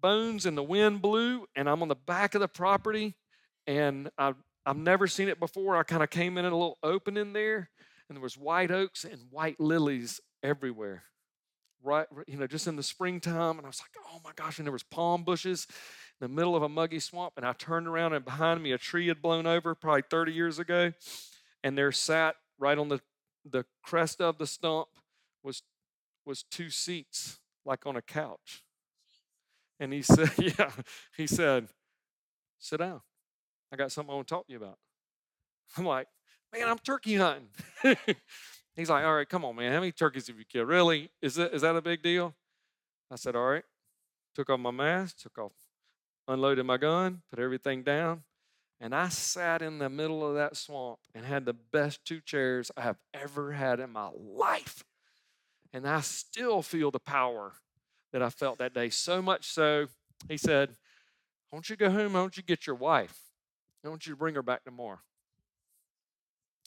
bones, 0.00 0.46
and 0.46 0.56
the 0.56 0.62
wind 0.62 1.02
blew, 1.02 1.46
and 1.54 1.68
I'm 1.68 1.82
on 1.82 1.88
the 1.88 1.94
back 1.94 2.34
of 2.34 2.40
the 2.40 2.48
property, 2.48 3.16
and 3.66 4.10
I 4.16 4.32
I've 4.66 4.76
never 4.76 5.06
seen 5.06 5.28
it 5.28 5.40
before. 5.40 5.76
I 5.76 5.82
kind 5.82 6.02
of 6.02 6.10
came 6.10 6.36
in 6.36 6.44
a 6.44 6.50
little 6.50 6.78
opening 6.82 7.32
there, 7.32 7.70
and 8.10 8.16
there 8.16 8.22
was 8.22 8.36
white 8.36 8.72
oaks 8.72 9.04
and 9.04 9.22
white 9.30 9.60
lilies 9.60 10.20
everywhere. 10.42 11.04
Right, 11.82 12.06
you 12.26 12.36
know, 12.36 12.46
just 12.46 12.66
in 12.66 12.76
the 12.76 12.82
springtime, 12.82 13.56
and 13.56 13.64
I 13.64 13.68
was 13.68 13.80
like, 13.80 14.04
oh 14.12 14.20
my 14.22 14.32
gosh, 14.36 14.58
and 14.58 14.66
there 14.66 14.72
was 14.72 14.82
palm 14.82 15.24
bushes 15.24 15.66
in 16.20 16.28
the 16.28 16.28
middle 16.28 16.54
of 16.54 16.62
a 16.62 16.68
muggy 16.68 16.98
swamp, 16.98 17.34
and 17.38 17.46
I 17.46 17.54
turned 17.54 17.86
around 17.86 18.12
and 18.12 18.22
behind 18.22 18.62
me 18.62 18.72
a 18.72 18.78
tree 18.78 19.08
had 19.08 19.22
blown 19.22 19.46
over 19.46 19.74
probably 19.74 20.02
30 20.10 20.32
years 20.32 20.58
ago, 20.58 20.92
and 21.64 21.78
there 21.78 21.90
sat 21.90 22.34
right 22.58 22.76
on 22.76 22.88
the 22.88 23.00
the 23.50 23.64
crest 23.82 24.20
of 24.20 24.36
the 24.36 24.46
stump 24.46 24.88
was 25.42 25.62
was 26.26 26.42
two 26.42 26.68
seats 26.68 27.38
like 27.64 27.86
on 27.86 27.96
a 27.96 28.02
couch. 28.02 28.62
And 29.78 29.92
he 29.92 30.02
said, 30.02 30.32
yeah, 30.36 30.72
he 31.16 31.26
said, 31.26 31.68
sit 32.58 32.78
down. 32.78 33.00
I 33.72 33.76
got 33.76 33.92
something 33.92 34.12
I 34.12 34.16
want 34.16 34.28
to 34.28 34.34
talk 34.34 34.46
to 34.46 34.52
you 34.52 34.58
about. 34.58 34.78
I'm 35.78 35.86
like, 35.86 36.08
man, 36.52 36.68
I'm 36.68 36.78
turkey 36.78 37.16
hunting. 37.16 37.48
He's 38.76 38.90
like, 38.90 39.04
all 39.04 39.14
right, 39.14 39.28
come 39.28 39.44
on, 39.44 39.56
man. 39.56 39.72
How 39.72 39.80
many 39.80 39.92
turkeys 39.92 40.28
have 40.28 40.38
you 40.38 40.44
killed? 40.44 40.68
Really? 40.68 41.10
Is 41.20 41.34
that, 41.34 41.52
is 41.52 41.62
that 41.62 41.76
a 41.76 41.82
big 41.82 42.02
deal? 42.02 42.34
I 43.10 43.16
said, 43.16 43.36
all 43.36 43.46
right. 43.46 43.64
Took 44.34 44.48
off 44.48 44.60
my 44.60 44.70
mask, 44.70 45.18
took 45.18 45.38
off, 45.38 45.52
unloaded 46.28 46.64
my 46.64 46.76
gun, 46.76 47.22
put 47.30 47.40
everything 47.40 47.82
down. 47.82 48.22
And 48.80 48.94
I 48.94 49.08
sat 49.08 49.60
in 49.60 49.78
the 49.78 49.90
middle 49.90 50.26
of 50.26 50.36
that 50.36 50.56
swamp 50.56 51.00
and 51.14 51.26
had 51.26 51.44
the 51.44 51.52
best 51.52 52.04
two 52.04 52.20
chairs 52.20 52.70
I 52.76 52.82
have 52.82 52.96
ever 53.12 53.52
had 53.52 53.80
in 53.80 53.90
my 53.90 54.08
life. 54.14 54.84
And 55.72 55.86
I 55.86 56.00
still 56.00 56.62
feel 56.62 56.90
the 56.90 57.00
power 57.00 57.52
that 58.12 58.22
I 58.22 58.30
felt 58.30 58.58
that 58.58 58.72
day. 58.72 58.88
So 58.88 59.20
much 59.20 59.46
so, 59.46 59.88
he 60.28 60.36
said, 60.36 60.70
Why 61.50 61.56
don't 61.56 61.68
you 61.68 61.76
go 61.76 61.90
home? 61.90 62.14
Why 62.14 62.20
don't 62.20 62.36
you 62.36 62.42
get 62.42 62.66
your 62.66 62.76
wife? 62.76 63.18
I 63.84 63.88
want 63.88 64.06
you 64.06 64.16
bring 64.16 64.34
her 64.34 64.42
back 64.42 64.64
tomorrow. 64.64 65.00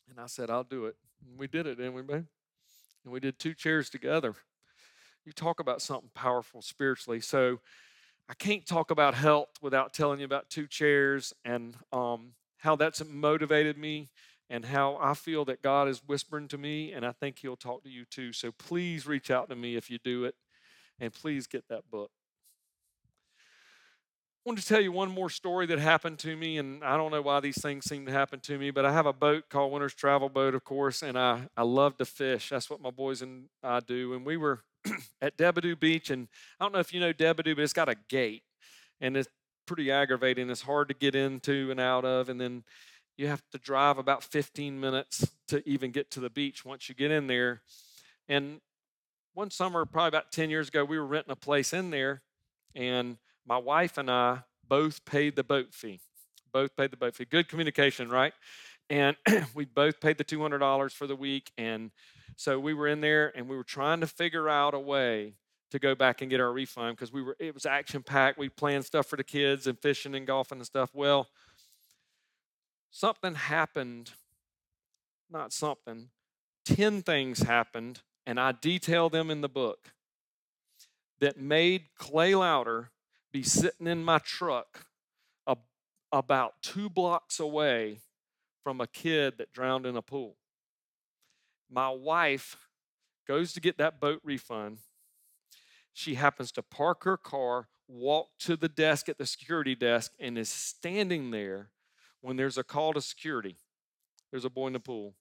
And 0.10 0.20
I 0.20 0.28
said, 0.28 0.50
I'll 0.50 0.64
do 0.64 0.86
it. 0.86 0.96
And 1.28 1.38
we 1.40 1.48
did 1.48 1.66
it, 1.66 1.76
didn't 1.76 1.94
we? 1.94 2.02
And 2.14 2.26
we 3.06 3.20
did 3.20 3.40
two 3.40 3.54
chairs 3.54 3.90
together. 3.90 4.36
You 5.26 5.32
talk 5.32 5.60
about 5.60 5.82
something 5.82 6.12
powerful 6.14 6.62
spiritually. 6.62 7.22
So 7.22 7.60
I 8.30 8.34
can't 8.34 8.66
talk 8.66 8.92
about 8.92 9.16
health 9.16 9.50
without 9.62 9.94
telling 9.94 10.20
you 10.20 10.26
about 10.26 10.50
two 10.50 10.68
chairs 10.68 11.34
and 11.44 11.76
um, 11.92 12.34
how 12.58 12.76
that's 12.76 13.04
motivated 13.04 13.78
me 13.78 14.10
and 14.50 14.66
how 14.66 14.98
I 15.02 15.14
feel 15.14 15.46
that 15.46 15.62
God 15.62 15.88
is 15.88 16.02
whispering 16.06 16.48
to 16.50 16.58
me, 16.58 16.92
and 16.92 17.06
I 17.06 17.12
think 17.12 17.40
He'll 17.40 17.56
talk 17.56 17.84
to 17.84 17.90
you 17.90 18.06
too. 18.06 18.34
So 18.34 18.52
please 18.52 19.08
reach 19.08 19.32
out 19.32 19.50
to 19.50 19.56
me 19.56 19.76
if 19.76 19.90
you 19.90 19.98
do 20.04 20.26
it, 20.26 20.36
and 21.00 21.14
please 21.14 21.48
get 21.48 21.68
that 21.70 21.90
book. 21.90 22.12
I 24.46 24.50
want 24.50 24.60
to 24.60 24.68
tell 24.68 24.82
you 24.82 24.92
one 24.92 25.10
more 25.10 25.30
story 25.30 25.66
that 25.68 25.80
happened 25.80 26.20
to 26.20 26.36
me, 26.36 26.58
and 26.58 26.84
I 26.84 26.98
don't 26.98 27.12
know 27.12 27.22
why 27.22 27.40
these 27.40 27.62
things 27.62 27.86
seem 27.86 28.06
to 28.08 28.12
happen 28.12 28.42
to 28.42 28.58
me, 28.58 28.72
but 28.72 28.84
I 28.84 28.92
have 28.92 29.06
a 29.06 29.14
boat 29.14 29.46
called 29.50 29.72
Winter's 29.72 29.94
Travel 29.94 30.28
Boat, 30.28 30.54
of 30.54 30.66
course, 30.66 31.02
and 31.02 31.18
I, 31.18 31.48
I 31.56 31.64
love 31.64 31.96
to 32.00 32.06
fish. 32.06 32.50
That's 32.50 32.70
what 32.70 32.82
my 32.82 32.92
boys 32.92 33.22
and 33.22 33.46
I 33.64 33.80
do. 33.80 34.14
And 34.14 34.26
we 34.26 34.36
were 34.36 34.60
at 35.22 35.38
DeBordieu 35.38 35.80
Beach, 35.80 36.10
and 36.10 36.28
I 36.60 36.66
don't 36.66 36.74
know 36.74 36.80
if 36.80 36.94
you 36.94 37.00
know 37.00 37.14
DeBordieu, 37.14 37.56
but 37.56 37.60
it's 37.60 37.72
got 37.72 37.88
a 37.88 37.96
gate, 38.10 38.44
and 39.00 39.16
it's 39.16 39.30
pretty 39.66 39.90
aggravating. 39.90 40.50
It's 40.50 40.64
hard 40.64 40.90
to 40.90 40.94
get 40.94 41.16
into 41.16 41.72
and 41.72 41.80
out 41.80 42.04
of, 42.04 42.28
and 42.28 42.42
then 42.42 42.66
you 43.16 43.28
have 43.28 43.44
to 43.54 43.58
drive 43.58 43.98
about 43.98 44.26
15 44.26 44.78
minutes 44.78 45.26
to 45.48 45.64
even 45.66 45.92
get 45.92 46.12
to 46.12 46.20
the 46.20 46.30
beach 46.30 46.66
once 46.66 46.90
you 46.90 46.96
get 46.96 47.12
in 47.12 47.28
there. 47.28 47.62
And 48.28 48.60
one 49.36 49.52
summer, 49.52 49.86
probably 49.86 50.10
about 50.10 50.34
10 50.34 50.50
years 50.50 50.68
ago, 50.68 50.84
we 50.84 51.00
were 51.00 51.06
renting 51.06 51.32
a 51.32 51.38
place 51.38 51.72
in 51.72 51.92
there, 51.92 52.24
and 52.76 53.16
my 53.46 53.58
wife 53.58 53.98
and 53.98 54.10
I 54.10 54.44
both 54.68 55.04
paid 55.06 55.36
the 55.36 55.44
boat 55.44 55.74
fee. 55.74 56.00
Both 56.52 56.76
paid 56.76 56.92
the 56.92 56.98
boat 56.98 57.16
fee. 57.16 57.26
Good 57.26 57.48
communication, 57.48 58.10
right? 58.10 58.34
And 58.90 59.16
we 59.56 59.66
both 59.66 60.00
paid 60.00 60.18
the 60.18 60.24
$200 60.24 60.92
for 60.92 61.08
the 61.08 61.16
week. 61.16 61.52
And 61.58 61.92
so 62.36 62.60
we 62.60 62.74
were 62.74 62.88
in 62.88 63.02
there 63.02 63.32
and 63.36 63.48
we 63.48 63.56
were 63.56 63.64
trying 63.64 64.02
to 64.02 64.08
figure 64.08 64.50
out 64.50 64.74
a 64.74 64.80
way 64.80 65.34
to 65.72 65.80
go 65.80 65.96
back 65.96 66.22
and 66.22 66.30
get 66.30 66.40
our 66.40 66.52
refund 66.54 66.96
because 66.96 67.12
we 67.12 67.24
were 67.24 67.36
it 67.40 67.54
was 67.54 67.66
action 67.66 68.04
packed. 68.04 68.38
We 68.38 68.50
planned 68.50 68.86
stuff 68.86 69.08
for 69.08 69.16
the 69.16 69.24
kids 69.24 69.66
and 69.66 69.80
fishing 69.80 70.14
and 70.14 70.28
golfing 70.28 70.60
and 70.60 70.68
stuff. 70.68 70.92
Well, 70.94 71.30
something 72.92 73.34
happened, 73.34 74.12
not 75.32 75.52
something, 75.52 76.10
10 76.66 77.02
things 77.02 77.40
happened, 77.40 78.02
and 78.28 78.40
I 78.40 78.52
detail 78.52 79.10
them 79.10 79.32
in 79.32 79.42
the 79.42 79.50
book 79.50 79.94
that 81.20 81.40
made 81.40 81.86
Clay 81.98 82.36
Louder 82.36 82.92
be 83.34 83.44
sitting 83.44 83.88
in 83.88 84.04
my 84.04 84.20
truck 84.20 84.86
about 86.12 86.54
two 86.62 86.92
blocks 86.92 87.40
away 87.40 88.00
from 88.64 88.80
a 88.80 88.86
kid 88.86 89.40
that 89.40 89.52
drowned 89.52 89.88
in 89.88 89.98
a 89.98 90.02
pool. 90.02 90.36
My 91.72 91.90
wife 91.90 92.56
goes 93.28 93.52
to 93.54 93.60
get 93.60 93.80
that 93.80 94.00
boat 94.00 94.22
refund. 94.24 94.78
She 95.92 96.14
happens 96.14 96.52
to 96.52 96.62
park 96.62 97.04
her 97.04 97.18
car, 97.18 97.68
walk 97.88 98.28
to 98.42 98.56
the 98.56 98.70
desk 98.70 99.10
at 99.10 99.18
the 99.18 99.26
security 99.26 99.74
desk, 99.74 100.12
and 100.20 100.38
is 100.38 100.50
standing 100.50 101.32
there 101.32 101.70
when 102.22 102.38
there's 102.38 102.60
a 102.60 102.64
call 102.64 102.94
to 102.94 103.02
security. 103.02 103.58
There's 104.30 104.46
a 104.46 104.52
boy 104.52 104.68
in 104.68 104.74
the 104.74 104.80
pool. 104.80 105.16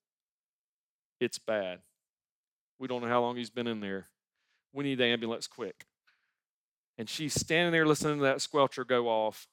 It's 1.21 1.39
bad. 1.39 1.79
We 2.79 2.87
don't 2.87 3.01
know 3.01 3.09
how 3.09 3.23
long 3.23 3.37
he's 3.37 3.51
been 3.51 3.67
in 3.67 3.81
there. 3.81 4.09
We 4.75 4.85
need 4.85 4.99
the 4.99 5.07
ambulance 5.07 5.47
quick. 5.47 5.87
And 6.99 7.09
she's 7.09 7.35
standing 7.35 7.73
there 7.73 7.87
listening 7.87 8.19
to 8.19 8.25
that 8.25 8.39
squelcher 8.39 8.87
go 8.87 9.09
off. 9.09 9.49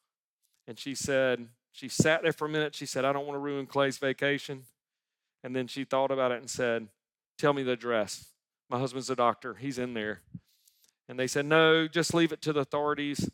And 0.68 0.78
she 0.78 0.94
said, 0.94 1.48
she 1.72 1.88
sat 1.88 2.24
there 2.24 2.34
for 2.34 2.46
a 2.46 2.50
minute. 2.50 2.76
She 2.76 2.86
said, 2.86 3.06
I 3.06 3.14
don't 3.14 3.26
want 3.26 3.36
to 3.36 3.40
ruin 3.40 3.66
Clay's 3.66 3.98
vacation. 3.98 4.64
And 5.44 5.56
then 5.56 5.68
she 5.68 5.84
thought 5.84 6.12
about 6.12 6.32
it 6.32 6.40
and 6.40 6.50
said, 6.50 6.90
Tell 7.38 7.54
me 7.54 7.64
the 7.64 7.72
address. 7.72 8.34
My 8.70 8.80
husband's 8.80 9.10
a 9.10 9.16
doctor. 9.16 9.54
He's 9.54 9.80
in 9.80 9.94
there. 9.94 10.22
And 11.08 11.18
they 11.18 11.28
said, 11.28 11.46
No, 11.46 11.88
just 11.88 12.14
leave 12.14 12.32
it 12.32 12.42
to 12.42 12.54
the 12.54 12.60
authorities. 12.60 13.30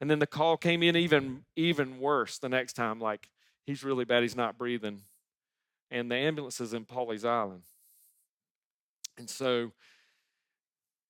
And 0.00 0.10
then 0.10 0.18
the 0.18 0.26
call 0.26 0.58
came 0.58 0.82
in 0.82 0.94
even, 0.94 1.44
even 1.56 1.98
worse 1.98 2.38
the 2.38 2.50
next 2.50 2.74
time, 2.74 3.00
like, 3.00 3.30
he's 3.64 3.82
really 3.82 4.04
bad, 4.04 4.22
he's 4.22 4.36
not 4.36 4.58
breathing. 4.58 5.00
And 5.90 6.10
the 6.10 6.16
ambulance 6.16 6.60
is 6.60 6.74
in 6.74 6.84
Pawleys 6.84 7.24
Island. 7.24 7.62
And 9.16 9.30
so 9.30 9.72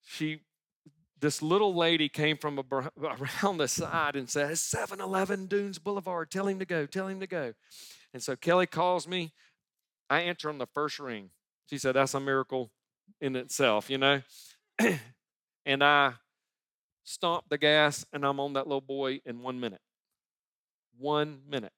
she 0.05 0.43
this 1.21 1.43
little 1.43 1.75
lady 1.75 2.09
came 2.09 2.37
from 2.37 2.59
around 2.73 3.59
the 3.59 3.69
side 3.69 4.17
and 4.17 4.29
said, 4.29 4.59
7 4.59 5.01
Eleven 5.01 5.47
Dunes 5.47 5.79
Boulevard. 5.79 6.31
Tell 6.31 6.47
him 6.47 6.59
to 6.59 6.67
go. 6.67 6.87
Tell 6.87 7.09
him 7.09 7.21
to 7.21 7.27
go. 7.27 7.55
And 8.13 8.23
so 8.23 8.37
Kelly 8.37 8.67
calls 8.67 9.09
me. 9.09 9.33
I 10.09 10.21
answer 10.21 10.49
on 10.49 10.59
the 10.59 10.67
first 10.67 10.99
ring. 10.99 11.31
She 11.69 11.79
said, 11.79 11.97
That's 11.97 12.15
a 12.15 12.21
miracle 12.21 12.71
in 13.21 13.35
itself, 13.37 13.91
you 13.91 13.99
know? 13.99 14.23
and 15.67 15.83
I 15.83 16.15
stomp 17.05 17.45
the 17.49 17.59
gas 17.59 18.05
and 18.13 18.25
I'm 18.25 18.41
on 18.41 18.53
that 18.55 18.67
little 18.67 18.81
boy 18.81 19.21
in 19.25 19.43
one 19.43 19.59
minute. 19.59 19.81
One 20.99 21.41
minute. 21.49 21.73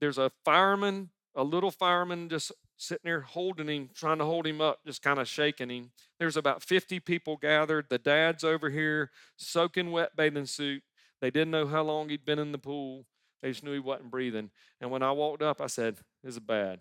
There's 0.00 0.18
a 0.18 0.30
fireman, 0.44 1.10
a 1.34 1.42
little 1.42 1.70
fireman 1.70 2.28
just 2.28 2.52
sitting 2.76 3.04
there 3.04 3.20
holding 3.20 3.68
him, 3.68 3.90
trying 3.94 4.18
to 4.18 4.24
hold 4.24 4.46
him 4.46 4.60
up, 4.60 4.80
just 4.86 5.02
kind 5.02 5.18
of 5.18 5.28
shaking 5.28 5.70
him. 5.70 5.90
There's 6.18 6.36
about 6.36 6.62
50 6.62 7.00
people 7.00 7.36
gathered. 7.36 7.86
The 7.88 7.98
dad's 7.98 8.44
over 8.44 8.70
here, 8.70 9.10
soaking 9.36 9.90
wet 9.90 10.16
bathing 10.16 10.46
suit. 10.46 10.82
They 11.20 11.30
didn't 11.30 11.50
know 11.50 11.66
how 11.66 11.82
long 11.82 12.08
he'd 12.08 12.24
been 12.24 12.38
in 12.38 12.52
the 12.52 12.58
pool. 12.58 13.06
They 13.42 13.50
just 13.50 13.64
knew 13.64 13.72
he 13.72 13.78
wasn't 13.78 14.10
breathing. 14.10 14.50
And 14.80 14.90
when 14.90 15.02
I 15.02 15.12
walked 15.12 15.42
up, 15.42 15.60
I 15.60 15.66
said, 15.66 15.96
This 16.22 16.34
is 16.34 16.40
bad. 16.40 16.80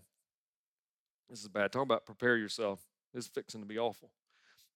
This 1.30 1.42
is 1.42 1.48
bad. 1.48 1.72
Talk 1.72 1.84
about 1.84 2.06
prepare 2.06 2.38
yourself. 2.38 2.80
This 3.14 3.26
is 3.26 3.32
fixing 3.32 3.62
to 3.62 3.68
be 3.68 3.80
awful. 3.80 4.12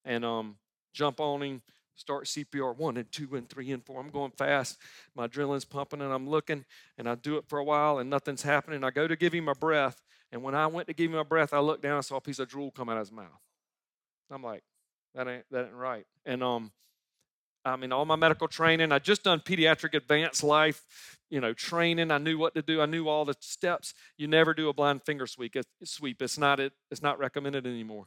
And 0.04 0.24
um, 0.24 0.56
jump 0.92 1.20
on 1.20 1.42
him, 1.42 1.62
start 1.98 2.24
CPR 2.24 2.76
one 2.76 2.96
and 2.96 3.10
two 3.12 3.28
and 3.34 3.48
three 3.48 3.70
and 3.70 3.84
four. 3.84 4.00
I'm 4.00 4.10
going 4.10 4.30
fast. 4.30 4.78
My 5.14 5.26
adrenaline's 5.26 5.64
pumping 5.64 6.00
and 6.00 6.12
I'm 6.12 6.28
looking 6.28 6.64
and 6.96 7.08
I 7.08 7.16
do 7.16 7.36
it 7.36 7.44
for 7.48 7.58
a 7.58 7.64
while 7.64 7.98
and 7.98 8.08
nothing's 8.08 8.42
happening. 8.42 8.82
I 8.84 8.90
go 8.90 9.06
to 9.06 9.16
give 9.16 9.32
him 9.32 9.48
a 9.48 9.54
breath 9.54 10.00
and 10.32 10.42
when 10.42 10.54
I 10.54 10.66
went 10.66 10.88
to 10.88 10.94
give 10.94 11.10
him 11.10 11.18
a 11.18 11.24
breath, 11.24 11.52
I 11.52 11.60
looked 11.60 11.82
down 11.82 11.96
and 11.96 12.04
saw 12.04 12.16
a 12.16 12.20
piece 12.20 12.38
of 12.38 12.48
drool 12.48 12.70
come 12.70 12.88
out 12.88 12.96
of 12.96 13.06
his 13.06 13.12
mouth. 13.12 13.26
I'm 14.30 14.42
like, 14.42 14.62
that 15.14 15.26
ain't 15.26 15.44
that 15.50 15.66
ain't 15.66 15.74
right. 15.74 16.06
And 16.26 16.42
um, 16.42 16.70
I 17.64 17.76
mean, 17.76 17.92
all 17.92 18.04
my 18.04 18.16
medical 18.16 18.46
training, 18.46 18.92
I 18.92 18.98
just 18.98 19.24
done 19.24 19.40
pediatric 19.40 19.94
advanced 19.94 20.44
life, 20.44 20.84
you 21.30 21.40
know, 21.40 21.54
training. 21.54 22.10
I 22.10 22.18
knew 22.18 22.38
what 22.38 22.54
to 22.54 22.62
do. 22.62 22.80
I 22.80 22.86
knew 22.86 23.08
all 23.08 23.24
the 23.24 23.36
steps. 23.40 23.94
You 24.16 24.28
never 24.28 24.52
do 24.52 24.68
a 24.68 24.72
blind 24.74 25.02
finger 25.04 25.26
sweep. 25.26 25.56
It's, 25.56 25.68
sweep. 25.84 26.20
It's 26.20 26.38
not 26.38 26.60
it. 26.60 26.72
It's 26.90 27.02
not 27.02 27.18
recommended 27.18 27.66
anymore. 27.66 28.06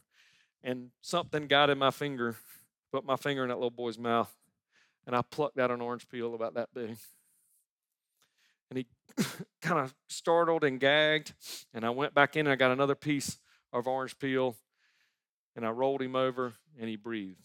And 0.64 0.92
something 1.02 1.48
got 1.48 1.72
in 1.72 1.80
my 1.80 1.90
finger, 1.90 2.36
put 2.92 3.06
my 3.06 3.16
finger 3.16 3.44
in 3.44 3.50
that 3.50 3.56
little 3.56 3.70
boy's 3.70 3.98
mouth, 3.98 4.34
and 5.06 5.16
I 5.16 5.22
plucked 5.22 5.58
out 5.60 5.72
an 5.72 5.82
orange 5.82 6.08
peel 6.10 6.36
about 6.36 6.56
that 6.56 6.70
big 6.74 6.98
and 8.72 8.78
he 8.78 8.88
kind 9.62 9.80
of 9.80 9.94
startled 10.08 10.64
and 10.64 10.80
gagged. 10.80 11.34
And 11.74 11.86
I 11.86 11.92
went 11.92 12.16
back 12.16 12.36
in 12.36 12.48
and 12.48 12.54
I 12.54 12.56
got 12.56 12.72
another 12.72 12.96
piece 12.96 13.38
of 13.72 13.88
orange 13.88 14.18
peel 14.18 14.56
and 15.56 15.66
I 15.66 15.70
rolled 15.70 16.02
him 16.02 16.16
over 16.16 16.54
and 16.80 16.90
he 16.90 16.96
breathed. 16.96 17.38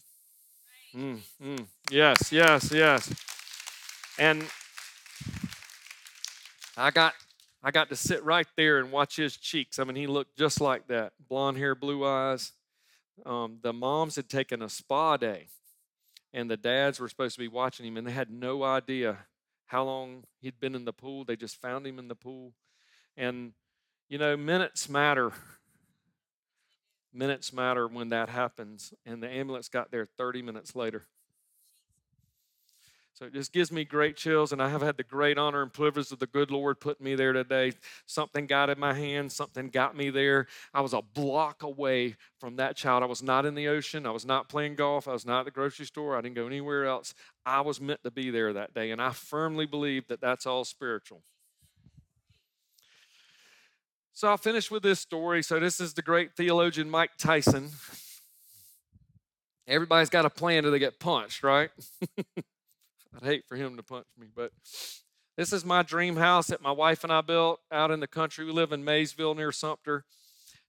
Mm, 0.95 1.19
mm. 1.43 1.65
Yes, 1.91 2.31
yes, 2.31 2.71
yes. 2.71 3.13
And 4.17 4.45
I 6.75 6.89
got 6.89 7.13
I 7.61 7.71
got 7.71 7.89
to 7.89 7.95
sit 7.95 8.23
right 8.23 8.47
there 8.55 8.79
and 8.79 8.91
watch 8.91 9.17
his 9.17 9.35
cheeks. 9.35 9.77
I 9.79 9.83
mean, 9.83 9.95
he 9.95 10.07
looked 10.07 10.37
just 10.37 10.61
like 10.61 10.87
that 10.87 11.11
blonde 11.27 11.57
hair, 11.57 11.75
blue 11.75 12.05
eyes. 12.05 12.53
Um, 13.25 13.59
the 13.61 13.73
moms 13.73 14.15
had 14.15 14.29
taken 14.29 14.61
a 14.61 14.69
spa 14.69 15.17
day, 15.17 15.47
and 16.33 16.49
the 16.49 16.57
dads 16.57 16.99
were 16.99 17.09
supposed 17.09 17.35
to 17.35 17.41
be 17.41 17.47
watching 17.47 17.85
him, 17.85 17.97
and 17.97 18.05
they 18.05 18.11
had 18.11 18.29
no 18.29 18.63
idea 18.63 19.17
how 19.67 19.83
long 19.83 20.23
he'd 20.39 20.59
been 20.59 20.75
in 20.75 20.85
the 20.85 20.93
pool. 20.93 21.25
They 21.25 21.35
just 21.35 21.61
found 21.61 21.85
him 21.85 21.99
in 21.99 22.07
the 22.07 22.15
pool. 22.15 22.53
And, 23.15 23.53
you 24.09 24.17
know, 24.17 24.37
minutes 24.37 24.87
matter. 24.87 25.31
Minutes 27.13 27.51
matter 27.51 27.87
when 27.87 28.09
that 28.09 28.29
happens. 28.29 28.93
And 29.05 29.21
the 29.21 29.29
ambulance 29.29 29.67
got 29.67 29.91
there 29.91 30.07
30 30.17 30.41
minutes 30.41 30.75
later. 30.75 31.03
So 33.17 33.25
it 33.25 33.33
just 33.33 33.51
gives 33.51 33.71
me 33.71 33.83
great 33.83 34.15
chills, 34.15 34.51
and 34.51 34.61
I 34.61 34.69
have 34.69 34.83
had 34.83 34.95
the 34.95 35.03
great 35.03 35.39
honor 35.39 35.63
and 35.63 35.73
privilege 35.73 36.11
of 36.11 36.19
the 36.19 36.27
good 36.27 36.51
Lord 36.51 36.79
putting 36.79 37.03
me 37.03 37.15
there 37.15 37.33
today. 37.33 37.73
Something 38.05 38.45
got 38.45 38.69
in 38.69 38.79
my 38.79 38.93
hand, 38.93 39.31
something 39.31 39.69
got 39.69 39.97
me 39.97 40.11
there. 40.11 40.45
I 40.71 40.81
was 40.81 40.93
a 40.93 41.01
block 41.01 41.63
away 41.63 42.15
from 42.39 42.57
that 42.57 42.75
child. 42.75 43.01
I 43.01 43.07
was 43.07 43.23
not 43.23 43.47
in 43.47 43.55
the 43.55 43.69
ocean, 43.69 44.05
I 44.05 44.11
was 44.11 44.23
not 44.23 44.49
playing 44.49 44.75
golf, 44.75 45.07
I 45.07 45.13
was 45.13 45.25
not 45.25 45.39
at 45.39 45.45
the 45.45 45.51
grocery 45.51 45.87
store, 45.87 46.15
I 46.15 46.21
didn't 46.21 46.35
go 46.35 46.45
anywhere 46.45 46.85
else. 46.85 47.15
I 47.43 47.61
was 47.61 47.81
meant 47.81 48.03
to 48.03 48.11
be 48.11 48.29
there 48.29 48.53
that 48.53 48.75
day, 48.75 48.91
and 48.91 49.01
I 49.01 49.09
firmly 49.09 49.65
believe 49.65 50.07
that 50.09 50.21
that's 50.21 50.45
all 50.45 50.63
spiritual. 50.63 51.23
So 54.13 54.27
I'll 54.27 54.37
finish 54.37 54.69
with 54.69 54.83
this 54.83 54.99
story. 54.99 55.41
So, 55.41 55.59
this 55.59 55.79
is 55.79 55.95
the 55.95 56.03
great 56.03 56.35
theologian 56.35 56.87
Mike 56.87 57.17
Tyson. 57.17 57.69
Everybody's 59.67 60.11
got 60.11 60.25
a 60.25 60.29
plan 60.29 60.61
till 60.61 60.71
they 60.71 60.77
get 60.77 60.99
punched, 60.99 61.41
right? 61.41 61.71
I'd 63.15 63.23
hate 63.23 63.45
for 63.47 63.55
him 63.55 63.77
to 63.77 63.83
punch 63.83 64.07
me, 64.17 64.27
but 64.33 64.51
this 65.37 65.53
is 65.53 65.63
my 65.63 65.83
dream 65.83 66.15
house 66.15 66.47
that 66.47 66.61
my 66.61 66.71
wife 66.71 67.03
and 67.03 67.13
I 67.13 67.21
built 67.21 67.59
out 67.71 67.91
in 67.91 67.99
the 67.99 68.07
country. 68.07 68.45
We 68.45 68.51
live 68.51 68.71
in 68.71 68.83
Mayesville 68.83 69.35
near 69.35 69.51
Sumter, 69.51 70.03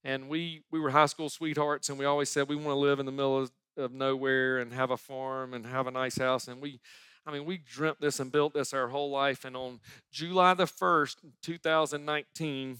and 0.04 0.28
we 0.28 0.62
we 0.70 0.78
were 0.78 0.90
high 0.90 1.06
school 1.06 1.30
sweethearts, 1.30 1.88
and 1.88 1.98
we 1.98 2.04
always 2.04 2.28
said 2.28 2.48
we 2.48 2.56
want 2.56 2.68
to 2.68 2.74
live 2.74 3.00
in 3.00 3.06
the 3.06 3.12
middle 3.12 3.38
of, 3.38 3.50
of 3.76 3.92
nowhere 3.92 4.58
and 4.58 4.72
have 4.72 4.90
a 4.90 4.96
farm 4.96 5.54
and 5.54 5.66
have 5.66 5.86
a 5.86 5.90
nice 5.90 6.18
house. 6.18 6.48
And 6.48 6.60
we, 6.60 6.80
I 7.26 7.32
mean, 7.32 7.44
we 7.44 7.58
dreamt 7.58 8.00
this 8.00 8.20
and 8.20 8.30
built 8.30 8.54
this 8.54 8.74
our 8.74 8.88
whole 8.88 9.10
life. 9.10 9.44
And 9.44 9.56
on 9.56 9.80
July 10.12 10.54
the 10.54 10.66
first, 10.66 11.20
2019, 11.42 12.78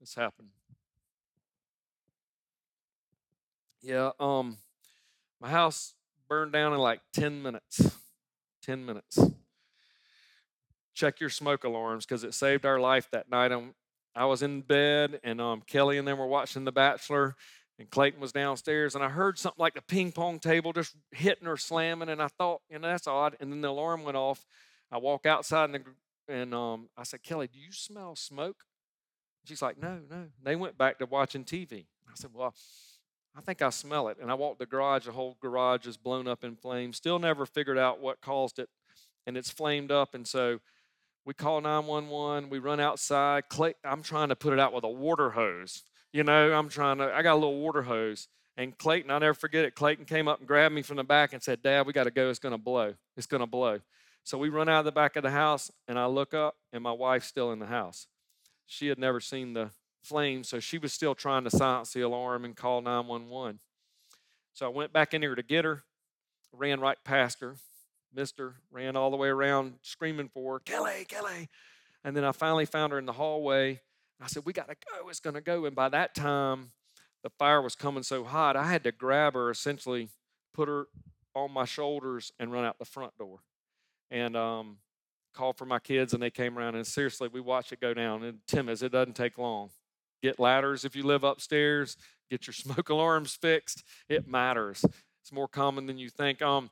this 0.00 0.14
happened. 0.14 0.48
Yeah, 3.82 4.10
um, 4.20 4.58
my 5.40 5.50
house 5.50 5.94
burned 6.28 6.52
down 6.52 6.72
in 6.72 6.78
like 6.78 7.00
10 7.12 7.42
minutes. 7.42 8.01
10 8.62 8.84
minutes. 8.84 9.18
Check 10.94 11.20
your 11.20 11.30
smoke 11.30 11.64
alarms 11.64 12.04
because 12.04 12.24
it 12.24 12.34
saved 12.34 12.66
our 12.66 12.78
life 12.78 13.08
that 13.12 13.30
night. 13.30 13.52
I'm, 13.52 13.74
I 14.14 14.26
was 14.26 14.42
in 14.42 14.60
bed 14.60 15.20
and 15.24 15.40
um, 15.40 15.62
Kelly 15.66 15.98
and 15.98 16.06
them 16.06 16.18
were 16.18 16.26
watching 16.26 16.64
The 16.64 16.72
Bachelor 16.72 17.34
and 17.78 17.90
Clayton 17.90 18.20
was 18.20 18.32
downstairs 18.32 18.94
and 18.94 19.02
I 19.02 19.08
heard 19.08 19.38
something 19.38 19.60
like 19.60 19.76
a 19.76 19.82
ping 19.82 20.12
pong 20.12 20.38
table 20.38 20.72
just 20.72 20.94
hitting 21.10 21.48
or 21.48 21.56
slamming 21.56 22.10
and 22.10 22.22
I 22.22 22.28
thought, 22.28 22.60
you 22.70 22.78
know, 22.78 22.88
that's 22.88 23.06
odd. 23.06 23.36
And 23.40 23.50
then 23.50 23.62
the 23.62 23.68
alarm 23.68 24.04
went 24.04 24.16
off. 24.16 24.44
I 24.90 24.98
walk 24.98 25.24
outside 25.24 25.70
and, 25.70 25.74
the, 25.74 26.32
and 26.32 26.54
um, 26.54 26.88
I 26.96 27.04
said, 27.04 27.22
Kelly, 27.22 27.48
do 27.50 27.58
you 27.58 27.72
smell 27.72 28.14
smoke? 28.14 28.64
She's 29.44 29.62
like, 29.62 29.80
no, 29.80 29.98
no. 30.08 30.26
They 30.42 30.56
went 30.56 30.78
back 30.78 30.98
to 30.98 31.06
watching 31.06 31.44
TV. 31.44 31.86
I 32.06 32.12
said, 32.14 32.30
well, 32.34 32.54
think 33.40 33.62
I 33.62 33.70
smell 33.70 34.08
it. 34.08 34.18
And 34.20 34.30
I 34.30 34.34
walked 34.34 34.58
the 34.58 34.66
garage, 34.66 35.06
the 35.06 35.12
whole 35.12 35.36
garage 35.40 35.86
is 35.86 35.96
blown 35.96 36.28
up 36.28 36.44
in 36.44 36.54
flames. 36.56 36.98
Still 36.98 37.18
never 37.18 37.46
figured 37.46 37.78
out 37.78 38.00
what 38.00 38.20
caused 38.20 38.58
it. 38.58 38.68
And 39.26 39.36
it's 39.36 39.50
flamed 39.50 39.90
up. 39.90 40.14
And 40.14 40.26
so 40.26 40.60
we 41.24 41.32
call 41.32 41.60
911. 41.60 42.50
We 42.50 42.58
run 42.58 42.80
outside. 42.80 43.48
Clay, 43.48 43.74
I'm 43.84 44.02
trying 44.02 44.28
to 44.28 44.36
put 44.36 44.52
it 44.52 44.58
out 44.58 44.72
with 44.72 44.84
a 44.84 44.88
water 44.88 45.30
hose. 45.30 45.82
You 46.12 46.24
know, 46.24 46.52
I'm 46.52 46.68
trying 46.68 46.98
to, 46.98 47.12
I 47.12 47.22
got 47.22 47.34
a 47.34 47.40
little 47.40 47.60
water 47.60 47.82
hose. 47.82 48.28
And 48.56 48.76
Clayton, 48.76 49.10
I'll 49.10 49.20
never 49.20 49.34
forget 49.34 49.64
it. 49.64 49.74
Clayton 49.74 50.04
came 50.04 50.28
up 50.28 50.40
and 50.40 50.46
grabbed 50.46 50.74
me 50.74 50.82
from 50.82 50.96
the 50.96 51.04
back 51.04 51.32
and 51.32 51.42
said, 51.42 51.62
Dad, 51.62 51.86
we 51.86 51.94
got 51.94 52.04
to 52.04 52.10
go. 52.10 52.28
It's 52.28 52.38
going 52.38 52.52
to 52.52 52.58
blow. 52.58 52.94
It's 53.16 53.26
going 53.26 53.40
to 53.40 53.46
blow. 53.46 53.80
So 54.24 54.36
we 54.36 54.50
run 54.50 54.68
out 54.68 54.80
of 54.80 54.84
the 54.84 54.92
back 54.92 55.16
of 55.16 55.22
the 55.22 55.30
house 55.30 55.70
and 55.88 55.98
I 55.98 56.06
look 56.06 56.34
up 56.34 56.56
and 56.72 56.82
my 56.82 56.92
wife's 56.92 57.26
still 57.26 57.50
in 57.52 57.58
the 57.60 57.66
house. 57.66 58.06
She 58.66 58.88
had 58.88 58.98
never 58.98 59.20
seen 59.20 59.54
the 59.54 59.70
flames, 60.02 60.48
so 60.48 60.60
she 60.60 60.78
was 60.78 60.92
still 60.92 61.14
trying 61.14 61.44
to 61.44 61.50
silence 61.50 61.92
the 61.92 62.00
alarm 62.02 62.44
and 62.44 62.56
call 62.56 62.80
911. 62.80 63.60
So 64.54 64.66
I 64.66 64.68
went 64.68 64.92
back 64.92 65.14
in 65.14 65.22
here 65.22 65.34
to 65.34 65.42
get 65.42 65.64
her, 65.64 65.84
ran 66.52 66.80
right 66.80 66.98
past 67.04 67.40
her, 67.40 67.56
missed 68.14 68.38
her, 68.38 68.56
ran 68.70 68.96
all 68.96 69.10
the 69.10 69.16
way 69.16 69.28
around 69.28 69.74
screaming 69.82 70.28
for 70.28 70.54
her, 70.54 70.58
Kelly, 70.60 71.06
Kelly. 71.08 71.48
And 72.04 72.16
then 72.16 72.24
I 72.24 72.32
finally 72.32 72.66
found 72.66 72.92
her 72.92 72.98
in 72.98 73.06
the 73.06 73.12
hallway. 73.12 73.80
I 74.20 74.26
said, 74.26 74.44
We 74.44 74.52
got 74.52 74.68
to 74.68 74.74
go. 74.74 75.08
It's 75.08 75.20
going 75.20 75.34
to 75.34 75.40
go. 75.40 75.64
And 75.64 75.74
by 75.74 75.88
that 75.88 76.14
time, 76.14 76.72
the 77.22 77.30
fire 77.30 77.62
was 77.62 77.74
coming 77.74 78.02
so 78.02 78.24
hot, 78.24 78.56
I 78.56 78.64
had 78.64 78.84
to 78.84 78.92
grab 78.92 79.34
her, 79.34 79.50
essentially 79.50 80.08
put 80.52 80.68
her 80.68 80.86
on 81.34 81.52
my 81.52 81.64
shoulders, 81.64 82.32
and 82.38 82.52
run 82.52 82.64
out 82.64 82.78
the 82.78 82.84
front 82.84 83.16
door. 83.16 83.38
And 84.10 84.36
um, 84.36 84.78
called 85.32 85.56
for 85.56 85.64
my 85.64 85.78
kids, 85.78 86.12
and 86.12 86.22
they 86.22 86.30
came 86.30 86.58
around. 86.58 86.74
And 86.74 86.86
seriously, 86.86 87.28
we 87.32 87.40
watched 87.40 87.72
it 87.72 87.80
go 87.80 87.94
down. 87.94 88.22
And 88.22 88.38
Tim, 88.46 88.68
as 88.68 88.82
it 88.82 88.92
doesn't 88.92 89.14
take 89.14 89.38
long. 89.38 89.70
Get 90.22 90.38
ladders 90.38 90.84
if 90.84 90.94
you 90.96 91.02
live 91.02 91.24
upstairs. 91.24 91.96
Get 92.30 92.46
your 92.46 92.54
smoke 92.54 92.88
alarms 92.88 93.34
fixed. 93.34 93.84
It 94.08 94.26
matters. 94.26 94.84
It's 95.20 95.32
more 95.32 95.48
common 95.48 95.86
than 95.86 95.98
you 95.98 96.08
think. 96.08 96.40
Um, 96.42 96.70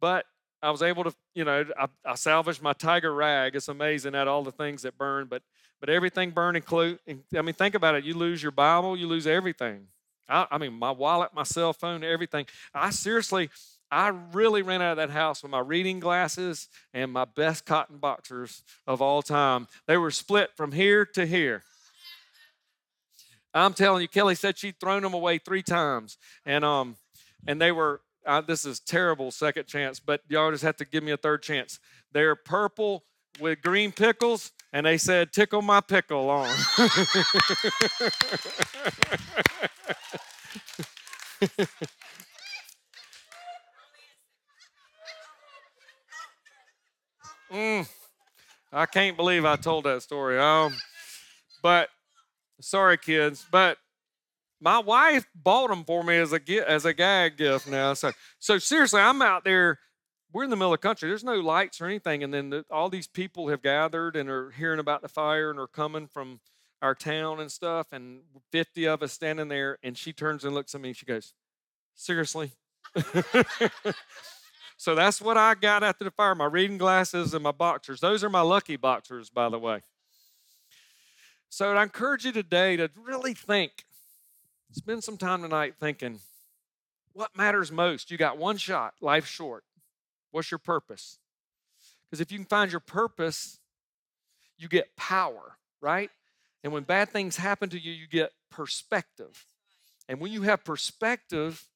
but 0.00 0.24
I 0.62 0.70
was 0.70 0.82
able 0.82 1.04
to, 1.04 1.14
you 1.34 1.44
know, 1.44 1.64
I, 1.78 1.88
I 2.04 2.14
salvaged 2.14 2.62
my 2.62 2.72
tiger 2.72 3.14
rag. 3.14 3.54
It's 3.54 3.68
amazing 3.68 4.14
at 4.14 4.28
all 4.28 4.42
the 4.42 4.52
things 4.52 4.82
that 4.82 4.96
burn, 4.96 5.26
but 5.28 5.42
but 5.80 5.90
everything 5.90 6.30
burned 6.30 6.56
include. 6.56 6.98
I 7.06 7.42
mean, 7.42 7.54
think 7.54 7.74
about 7.74 7.94
it. 7.94 8.04
You 8.04 8.14
lose 8.14 8.42
your 8.42 8.52
Bible, 8.52 8.96
you 8.96 9.06
lose 9.06 9.26
everything. 9.26 9.88
I, 10.26 10.46
I 10.50 10.56
mean, 10.56 10.72
my 10.72 10.90
wallet, 10.90 11.34
my 11.34 11.42
cell 11.42 11.74
phone, 11.74 12.02
everything. 12.02 12.46
I 12.72 12.88
seriously, 12.88 13.50
I 13.90 14.08
really 14.32 14.62
ran 14.62 14.80
out 14.80 14.92
of 14.92 14.96
that 14.96 15.10
house 15.10 15.42
with 15.42 15.52
my 15.52 15.58
reading 15.58 16.00
glasses 16.00 16.68
and 16.94 17.12
my 17.12 17.26
best 17.26 17.66
cotton 17.66 17.98
boxers 17.98 18.62
of 18.86 19.02
all 19.02 19.20
time. 19.20 19.68
They 19.86 19.98
were 19.98 20.10
split 20.10 20.52
from 20.56 20.72
here 20.72 21.04
to 21.04 21.26
here. 21.26 21.62
I'm 23.54 23.72
telling 23.72 24.02
you, 24.02 24.08
Kelly 24.08 24.34
said 24.34 24.58
she'd 24.58 24.80
thrown 24.80 25.02
them 25.02 25.14
away 25.14 25.38
three 25.38 25.62
times, 25.62 26.18
and 26.44 26.64
um, 26.64 26.96
and 27.46 27.60
they 27.60 27.72
were. 27.72 28.00
Uh, 28.26 28.40
this 28.40 28.64
is 28.64 28.80
terrible 28.80 29.30
second 29.30 29.66
chance, 29.66 30.00
but 30.00 30.22
y'all 30.28 30.50
just 30.50 30.64
have 30.64 30.76
to 30.76 30.86
give 30.86 31.04
me 31.04 31.12
a 31.12 31.16
third 31.16 31.42
chance. 31.42 31.78
They're 32.10 32.34
purple 32.34 33.04
with 33.38 33.60
green 33.60 33.92
pickles, 33.92 34.50
and 34.72 34.86
they 34.86 34.96
said, 34.96 35.32
"Tickle 35.32 35.60
my 35.62 35.80
pickle 35.82 36.30
on." 36.30 36.48
mm, 47.52 47.86
I 48.72 48.86
can't 48.86 49.16
believe 49.16 49.44
I 49.44 49.56
told 49.56 49.84
that 49.84 50.02
story. 50.02 50.40
Um, 50.40 50.74
but 51.62 51.90
Sorry, 52.60 52.96
kids, 52.96 53.46
but 53.50 53.78
my 54.60 54.78
wife 54.78 55.26
bought 55.34 55.68
them 55.68 55.84
for 55.84 56.02
me 56.02 56.16
as 56.16 56.32
a 56.32 56.40
as 56.70 56.84
a 56.84 56.94
gag 56.94 57.36
gift 57.36 57.68
now. 57.68 57.94
So 57.94 58.12
so 58.38 58.58
seriously, 58.58 59.00
I'm 59.00 59.20
out 59.22 59.44
there. 59.44 59.78
We're 60.32 60.44
in 60.44 60.50
the 60.50 60.56
middle 60.56 60.72
of 60.72 60.80
the 60.80 60.88
country. 60.88 61.08
There's 61.08 61.24
no 61.24 61.36
lights 61.40 61.80
or 61.80 61.86
anything, 61.86 62.24
and 62.24 62.34
then 62.34 62.50
the, 62.50 62.64
all 62.70 62.88
these 62.88 63.06
people 63.06 63.48
have 63.48 63.62
gathered 63.62 64.16
and 64.16 64.28
are 64.28 64.50
hearing 64.50 64.80
about 64.80 65.02
the 65.02 65.08
fire 65.08 65.50
and 65.50 65.60
are 65.60 65.68
coming 65.68 66.08
from 66.08 66.40
our 66.82 66.94
town 66.94 67.40
and 67.40 67.52
stuff. 67.52 67.88
And 67.92 68.22
50 68.50 68.86
of 68.86 69.02
us 69.02 69.12
standing 69.12 69.48
there, 69.48 69.78
and 69.82 69.96
she 69.96 70.12
turns 70.12 70.44
and 70.44 70.54
looks 70.54 70.74
at 70.74 70.80
me. 70.80 70.88
and 70.90 70.96
She 70.96 71.06
goes, 71.06 71.34
"Seriously." 71.94 72.52
so 74.76 74.94
that's 74.94 75.20
what 75.20 75.36
I 75.36 75.54
got 75.54 75.82
after 75.84 76.04
the 76.04 76.10
fire: 76.10 76.34
my 76.34 76.46
reading 76.46 76.78
glasses 76.78 77.34
and 77.34 77.42
my 77.42 77.52
boxers. 77.52 78.00
Those 78.00 78.24
are 78.24 78.30
my 78.30 78.40
lucky 78.40 78.76
boxers, 78.76 79.30
by 79.30 79.48
the 79.48 79.58
way. 79.58 79.82
So 81.54 81.70
I 81.70 81.84
encourage 81.84 82.24
you 82.24 82.32
today 82.32 82.74
to 82.78 82.90
really 83.00 83.32
think, 83.32 83.84
spend 84.72 85.04
some 85.04 85.16
time 85.16 85.40
tonight 85.40 85.74
thinking, 85.78 86.18
what 87.12 87.30
matters 87.36 87.70
most? 87.70 88.10
You 88.10 88.18
got 88.18 88.38
one 88.38 88.56
shot, 88.56 88.94
life's 89.00 89.28
short. 89.28 89.62
What's 90.32 90.50
your 90.50 90.58
purpose? 90.58 91.20
Because 92.02 92.20
if 92.20 92.32
you 92.32 92.38
can 92.38 92.46
find 92.46 92.72
your 92.72 92.80
purpose, 92.80 93.60
you 94.58 94.66
get 94.66 94.96
power, 94.96 95.56
right? 95.80 96.10
And 96.64 96.72
when 96.72 96.82
bad 96.82 97.10
things 97.10 97.36
happen 97.36 97.70
to 97.70 97.78
you, 97.78 97.92
you 97.92 98.08
get 98.08 98.32
perspective. 98.50 99.46
And 100.08 100.18
when 100.18 100.32
you 100.32 100.42
have 100.42 100.64
perspective, 100.64 101.68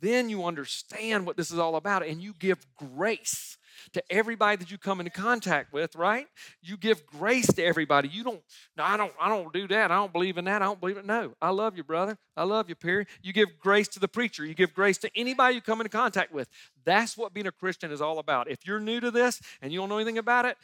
then 0.00 0.28
you 0.28 0.44
understand 0.44 1.26
what 1.26 1.36
this 1.36 1.50
is 1.50 1.58
all 1.58 1.74
about 1.74 2.06
and 2.06 2.22
you 2.22 2.34
give 2.38 2.64
grace 2.76 3.57
to 3.92 4.02
everybody 4.10 4.56
that 4.56 4.70
you 4.70 4.78
come 4.78 5.00
into 5.00 5.10
contact 5.10 5.72
with, 5.72 5.96
right? 5.96 6.26
You 6.62 6.76
give 6.76 7.06
grace 7.06 7.46
to 7.46 7.64
everybody. 7.64 8.08
You 8.08 8.24
don't, 8.24 8.42
no, 8.76 8.84
I 8.84 8.96
don't, 8.96 9.12
I 9.20 9.28
don't 9.28 9.52
do 9.52 9.68
that. 9.68 9.90
I 9.90 9.96
don't 9.96 10.12
believe 10.12 10.38
in 10.38 10.44
that. 10.46 10.62
I 10.62 10.66
don't 10.66 10.80
believe 10.80 10.96
it. 10.96 11.06
No, 11.06 11.32
I 11.40 11.50
love 11.50 11.76
you, 11.76 11.84
brother. 11.84 12.18
I 12.36 12.44
love 12.44 12.68
you, 12.68 12.74
Perry. 12.74 13.06
You 13.22 13.32
give 13.32 13.58
grace 13.58 13.88
to 13.88 14.00
the 14.00 14.08
preacher. 14.08 14.44
You 14.44 14.54
give 14.54 14.74
grace 14.74 14.98
to 14.98 15.10
anybody 15.14 15.54
you 15.54 15.60
come 15.60 15.80
into 15.80 15.90
contact 15.90 16.32
with. 16.32 16.48
That's 16.84 17.16
what 17.16 17.34
being 17.34 17.46
a 17.46 17.52
Christian 17.52 17.90
is 17.90 18.00
all 18.00 18.18
about. 18.18 18.50
If 18.50 18.66
you're 18.66 18.80
new 18.80 19.00
to 19.00 19.10
this 19.10 19.40
and 19.60 19.72
you 19.72 19.80
don't 19.80 19.88
know 19.88 19.96
anything 19.96 20.18
about 20.18 20.44
it, 20.44 20.56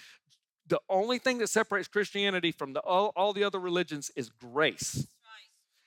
the 0.67 0.81
only 0.89 1.19
thing 1.19 1.39
that 1.39 1.49
separates 1.49 1.89
Christianity 1.89 2.53
from 2.53 2.73
the, 2.73 2.81
all, 2.81 3.13
all 3.17 3.33
the 3.33 3.45
other 3.45 3.59
religions 3.59 4.11
is 4.17 4.31
grace. 4.31 5.07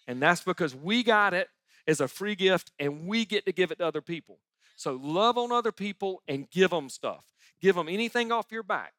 And 0.07 0.21
that's 0.21 0.41
because 0.41 0.73
we 0.73 1.03
got 1.03 1.33
it 1.33 1.49
as 1.87 1.99
a 1.99 2.07
free 2.07 2.35
gift 2.35 2.71
and 2.79 3.07
we 3.07 3.25
get 3.25 3.45
to 3.45 3.51
give 3.51 3.71
it 3.71 3.79
to 3.79 3.85
other 3.85 4.01
people. 4.01 4.37
So 4.77 4.97
love 5.01 5.37
on 5.37 5.51
other 5.51 5.71
people 5.73 6.21
and 6.27 6.49
give 6.49 6.69
them 6.69 6.87
stuff. 6.87 7.25
Give 7.59 7.75
them 7.75 7.89
anything 7.89 8.31
off 8.31 8.51
your 8.51 8.63
back. 8.63 8.93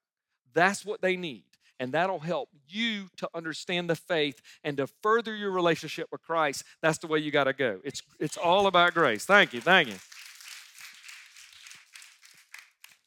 That's 0.52 0.84
what 0.84 1.00
they 1.00 1.16
need. 1.16 1.44
And 1.80 1.92
that'll 1.92 2.18
help 2.18 2.48
you 2.68 3.08
to 3.18 3.30
understand 3.32 3.88
the 3.88 3.94
faith 3.94 4.42
and 4.64 4.76
to 4.78 4.88
further 5.02 5.34
your 5.36 5.52
relationship 5.52 6.08
with 6.10 6.20
Christ. 6.20 6.64
That's 6.82 6.98
the 6.98 7.06
way 7.06 7.20
you 7.20 7.30
got 7.30 7.44
to 7.44 7.52
go. 7.52 7.78
It's, 7.84 8.02
it's 8.18 8.36
all 8.36 8.66
about 8.66 8.94
grace. 8.94 9.24
Thank 9.24 9.54
you. 9.54 9.60
Thank 9.60 9.88
you. 9.88 9.94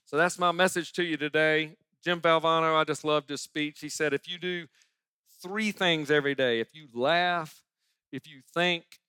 So 0.06 0.16
that's 0.16 0.40
my 0.40 0.54
message 0.54 0.94
to 0.94 1.04
you 1.04 1.18
today. 1.18 1.72
Jim 2.02 2.22
Valvano, 2.22 2.76
I 2.76 2.86
just 2.86 3.04
loved 3.04 3.30
his 3.30 3.42
speech. 3.42 3.82
He 3.82 3.90
said, 3.90 4.14
if 4.14 4.30
you 4.30 4.38
do 4.38 4.68
three 5.44 5.74
things 5.74 6.10
every 6.10 6.36
day, 6.36 6.62
if 6.62 6.74
you 6.74 6.88
laugh, 6.94 7.62
if 8.14 8.28
you 8.28 8.42
think, 8.54 9.01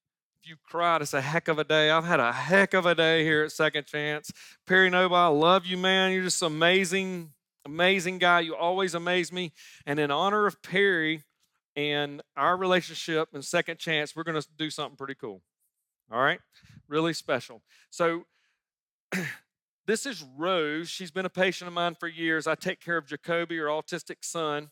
you 0.44 0.56
cried, 0.62 1.02
it's 1.02 1.14
a 1.14 1.20
heck 1.20 1.48
of 1.48 1.58
a 1.58 1.64
day. 1.64 1.90
I've 1.90 2.04
had 2.04 2.20
a 2.20 2.32
heck 2.32 2.74
of 2.74 2.86
a 2.86 2.94
day 2.94 3.24
here 3.24 3.44
at 3.44 3.52
Second 3.52 3.86
Chance. 3.86 4.32
Perry 4.66 4.90
Noble, 4.90 5.16
I 5.16 5.26
love 5.26 5.66
you, 5.66 5.76
man. 5.76 6.12
You're 6.12 6.24
just 6.24 6.42
amazing, 6.42 7.32
amazing 7.64 8.18
guy. 8.18 8.40
You 8.40 8.54
always 8.56 8.94
amaze 8.94 9.32
me. 9.32 9.52
And 9.86 9.98
in 9.98 10.10
honor 10.10 10.46
of 10.46 10.62
Perry 10.62 11.22
and 11.76 12.22
our 12.36 12.56
relationship 12.56 13.28
and 13.32 13.44
Second 13.44 13.78
Chance, 13.78 14.16
we're 14.16 14.24
going 14.24 14.40
to 14.40 14.46
do 14.56 14.70
something 14.70 14.96
pretty 14.96 15.14
cool. 15.14 15.42
All 16.10 16.22
right? 16.22 16.40
Really 16.88 17.12
special. 17.12 17.62
So, 17.90 18.24
This 19.84 20.06
is 20.06 20.24
Rose. 20.36 20.88
She's 20.88 21.10
been 21.10 21.26
a 21.26 21.30
patient 21.30 21.66
of 21.66 21.74
mine 21.74 21.96
for 21.96 22.06
years. 22.06 22.46
I 22.46 22.54
take 22.54 22.80
care 22.80 22.96
of 22.96 23.06
Jacoby, 23.06 23.56
her 23.58 23.66
autistic 23.66 24.18
son. 24.22 24.70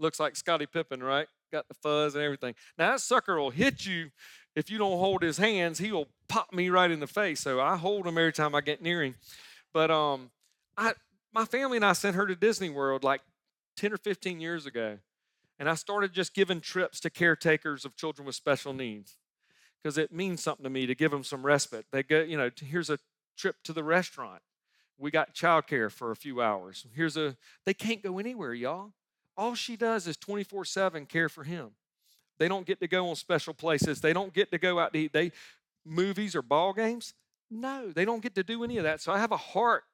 Looks 0.00 0.18
like 0.18 0.34
Scottie 0.34 0.66
Pippen, 0.66 1.00
right? 1.00 1.28
Got 1.52 1.68
the 1.68 1.74
fuzz 1.74 2.16
and 2.16 2.24
everything. 2.24 2.54
Now, 2.76 2.92
that 2.92 3.00
sucker 3.00 3.38
will 3.38 3.50
hit 3.50 3.86
you 3.86 4.10
if 4.58 4.70
you 4.70 4.78
don't 4.78 4.98
hold 4.98 5.22
his 5.22 5.38
hands. 5.38 5.78
He'll 5.78 6.08
pop 6.28 6.52
me 6.52 6.68
right 6.68 6.90
in 6.90 7.00
the 7.00 7.06
face. 7.06 7.40
So 7.40 7.60
I 7.60 7.76
hold 7.76 8.06
him 8.06 8.18
every 8.18 8.32
time 8.32 8.54
I 8.54 8.60
get 8.60 8.82
near 8.82 9.02
him. 9.02 9.14
But 9.72 9.90
um, 9.90 10.30
I, 10.76 10.94
my 11.32 11.44
family 11.44 11.76
and 11.76 11.84
I 11.84 11.92
sent 11.92 12.16
her 12.16 12.26
to 12.26 12.34
Disney 12.34 12.70
World 12.70 13.04
like 13.04 13.20
10 13.76 13.92
or 13.92 13.96
15 13.96 14.40
years 14.40 14.66
ago. 14.66 14.98
And 15.58 15.68
I 15.68 15.74
started 15.74 16.12
just 16.12 16.34
giving 16.34 16.60
trips 16.60 17.00
to 17.00 17.10
caretakers 17.10 17.84
of 17.84 17.96
children 17.96 18.26
with 18.26 18.36
special 18.36 18.72
needs 18.72 19.16
because 19.82 19.98
it 19.98 20.12
means 20.12 20.42
something 20.42 20.64
to 20.64 20.70
me 20.70 20.86
to 20.86 20.94
give 20.94 21.10
them 21.10 21.24
some 21.24 21.44
respite. 21.44 21.86
They 21.90 22.02
go, 22.02 22.20
you 22.20 22.36
know, 22.36 22.50
here's 22.60 22.90
a 22.90 22.98
trip 23.36 23.56
to 23.64 23.72
the 23.72 23.82
restaurant 23.82 24.42
we 24.98 25.10
got 25.10 25.34
childcare 25.34 25.90
for 25.90 26.10
a 26.10 26.16
few 26.16 26.42
hours. 26.42 26.86
Here's 26.94 27.16
a, 27.16 27.36
they 27.64 27.74
can't 27.74 28.02
go 28.02 28.18
anywhere, 28.18 28.52
y'all. 28.52 28.92
All 29.36 29.54
she 29.54 29.76
does 29.76 30.08
is 30.08 30.16
24 30.16 30.64
7 30.64 31.06
care 31.06 31.28
for 31.28 31.44
him. 31.44 31.70
They 32.38 32.48
don't 32.48 32.66
get 32.66 32.80
to 32.80 32.88
go 32.88 33.08
on 33.08 33.16
special 33.16 33.54
places. 33.54 34.00
They 34.00 34.12
don't 34.12 34.32
get 34.32 34.50
to 34.52 34.58
go 34.58 34.78
out 34.78 34.92
to 34.92 34.98
eat. 34.98 35.12
They, 35.12 35.32
movies 35.84 36.34
or 36.34 36.42
ball 36.42 36.72
games? 36.72 37.14
No, 37.50 37.90
they 37.90 38.04
don't 38.04 38.22
get 38.22 38.34
to 38.34 38.42
do 38.42 38.62
any 38.64 38.78
of 38.78 38.84
that. 38.84 39.00
So 39.00 39.12
I 39.12 39.18
have 39.18 39.32
a 39.32 39.36
heart 39.36 39.84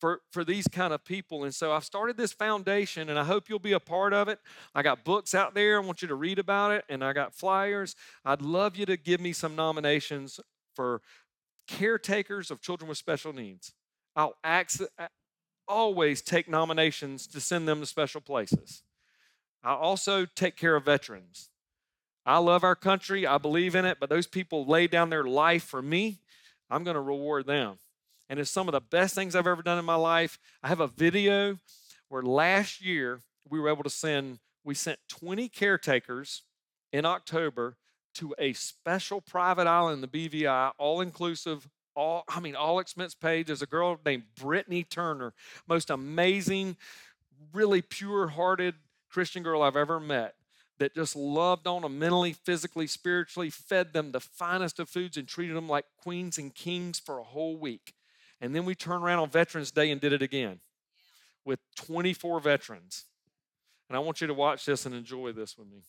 for, 0.00 0.22
for 0.32 0.44
these 0.44 0.66
kind 0.66 0.92
of 0.92 1.04
people. 1.04 1.44
And 1.44 1.54
so 1.54 1.72
I've 1.72 1.84
started 1.84 2.16
this 2.16 2.32
foundation 2.32 3.08
and 3.08 3.18
I 3.18 3.24
hope 3.24 3.48
you'll 3.48 3.58
be 3.58 3.72
a 3.72 3.80
part 3.80 4.12
of 4.12 4.28
it. 4.28 4.40
I 4.74 4.82
got 4.82 5.04
books 5.04 5.34
out 5.34 5.54
there. 5.54 5.80
I 5.80 5.84
want 5.84 6.02
you 6.02 6.08
to 6.08 6.14
read 6.14 6.38
about 6.38 6.72
it 6.72 6.84
and 6.88 7.04
I 7.04 7.12
got 7.12 7.34
flyers. 7.34 7.94
I'd 8.24 8.42
love 8.42 8.76
you 8.76 8.86
to 8.86 8.96
give 8.96 9.20
me 9.20 9.32
some 9.32 9.54
nominations 9.54 10.40
for 10.74 11.02
caretakers 11.68 12.50
of 12.50 12.60
children 12.60 12.88
with 12.88 12.98
special 12.98 13.32
needs. 13.32 13.72
I'll 14.16 14.34
always 15.68 16.20
take 16.22 16.48
nominations 16.48 17.26
to 17.28 17.40
send 17.40 17.68
them 17.68 17.80
to 17.80 17.86
special 17.86 18.20
places. 18.20 18.82
I 19.62 19.74
also 19.74 20.26
take 20.26 20.56
care 20.56 20.74
of 20.74 20.86
veterans. 20.86 21.50
I 22.30 22.38
love 22.38 22.62
our 22.62 22.76
country, 22.76 23.26
I 23.26 23.38
believe 23.38 23.74
in 23.74 23.84
it, 23.84 23.98
but 23.98 24.08
those 24.08 24.28
people 24.28 24.64
laid 24.64 24.92
down 24.92 25.10
their 25.10 25.24
life 25.24 25.64
for 25.64 25.82
me, 25.82 26.20
I'm 26.70 26.84
going 26.84 26.94
to 26.94 27.00
reward 27.00 27.44
them. 27.44 27.80
And 28.28 28.38
it's 28.38 28.52
some 28.52 28.68
of 28.68 28.72
the 28.72 28.80
best 28.80 29.16
things 29.16 29.34
I've 29.34 29.48
ever 29.48 29.62
done 29.62 29.80
in 29.80 29.84
my 29.84 29.96
life. 29.96 30.38
I 30.62 30.68
have 30.68 30.78
a 30.78 30.86
video 30.86 31.58
where 32.08 32.22
last 32.22 32.80
year 32.80 33.18
we 33.48 33.58
were 33.58 33.68
able 33.68 33.82
to 33.82 33.90
send, 33.90 34.38
we 34.62 34.76
sent 34.76 35.00
20 35.08 35.48
caretakers 35.48 36.44
in 36.92 37.04
October 37.04 37.76
to 38.14 38.32
a 38.38 38.52
special 38.52 39.20
private 39.20 39.66
island 39.66 40.00
the 40.00 40.06
BVI, 40.06 40.70
all 40.78 41.00
inclusive 41.00 41.68
all 41.96 42.22
I 42.28 42.38
mean 42.38 42.54
all 42.54 42.78
expense 42.78 43.12
paid. 43.12 43.48
There's 43.48 43.62
a 43.62 43.66
girl 43.66 43.98
named 44.06 44.22
Brittany 44.40 44.84
Turner, 44.84 45.34
most 45.66 45.90
amazing, 45.90 46.76
really 47.52 47.82
pure-hearted 47.82 48.76
Christian 49.08 49.42
girl 49.42 49.62
I've 49.62 49.74
ever 49.74 49.98
met 49.98 50.36
that 50.80 50.94
just 50.94 51.14
loved 51.14 51.66
on 51.66 51.82
them 51.82 51.98
mentally, 51.98 52.32
physically, 52.32 52.86
spiritually, 52.86 53.50
fed 53.50 53.92
them 53.92 54.12
the 54.12 54.18
finest 54.18 54.80
of 54.80 54.88
foods 54.88 55.18
and 55.18 55.28
treated 55.28 55.54
them 55.54 55.68
like 55.68 55.84
queens 56.02 56.38
and 56.38 56.54
kings 56.54 56.98
for 56.98 57.18
a 57.18 57.22
whole 57.22 57.58
week. 57.58 57.92
And 58.40 58.56
then 58.56 58.64
we 58.64 58.74
turned 58.74 59.04
around 59.04 59.18
on 59.18 59.28
Veterans 59.28 59.70
Day 59.70 59.90
and 59.90 60.00
did 60.00 60.14
it 60.14 60.22
again 60.22 60.60
with 61.44 61.60
24 61.76 62.40
veterans. 62.40 63.04
And 63.88 63.96
I 63.96 64.00
want 64.00 64.22
you 64.22 64.26
to 64.26 64.34
watch 64.34 64.64
this 64.64 64.86
and 64.86 64.94
enjoy 64.94 65.32
this 65.32 65.58
with 65.58 65.68
me. 65.68 65.82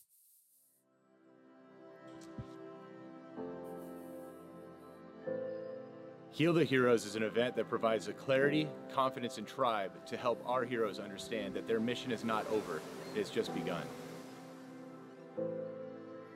Heal 6.32 6.52
the 6.52 6.64
Heroes 6.64 7.06
is 7.06 7.16
an 7.16 7.22
event 7.22 7.56
that 7.56 7.70
provides 7.70 8.06
the 8.06 8.12
clarity, 8.12 8.68
confidence, 8.92 9.38
and 9.38 9.46
tribe 9.46 9.92
to 10.06 10.18
help 10.18 10.42
our 10.46 10.64
heroes 10.64 10.98
understand 10.98 11.54
that 11.54 11.66
their 11.66 11.80
mission 11.80 12.12
is 12.12 12.24
not 12.24 12.46
over, 12.50 12.82
it's 13.14 13.30
just 13.30 13.54
begun. 13.54 13.84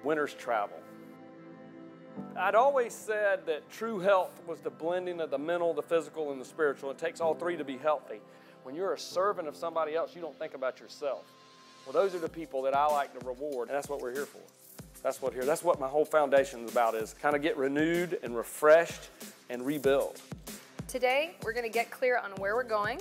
Winter's 0.07 0.35
travel. 0.35 0.79
I'd 2.39 2.55
always 2.55 2.95
said 2.95 3.45
that 3.47 3.69
true 3.71 3.99
health 3.99 4.41
was 4.47 4.61
the 4.61 4.71
blending 4.71 5.21
of 5.21 5.31
the 5.31 5.39
mental, 5.39 5.75
the 5.75 5.83
physical, 5.83 6.31
and 6.31 6.41
the 6.41 6.45
spiritual. 6.45 6.93
It 6.93 6.99
takes 6.99 7.21
all 7.21 7.35
three 7.35 7.57
to 7.57 7.65
be 7.65 7.77
healthy. 7.77 8.21
When 8.63 8.77
you're 8.77 8.95
a 8.95 8.99
servant 8.99 9.49
of 9.49 9.57
somebody 9.57 9.97
else, 9.97 10.15
you 10.15 10.23
don't 10.23 10.39
think 10.39 10.55
about 10.55 10.79
yourself. 10.79 11.25
Well, 11.85 11.93
those 11.93 12.15
are 12.15 12.21
the 12.21 12.29
people 12.29 12.63
that 12.63 12.75
I 12.75 12.87
like 12.87 13.19
to 13.19 13.27
reward, 13.27 13.69
and 13.69 13.77
that's 13.77 13.89
what 13.89 14.01
we're 14.01 14.13
here 14.13 14.27
for. 14.27 14.41
That's 15.03 15.21
what 15.21 15.33
here. 15.33 15.45
That's 15.45 15.63
what 15.63 15.81
my 15.81 15.89
whole 15.89 16.05
foundation 16.05 16.65
is 16.65 16.71
about 16.71 16.95
is 16.95 17.15
kind 17.21 17.37
of 17.37 17.43
get 17.43 17.57
renewed 17.57 18.19
and 18.23 18.37
refreshed 18.37 19.11
and 19.51 19.67
rebuild. 19.67 20.21
Today, 20.89 21.35
we're 21.43 21.53
going 21.53 21.67
to 21.67 21.73
get 21.73 21.91
clear 21.91 22.19
on 22.19 22.31
where 22.37 22.55
we're 22.55 22.63
going, 22.63 23.01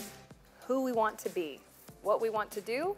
who 0.68 0.84
we 0.84 0.92
want 0.92 1.20
to 1.20 1.30
be, 1.30 1.60
what 2.02 2.20
we 2.20 2.30
want 2.30 2.52
to 2.52 2.62
do, 2.62 2.96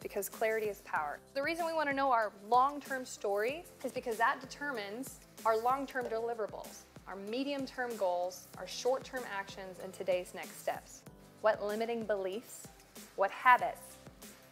because 0.00 0.28
clarity 0.28 0.66
is 0.66 0.80
power. 0.82 1.18
The 1.34 1.42
reason 1.42 1.66
we 1.66 1.72
want 1.72 1.88
to 1.88 1.94
know 1.94 2.10
our 2.10 2.32
long-term 2.48 3.04
story 3.04 3.64
is 3.84 3.92
because 3.92 4.16
that 4.16 4.40
determines 4.40 5.20
our 5.44 5.56
long-term 5.62 6.06
deliverables, 6.06 6.84
our 7.06 7.16
medium-term 7.16 7.96
goals, 7.96 8.48
our 8.58 8.66
short-term 8.66 9.22
actions, 9.36 9.78
and 9.82 9.92
today's 9.92 10.32
next 10.34 10.60
steps. 10.60 11.02
What 11.40 11.64
limiting 11.64 12.04
beliefs, 12.04 12.68
what 13.16 13.30
habits 13.30 13.96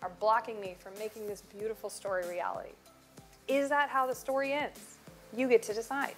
are 0.03 0.11
blocking 0.21 0.61
me 0.61 0.77
from 0.79 0.93
making 0.99 1.27
this 1.27 1.43
beautiful 1.43 1.91
story 1.91 2.29
reality? 2.29 2.73
Is 3.49 3.69
that 3.69 3.89
how 3.89 4.07
the 4.07 4.15
story 4.15 4.53
ends? 4.53 4.99
You 5.37 5.49
get 5.49 5.63
to 5.65 5.75
decide. 5.75 6.15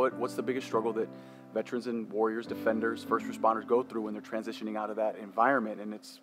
What, 0.00 0.14
what's 0.14 0.32
the 0.32 0.42
biggest 0.42 0.66
struggle 0.66 0.94
that 0.94 1.10
veterans 1.52 1.86
and 1.86 2.10
warriors, 2.10 2.46
defenders, 2.46 3.04
first 3.04 3.26
responders 3.26 3.66
go 3.66 3.82
through 3.82 4.00
when 4.00 4.14
they're 4.14 4.22
transitioning 4.22 4.74
out 4.74 4.88
of 4.88 4.96
that 4.96 5.18
environment, 5.18 5.78
and 5.78 5.92
it's 5.92 6.20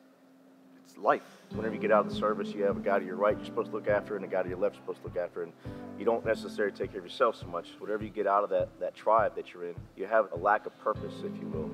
it's 0.83 0.97
life. 0.97 1.21
Whenever 1.51 1.75
you 1.75 1.79
get 1.79 1.91
out 1.91 2.03
of 2.03 2.11
the 2.11 2.17
service, 2.17 2.47
you 2.55 2.63
have 2.63 2.77
a 2.77 2.79
guy 2.79 2.97
to 2.97 3.05
your 3.05 3.17
right 3.17 3.37
you're 3.37 3.45
supposed 3.45 3.69
to 3.69 3.75
look 3.75 3.87
after, 3.87 4.15
and 4.15 4.25
a 4.25 4.27
guy 4.27 4.41
to 4.41 4.49
your 4.49 4.57
left 4.57 4.77
you're 4.77 4.81
supposed 4.81 5.01
to 5.01 5.07
look 5.07 5.17
after, 5.17 5.43
and 5.43 5.53
you 5.99 6.05
don't 6.05 6.25
necessarily 6.25 6.75
take 6.75 6.89
care 6.91 6.97
of 7.01 7.05
yourself 7.05 7.35
so 7.35 7.45
much. 7.45 7.67
Whatever 7.77 8.03
you 8.03 8.09
get 8.09 8.25
out 8.25 8.43
of 8.43 8.49
that 8.49 8.69
that 8.79 8.95
tribe 8.95 9.35
that 9.35 9.53
you're 9.53 9.65
in, 9.65 9.75
you 9.95 10.07
have 10.07 10.31
a 10.31 10.37
lack 10.37 10.65
of 10.65 10.75
purpose, 10.79 11.13
if 11.23 11.39
you 11.39 11.47
will. 11.53 11.69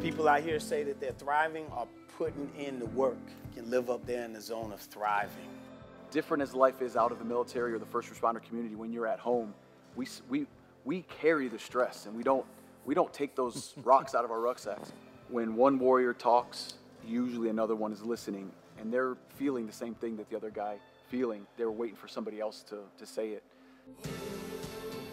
People 0.00 0.28
out 0.28 0.42
here 0.42 0.60
say 0.60 0.84
that 0.84 1.00
they're 1.00 1.10
thriving 1.10 1.66
or 1.76 1.88
putting 2.16 2.48
in 2.56 2.78
the 2.78 2.86
work. 2.86 3.18
You 3.56 3.62
can 3.62 3.70
live 3.72 3.90
up 3.90 4.06
there 4.06 4.24
in 4.24 4.32
the 4.32 4.40
zone 4.40 4.70
of 4.70 4.78
thriving. 4.78 5.48
Different 6.12 6.42
as 6.42 6.54
life 6.54 6.80
is 6.80 6.94
out 6.94 7.10
of 7.10 7.18
the 7.18 7.24
military 7.24 7.72
or 7.72 7.78
the 7.78 7.86
first 7.86 8.08
responder 8.08 8.40
community 8.40 8.76
when 8.76 8.92
you're 8.92 9.08
at 9.08 9.18
home 9.18 9.52
we, 9.96 10.06
we, 10.28 10.46
we 10.84 11.02
carry 11.02 11.48
the 11.48 11.58
stress 11.58 12.06
and 12.06 12.14
we 12.14 12.22
don't, 12.22 12.44
we 12.84 12.94
don't 12.94 13.12
take 13.12 13.34
those 13.34 13.74
rocks 13.84 14.14
out 14.14 14.24
of 14.24 14.30
our 14.30 14.40
rucksacks. 14.40 14.92
When 15.28 15.54
one 15.54 15.78
warrior 15.78 16.12
talks, 16.12 16.74
usually 17.06 17.48
another 17.48 17.74
one 17.74 17.92
is 17.92 18.02
listening 18.02 18.50
and 18.78 18.92
they're 18.92 19.16
feeling 19.36 19.66
the 19.66 19.72
same 19.72 19.94
thing 19.94 20.16
that 20.16 20.28
the 20.30 20.36
other 20.36 20.50
guy 20.50 20.76
feeling. 21.08 21.46
They 21.56 21.64
were 21.64 21.72
waiting 21.72 21.96
for 21.96 22.08
somebody 22.08 22.40
else 22.40 22.62
to, 22.64 22.78
to 22.98 23.06
say 23.06 23.30
it. 23.30 23.42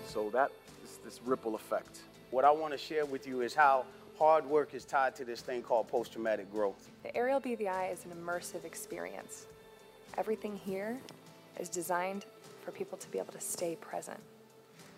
So 0.06 0.30
that 0.32 0.52
is 0.84 1.00
this 1.04 1.20
ripple 1.24 1.56
effect. 1.56 2.00
What 2.32 2.46
I 2.46 2.52
want 2.52 2.72
to 2.74 2.78
share 2.78 3.06
with 3.06 3.28
you 3.28 3.42
is 3.42 3.54
how 3.54 3.86
hard 4.18 4.46
work 4.46 4.74
is 4.74 4.86
tied 4.86 5.16
to 5.16 5.26
this 5.26 5.42
thing 5.42 5.62
called 5.62 5.88
post 5.88 6.14
traumatic 6.14 6.52
growth. 6.52 6.90
The 7.04 7.16
aerial 7.16 7.40
BVI 7.40 7.94
is 7.94 8.06
an 8.06 8.12
immersive 8.12 8.66
experience. 8.66 9.46
Everything 10.20 10.58
here 10.58 11.00
is 11.62 11.70
designed 11.70 12.26
for 12.62 12.72
people 12.72 12.98
to 12.98 13.10
be 13.10 13.20
able 13.20 13.32
to 13.32 13.40
stay 13.40 13.78
present. 13.80 14.20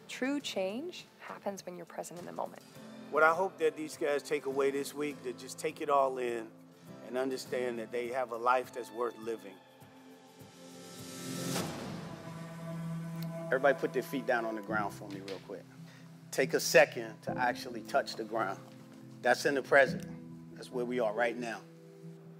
True 0.10 0.40
change 0.40 1.06
happens 1.20 1.64
when 1.64 1.78
you're 1.78 1.86
present 1.86 2.20
in 2.20 2.26
the 2.26 2.32
moment. 2.32 2.64
What 3.12 3.22
I 3.22 3.30
hope 3.30 3.60
that 3.60 3.78
these 3.78 3.96
guys 3.96 4.24
take 4.24 4.48
away 4.48 4.72
this 4.72 4.96
week, 4.96 5.22
to 5.22 5.34
just 5.34 5.60
take 5.60 5.80
it 5.80 5.92
all 5.92 6.18
in 6.18 6.48
and 7.08 7.20
understand 7.20 7.78
that 7.78 7.92
they 7.92 8.08
have 8.08 8.32
a 8.32 8.36
life 8.36 8.74
that's 8.74 8.92
worth 8.94 9.14
living. 9.24 9.54
Everybody 13.46 13.78
put 13.78 13.94
their 13.94 14.02
feet 14.02 14.26
down 14.26 14.44
on 14.44 14.56
the 14.56 14.62
ground 14.64 14.92
for 14.92 15.08
me, 15.10 15.22
real 15.28 15.40
quick. 15.48 15.64
Take 16.32 16.56
a 16.56 16.60
second 16.60 17.14
to 17.24 17.38
actually 17.38 17.82
touch 17.82 18.16
the 18.16 18.24
ground. 18.24 18.58
That's 19.22 19.46
in 19.46 19.54
the 19.54 19.62
present. 19.62 20.04
That's 20.56 20.72
where 20.72 20.86
we 20.86 21.00
are 21.00 21.14
right 21.14 21.38
now. 21.38 21.60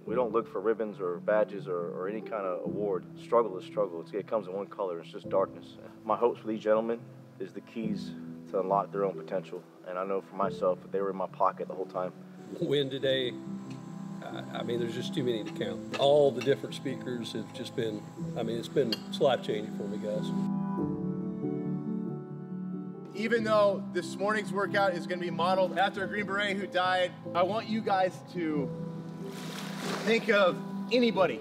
We 0.04 0.14
don't 0.14 0.32
look 0.32 0.50
for 0.50 0.60
ribbons 0.60 1.00
or 1.00 1.18
badges 1.18 1.68
or, 1.68 1.90
or 1.96 2.08
any 2.08 2.20
kind 2.20 2.44
of 2.44 2.64
award. 2.64 3.04
Struggle 3.22 3.56
is 3.58 3.64
struggle. 3.64 4.00
It's, 4.00 4.12
it 4.12 4.26
comes 4.26 4.48
in 4.48 4.52
one 4.52 4.66
color. 4.66 5.00
It's 5.00 5.10
just 5.10 5.28
darkness. 5.28 5.76
My 6.04 6.16
hopes 6.16 6.40
for 6.40 6.48
these 6.48 6.60
gentlemen 6.60 6.98
is 7.38 7.52
the 7.52 7.60
keys 7.60 8.10
to 8.50 8.60
unlock 8.60 8.90
their 8.92 9.04
own 9.04 9.14
potential. 9.14 9.62
And 9.88 9.98
I 9.98 10.04
know 10.04 10.20
for 10.20 10.36
myself 10.36 10.80
that 10.82 10.92
they 10.92 11.00
were 11.00 11.10
in 11.10 11.16
my 11.16 11.28
pocket 11.28 11.68
the 11.68 11.74
whole 11.74 11.86
time. 11.86 12.12
win 12.60 12.90
today. 12.90 13.32
I, 14.24 14.58
I 14.58 14.62
mean, 14.62 14.80
there's 14.80 14.94
just 14.94 15.14
too 15.14 15.22
many 15.22 15.44
to 15.44 15.52
count. 15.52 15.98
All 15.98 16.30
the 16.30 16.40
different 16.40 16.74
speakers 16.74 17.32
have 17.32 17.52
just 17.54 17.76
been, 17.76 18.02
I 18.36 18.42
mean, 18.42 18.58
it's 18.58 18.68
been 18.68 18.92
it's 19.08 19.20
life 19.20 19.42
changing 19.42 19.76
for 19.76 19.84
me, 19.84 19.98
guys. 19.98 20.26
Even 23.14 23.44
though 23.44 23.84
this 23.92 24.16
morning's 24.16 24.52
workout 24.52 24.94
is 24.94 25.06
going 25.06 25.20
to 25.20 25.24
be 25.24 25.30
modeled 25.30 25.78
after 25.78 26.04
a 26.04 26.08
Green 26.08 26.26
Beret 26.26 26.56
who 26.56 26.66
died, 26.66 27.12
I 27.34 27.42
want 27.42 27.68
you 27.68 27.80
guys 27.80 28.18
to 28.32 28.70
think 30.04 30.28
of 30.28 30.56
anybody, 30.90 31.36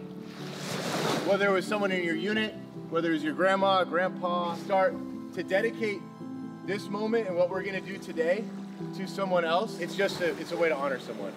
whether 1.26 1.48
it 1.48 1.52
was 1.52 1.66
someone 1.66 1.92
in 1.92 2.04
your 2.04 2.16
unit, 2.16 2.56
whether 2.90 3.10
it 3.10 3.14
was 3.14 3.24
your 3.24 3.34
grandma, 3.34 3.84
grandpa, 3.84 4.56
start 4.56 4.94
to 5.34 5.44
dedicate 5.44 6.00
this 6.66 6.90
moment 6.90 7.28
and 7.28 7.36
what 7.36 7.50
we're 7.50 7.64
going 7.64 7.74
to 7.74 7.82
do 7.82 7.98
today 7.98 8.44
to 8.98 9.08
someone 9.08 9.46
else. 9.46 9.80
It's 9.80 9.96
just 9.96 10.22
a, 10.22 10.38
it's 10.40 10.52
a 10.52 10.58
way 10.58 10.70
to 10.70 10.76
honor 10.76 11.00
someone. 11.00 11.34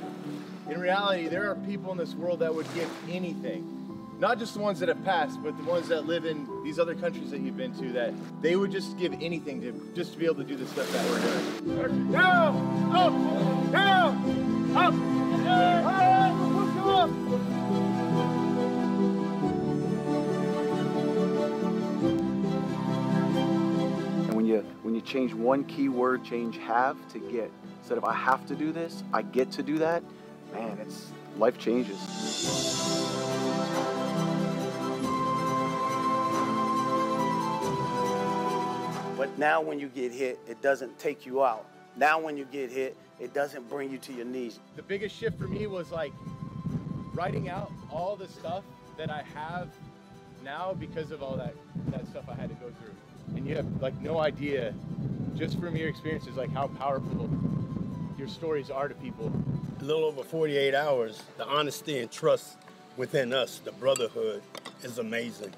In 0.69 0.81
reality, 0.81 1.29
there 1.29 1.51
are 1.51 1.55
people 1.55 1.93
in 1.93 1.99
this 1.99 2.15
world 2.15 2.41
that 2.41 2.55
would 2.55 2.67
give 2.75 2.91
anything. 3.11 3.71
Not 4.19 4.39
just 4.39 4.55
the 4.55 4.61
ones 4.61 4.81
that 4.81 4.89
have 4.89 5.05
passed, 5.05 5.43
but 5.43 5.57
the 5.57 5.65
ones 5.65 5.89
that 5.89 6.07
live 6.07 6.25
in 6.25 6.49
these 6.63 6.79
other 6.79 6.95
countries 6.95 7.31
that 7.31 7.41
you've 7.41 7.57
been 7.57 7.75
to, 7.79 7.93
that 7.93 8.15
they 8.41 8.57
would 8.57 8.71
just 8.71 8.97
give 8.97 9.13
anything 9.15 9.61
to 9.63 9.93
just 9.95 10.13
to 10.13 10.19
be 10.19 10.25
able 10.25 10.37
to 10.37 10.45
do 10.45 10.57
the 10.57 10.67
stuff 10.67 10.91
that 10.93 11.11
we're 11.11 11.83
doing. 11.87 12.13
Down, 12.13 12.93
up, 12.95 13.73
down, 13.73 14.77
up, 14.77 14.95
down, 15.45 16.14
change 25.05 25.35
one 25.35 25.65
key 25.65 25.89
word, 25.89 26.25
change 26.25 26.59
have 26.59 26.97
to 27.13 27.19
get. 27.19 27.51
Instead 27.79 27.99
of 27.99 28.05
I 28.05 28.15
have 28.15 28.47
to 28.47 28.55
do 28.55 28.73
this, 28.73 29.03
I 29.13 29.23
get 29.23 29.51
to 29.53 29.63
do 29.63 29.79
that. 29.79 30.03
Man, 30.53 30.79
it's 30.81 31.13
life 31.37 31.59
changes. 31.59 31.99
But 39.17 39.39
now 39.39 39.61
when 39.61 39.79
you 39.79 39.89
get 39.89 40.13
hit, 40.13 40.39
it 40.47 40.61
doesn't 40.61 40.99
take 40.99 41.25
you 41.25 41.45
out. 41.45 41.67
Now 41.97 42.21
when 42.21 42.37
you 42.37 42.45
get 42.47 42.71
hit, 42.71 42.97
it 43.21 43.33
doesn't 43.33 43.69
bring 43.69 43.91
you 43.91 43.99
to 43.99 44.13
your 44.13 44.25
knees. 44.25 44.59
The 44.77 44.83
biggest 44.83 45.17
shift 45.17 45.39
for 45.39 45.47
me 45.47 45.67
was 45.67 45.91
like 45.93 46.13
writing 47.15 47.49
out 47.49 47.71
all 47.91 48.17
the 48.17 48.29
stuff 48.29 48.65
that 48.97 49.11
I 49.11 49.23
have 49.35 49.69
now 50.45 50.75
because 50.79 51.11
of 51.11 51.23
all 51.23 51.37
that 51.37 51.55
that 51.89 52.07
stuff 52.09 52.25
I 52.29 52.35
had 52.35 52.49
to 52.49 52.55
go 52.57 52.67
through. 52.67 52.95
And 53.29 53.47
you 53.47 53.57
have 53.57 53.83
like 53.83 54.01
no 54.01 54.19
idea 54.19 54.75
just 55.37 55.59
from 55.59 55.77
your 55.77 55.89
experiences 55.89 56.37
like 56.37 56.53
how 56.53 56.69
powerful 56.69 57.29
your 58.19 58.29
stories 58.29 58.71
are 58.71 58.89
to 58.89 58.95
people. 58.95 59.33
a 59.81 59.85
little 59.85 60.05
over 60.05 60.23
48 60.23 60.75
hours, 60.75 61.23
the 61.37 61.47
honesty 61.47 61.99
and 61.99 62.11
trust 62.11 62.57
within 62.97 63.33
us, 63.33 63.59
the 63.59 63.73
brotherhood, 63.73 64.43
is 64.83 64.99
amazing. 64.99 65.53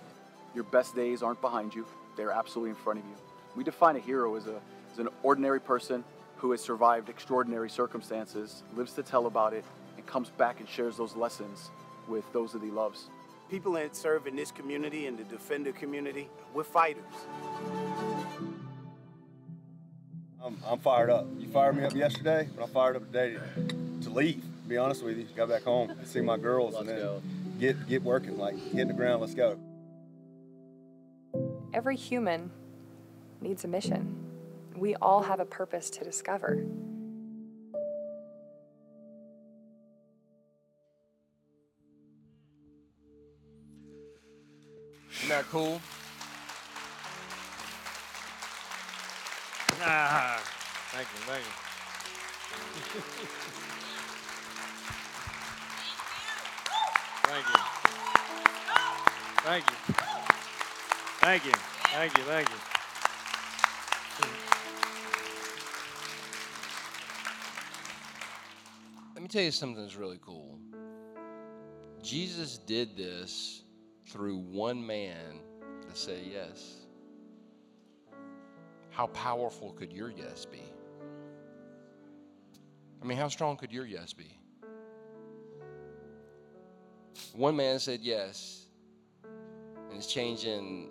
Your 0.54 0.64
best 0.64 0.96
days 0.96 1.22
aren't 1.22 1.40
behind 1.40 1.74
you, 1.74 1.86
they're 2.16 2.32
absolutely 2.32 2.70
in 2.70 2.76
front 2.76 2.98
of 3.00 3.04
you. 3.04 3.14
We 3.54 3.64
define 3.64 3.96
a 3.96 4.00
hero 4.00 4.34
as, 4.36 4.46
a, 4.46 4.58
as 4.92 4.98
an 4.98 5.08
ordinary 5.22 5.60
person 5.60 6.02
who 6.38 6.50
has 6.50 6.60
survived 6.60 7.08
extraordinary 7.08 7.70
circumstances, 7.70 8.62
lives 8.74 8.92
to 8.94 9.02
tell 9.02 9.26
about 9.26 9.52
it, 9.52 9.64
and 9.96 10.06
comes 10.06 10.30
back 10.30 10.60
and 10.60 10.68
shares 10.68 10.96
those 10.96 11.14
lessons 11.14 11.70
with 12.08 12.24
those 12.32 12.52
that 12.52 12.62
he 12.62 12.70
loves. 12.70 13.08
People 13.51 13.72
that 13.72 13.94
serve 13.94 14.26
in 14.26 14.34
this 14.34 14.51
community 14.51 15.07
and 15.07 15.16
the 15.16 15.24
defender 15.24 15.70
community, 15.72 16.28
we're 16.53 16.64
fighters. 16.64 17.05
I'm, 20.44 20.57
I'm 20.66 20.78
fired 20.80 21.11
up. 21.11 21.26
You 21.38 21.49
fired 21.49 21.76
me 21.76 21.84
up 21.84 21.94
yesterday, 21.94 22.49
but 22.57 22.64
I'm 22.64 22.70
fired 22.70 22.97
up 22.97 23.07
today 23.07 23.34
to, 23.34 24.03
to 24.03 24.11
leave. 24.11 24.42
To 24.42 24.68
be 24.68 24.76
honest 24.76 25.05
with 25.05 25.16
you, 25.16 25.26
got 25.36 25.49
back 25.49 25.62
home 25.62 25.90
and 25.90 26.07
see 26.07 26.20
my 26.20 26.36
girls, 26.36 26.74
and 26.74 26.88
then 26.88 27.57
get 27.61 27.88
get 27.88 28.03
working. 28.03 28.36
Like 28.36 28.57
get 28.72 28.80
in 28.80 28.88
the 28.88 28.94
ground. 28.94 29.20
Let's 29.20 29.34
go. 29.34 29.59
Every 31.72 31.97
human 31.97 32.51
needs 33.40 33.64
a 33.64 33.68
mission. 33.68 34.24
We 34.74 34.97
all 34.97 35.22
have 35.22 35.38
a 35.38 35.44
purpose 35.44 35.88
to 35.90 36.05
discover. 36.05 36.64
Isn't 45.26 45.38
that 45.38 45.50
cool? 45.50 45.80
Ah, 49.82 50.40
thank 50.92 51.08
you, 51.12 51.18
thank 51.26 51.42
you. 51.42 51.50
Thank 57.24 57.46
you. 57.48 57.58
Thank 59.42 59.66
you. 59.66 59.76
Thank 61.18 61.44
you. 61.44 61.52
Thank 61.90 62.18
you. 62.18 62.22
Thank 62.22 62.48
you. 62.48 62.56
Let 69.14 69.22
me 69.22 69.28
tell 69.28 69.42
you 69.42 69.50
something 69.50 69.82
that's 69.82 69.96
really 69.96 70.20
cool. 70.24 70.56
Jesus 72.00 72.58
did 72.58 72.96
this 72.96 73.62
through 74.16 74.38
one 74.38 74.84
man 74.84 75.40
to 75.86 75.94
say 75.94 76.20
yes. 76.32 76.86
How 78.88 79.08
powerful 79.08 79.72
could 79.72 79.92
your 79.92 80.10
yes 80.10 80.46
be? 80.46 80.62
I 83.02 83.04
mean, 83.04 83.18
how 83.18 83.28
strong 83.28 83.58
could 83.58 83.70
your 83.70 83.84
yes 83.84 84.14
be? 84.14 84.38
One 87.34 87.56
man 87.56 87.78
said 87.78 88.00
yes, 88.00 88.64
and 89.22 89.98
it's 89.98 90.06
changing 90.06 90.88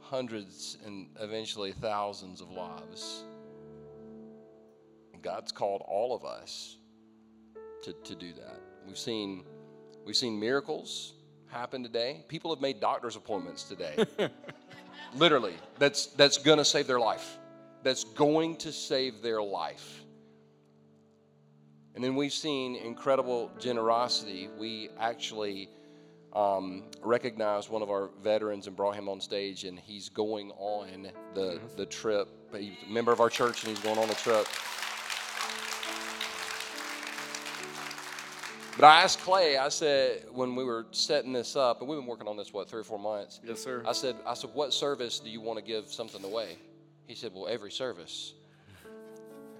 hundreds 0.00 0.76
and 0.84 1.10
eventually 1.20 1.70
thousands 1.70 2.40
of 2.40 2.50
lives. 2.50 3.22
And 5.12 5.22
God's 5.22 5.52
called 5.52 5.82
all 5.86 6.16
of 6.16 6.24
us 6.24 6.78
to, 7.84 7.92
to 7.92 8.14
do 8.16 8.32
that. 8.32 8.60
We've 8.84 8.98
seen 8.98 9.44
we've 10.04 10.16
seen 10.16 10.40
miracles 10.40 11.14
happen 11.54 11.82
today. 11.82 12.24
People 12.28 12.52
have 12.52 12.60
made 12.60 12.80
doctor's 12.80 13.16
appointments 13.16 13.62
today. 13.62 14.04
Literally, 15.14 15.54
that's 15.78 16.06
that's 16.06 16.36
going 16.36 16.58
to 16.58 16.64
save 16.64 16.86
their 16.86 16.98
life. 16.98 17.38
That's 17.84 18.04
going 18.04 18.56
to 18.56 18.72
save 18.72 19.22
their 19.22 19.40
life. 19.42 20.02
And 21.94 22.02
then 22.02 22.16
we've 22.16 22.32
seen 22.32 22.74
incredible 22.74 23.52
generosity. 23.60 24.48
We 24.58 24.88
actually 24.98 25.68
um, 26.32 26.84
recognized 27.02 27.70
one 27.70 27.82
of 27.82 27.90
our 27.90 28.10
veterans 28.20 28.66
and 28.66 28.74
brought 28.74 28.96
him 28.96 29.08
on 29.08 29.20
stage, 29.20 29.62
and 29.62 29.78
he's 29.78 30.08
going 30.08 30.50
on 30.58 31.08
the 31.34 31.60
the 31.76 31.86
trip. 31.86 32.28
He's 32.52 32.72
a 32.88 32.92
member 32.92 33.12
of 33.12 33.20
our 33.20 33.30
church, 33.30 33.62
and 33.62 33.70
he's 33.70 33.84
going 33.84 33.98
on 33.98 34.08
the 34.08 34.14
trip. 34.14 34.46
But 38.76 38.86
I 38.86 39.02
asked 39.02 39.20
Clay, 39.20 39.56
I 39.56 39.68
said, 39.68 40.24
when 40.32 40.56
we 40.56 40.64
were 40.64 40.86
setting 40.90 41.32
this 41.32 41.54
up, 41.54 41.80
and 41.80 41.88
we've 41.88 41.98
been 41.98 42.06
working 42.08 42.26
on 42.26 42.36
this, 42.36 42.52
what, 42.52 42.68
three 42.68 42.80
or 42.80 42.84
four 42.84 42.98
months? 42.98 43.40
Yes, 43.44 43.62
sir. 43.62 43.84
I 43.86 43.92
said, 43.92 44.16
I 44.26 44.34
said, 44.34 44.50
what 44.52 44.74
service 44.74 45.20
do 45.20 45.30
you 45.30 45.40
want 45.40 45.60
to 45.60 45.64
give 45.64 45.92
something 45.92 46.24
away? 46.24 46.58
He 47.06 47.14
said, 47.14 47.30
well, 47.32 47.46
every 47.46 47.70
service. 47.70 48.34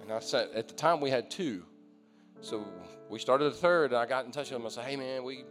And 0.01 0.11
I 0.11 0.19
said, 0.19 0.49
at 0.53 0.67
the 0.67 0.73
time 0.73 0.99
we 0.99 1.09
had 1.09 1.31
two. 1.31 1.63
So 2.41 2.65
we 3.09 3.19
started 3.19 3.45
a 3.45 3.51
third, 3.51 3.91
and 3.91 3.97
I 3.97 4.05
got 4.05 4.25
in 4.25 4.31
touch 4.31 4.51
with 4.51 4.59
him. 4.59 4.65
I 4.65 4.69
said, 4.69 4.83
hey, 4.83 4.97
man, 4.97 5.23
we 5.23 5.45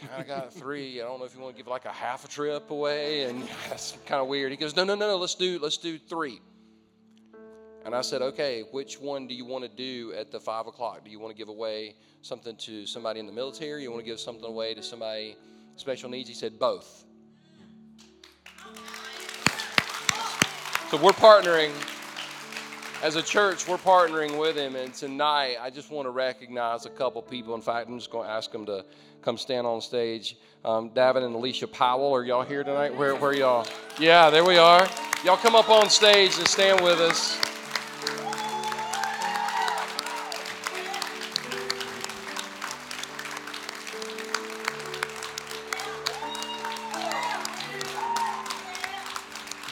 kind 0.00 0.20
of 0.20 0.28
got 0.28 0.52
three. 0.54 1.00
I 1.00 1.04
don't 1.04 1.18
know 1.18 1.24
if 1.24 1.34
you 1.34 1.40
want 1.40 1.56
to 1.56 1.62
give 1.62 1.66
like 1.66 1.86
a 1.86 1.92
half 1.92 2.24
a 2.24 2.28
trip 2.28 2.70
away, 2.70 3.24
and 3.24 3.42
that's 3.68 3.98
kind 4.06 4.22
of 4.22 4.28
weird. 4.28 4.52
He 4.52 4.56
goes, 4.56 4.76
no, 4.76 4.84
no, 4.84 4.94
no, 4.94 5.08
no. 5.08 5.16
Let's 5.16 5.34
do 5.34 5.58
let's 5.60 5.78
do 5.78 5.98
three. 5.98 6.40
And 7.84 7.94
I 7.94 8.00
said, 8.00 8.22
okay, 8.22 8.64
which 8.70 8.98
one 8.98 9.26
do 9.26 9.34
you 9.34 9.44
want 9.44 9.62
to 9.64 9.70
do 9.70 10.14
at 10.14 10.32
the 10.32 10.40
five 10.40 10.66
o'clock? 10.66 11.04
Do 11.04 11.10
you 11.10 11.18
want 11.18 11.34
to 11.34 11.38
give 11.38 11.48
away 11.48 11.96
something 12.22 12.56
to 12.56 12.86
somebody 12.86 13.20
in 13.20 13.26
the 13.26 13.32
military? 13.32 13.82
You 13.82 13.90
want 13.90 14.02
to 14.02 14.10
give 14.10 14.18
something 14.18 14.44
away 14.44 14.72
to 14.74 14.82
somebody 14.82 15.36
special 15.76 16.08
needs? 16.08 16.28
He 16.28 16.34
said, 16.34 16.58
both. 16.58 17.04
So 20.90 20.96
we're 20.96 21.10
partnering 21.10 21.72
as 23.02 23.16
a 23.16 23.22
church, 23.22 23.68
we're 23.68 23.76
partnering 23.76 24.38
with 24.40 24.56
him. 24.56 24.76
And 24.76 24.94
tonight, 24.94 25.56
I 25.60 25.68
just 25.68 25.90
want 25.90 26.06
to 26.06 26.10
recognize 26.10 26.86
a 26.86 26.90
couple 26.90 27.20
people. 27.20 27.54
In 27.54 27.60
fact, 27.60 27.88
I'm 27.88 27.98
just 27.98 28.10
going 28.10 28.26
to 28.26 28.32
ask 28.32 28.50
them 28.50 28.64
to 28.64 28.82
come 29.20 29.36
stand 29.36 29.66
on 29.66 29.82
stage. 29.82 30.38
Um, 30.64 30.88
David 30.94 31.22
and 31.22 31.34
Alicia 31.34 31.68
Powell, 31.68 32.14
are 32.14 32.24
y'all 32.24 32.44
here 32.44 32.64
tonight? 32.64 32.96
Where, 32.96 33.14
where 33.14 33.34
y'all? 33.34 33.66
Yeah, 34.00 34.30
there 34.30 34.44
we 34.44 34.56
are. 34.56 34.88
Y'all 35.22 35.36
come 35.36 35.54
up 35.54 35.68
on 35.68 35.90
stage 35.90 36.38
and 36.38 36.48
stand 36.48 36.80
with 36.80 36.98
us. 36.98 37.43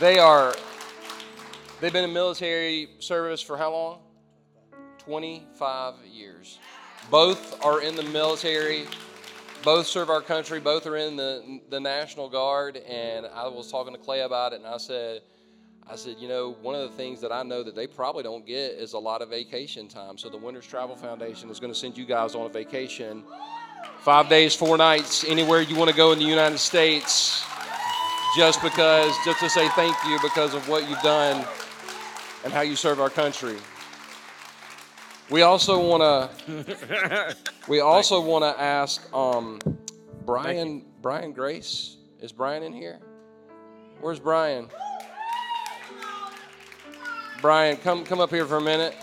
They 0.03 0.19
are, 0.19 0.53
they've 1.81 1.93
been 1.93 2.03
in 2.03 2.13
military 2.13 2.89
service 2.99 3.41
for 3.41 3.57
how 3.57 3.71
long? 3.71 3.99
25 4.99 5.95
years. 6.13 6.59
Both 7.09 7.65
are 7.65 7.81
in 7.81 7.95
the 7.95 8.03
military. 8.03 8.87
Both 9.63 9.87
serve 9.87 10.11
our 10.11 10.21
country. 10.21 10.59
Both 10.59 10.89
are 10.89 10.97
in 10.97 11.15
the, 11.15 11.61
the 11.71 11.79
National 11.79 12.29
Guard. 12.29 12.79
And 12.79 13.27
I 13.27 13.47
was 13.47 13.71
talking 13.71 13.95
to 13.95 13.99
Clay 14.01 14.23
about 14.23 14.53
it, 14.53 14.57
and 14.57 14.67
I 14.67 14.79
said, 14.79 15.21
I 15.89 15.95
said, 15.95 16.17
you 16.19 16.27
know, 16.27 16.57
one 16.63 16.75
of 16.75 16.91
the 16.91 16.97
things 16.97 17.21
that 17.21 17.31
I 17.31 17.45
know 17.45 17.63
that 17.63 17.77
they 17.77 17.87
probably 17.87 18.25
don't 18.25 18.45
get 18.45 18.73
is 18.73 18.95
a 18.95 18.99
lot 18.99 19.23
of 19.23 19.31
vacation 19.31 19.87
time. 19.87 20.19
So 20.19 20.29
the 20.29 20.37
Winters 20.37 20.67
Travel 20.67 20.97
Foundation 20.97 21.49
is 21.49 21.61
going 21.61 21.73
to 21.73 21.79
send 21.79 21.97
you 21.97 22.07
guys 22.07 22.35
on 22.35 22.45
a 22.45 22.53
vacation, 22.53 23.23
five 24.01 24.29
days, 24.29 24.53
four 24.53 24.77
nights, 24.77 25.23
anywhere 25.23 25.61
you 25.61 25.77
want 25.77 25.91
to 25.91 25.97
go 25.97 26.11
in 26.11 26.19
the 26.19 26.25
United 26.25 26.59
States 26.59 27.45
just 28.37 28.62
because, 28.62 29.14
just 29.24 29.41
to 29.41 29.51
say 29.51 29.68
thank 29.70 29.95
you 30.07 30.18
because 30.22 30.55
of 30.55 30.68
what 30.68 30.89
you've 30.89 31.03
done 31.03 31.45
and 32.45 32.53
how 32.53 32.62
you 32.62 32.76
serve 32.76 33.01
our 33.01 33.11
country. 33.11 33.57
We 35.30 35.43
also 35.43 35.80
want 35.80 36.03
to, 36.47 37.37
we 37.68 37.80
also 37.80 38.20
want 38.20 38.45
to 38.45 38.61
ask 38.61 39.07
um, 39.14 39.61
Brian, 40.24 40.85
Brian 41.01 41.33
Grace. 41.33 41.97
Is 42.20 42.33
Brian 42.33 42.62
in 42.62 42.72
here? 42.72 43.01
Where's 44.01 44.20
Brian? 44.20 44.68
Brian, 47.41 47.76
come 47.76 48.05
come 48.05 48.20
up 48.20 48.30
here 48.30 48.47
for 48.47 48.59
a 48.59 48.61
minute. 48.61 48.95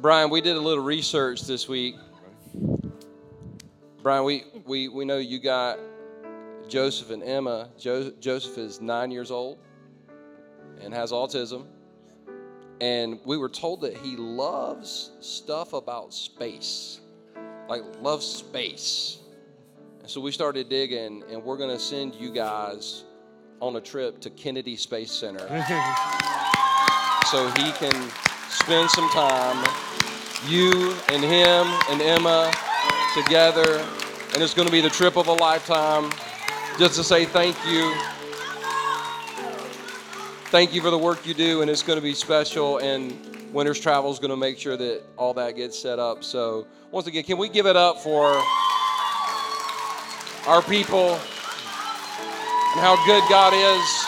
Brian, 0.00 0.30
we 0.30 0.40
did 0.40 0.56
a 0.56 0.60
little 0.60 0.82
research 0.82 1.42
this 1.42 1.68
week. 1.68 1.94
Brian, 4.02 4.24
we, 4.24 4.44
we, 4.64 4.88
we 4.88 5.04
know 5.04 5.18
you 5.18 5.38
got 5.38 5.78
Joseph 6.68 7.10
and 7.10 7.22
Emma. 7.22 7.68
Jo- 7.78 8.10
Joseph 8.18 8.56
is 8.56 8.80
nine 8.80 9.10
years 9.10 9.30
old 9.30 9.58
and 10.80 10.94
has 10.94 11.12
autism. 11.12 11.66
And 12.80 13.20
we 13.26 13.36
were 13.36 13.50
told 13.50 13.82
that 13.82 13.94
he 13.94 14.16
loves 14.16 15.10
stuff 15.20 15.74
about 15.74 16.14
space, 16.14 17.00
like 17.68 17.82
loves 18.00 18.24
space. 18.24 19.18
And 20.00 20.08
so 20.08 20.22
we 20.22 20.32
started 20.32 20.70
digging, 20.70 21.24
and 21.30 21.44
we're 21.44 21.58
going 21.58 21.76
to 21.76 21.78
send 21.78 22.14
you 22.14 22.32
guys 22.32 23.04
on 23.60 23.76
a 23.76 23.80
trip 23.82 24.18
to 24.20 24.30
Kennedy 24.30 24.76
Space 24.76 25.12
Center 25.12 25.46
so 27.30 27.50
he 27.58 27.70
can 27.72 28.10
spend 28.48 28.90
some 28.90 29.08
time, 29.10 29.89
you 30.46 30.94
and 31.10 31.22
him 31.22 31.66
and 31.90 32.00
Emma 32.00 32.52
together. 33.14 33.78
And 34.32 34.42
it's 34.42 34.54
going 34.54 34.66
to 34.66 34.72
be 34.72 34.80
the 34.80 34.90
trip 34.90 35.16
of 35.16 35.26
a 35.26 35.32
lifetime 35.32 36.10
just 36.78 36.94
to 36.96 37.04
say 37.04 37.24
thank 37.24 37.56
you. 37.66 37.94
Thank 40.50 40.74
you 40.74 40.80
for 40.80 40.90
the 40.90 40.98
work 40.98 41.26
you 41.26 41.34
do, 41.34 41.62
and 41.62 41.70
it's 41.70 41.82
going 41.82 41.98
to 41.98 42.02
be 42.02 42.14
special. 42.14 42.78
And 42.78 43.52
Winters 43.52 43.80
Travel 43.80 44.10
is 44.10 44.18
going 44.18 44.30
to 44.30 44.36
make 44.36 44.58
sure 44.58 44.76
that 44.76 45.02
all 45.16 45.34
that 45.34 45.56
gets 45.56 45.78
set 45.78 45.98
up. 45.98 46.24
So, 46.24 46.66
once 46.90 47.06
again, 47.06 47.22
can 47.22 47.38
we 47.38 47.48
give 47.48 47.66
it 47.66 47.76
up 47.76 47.98
for 47.98 48.42
our 50.46 50.62
people 50.62 51.12
and 51.12 52.80
how 52.80 52.96
good 53.06 53.22
God 53.28 53.52
is? 53.52 54.06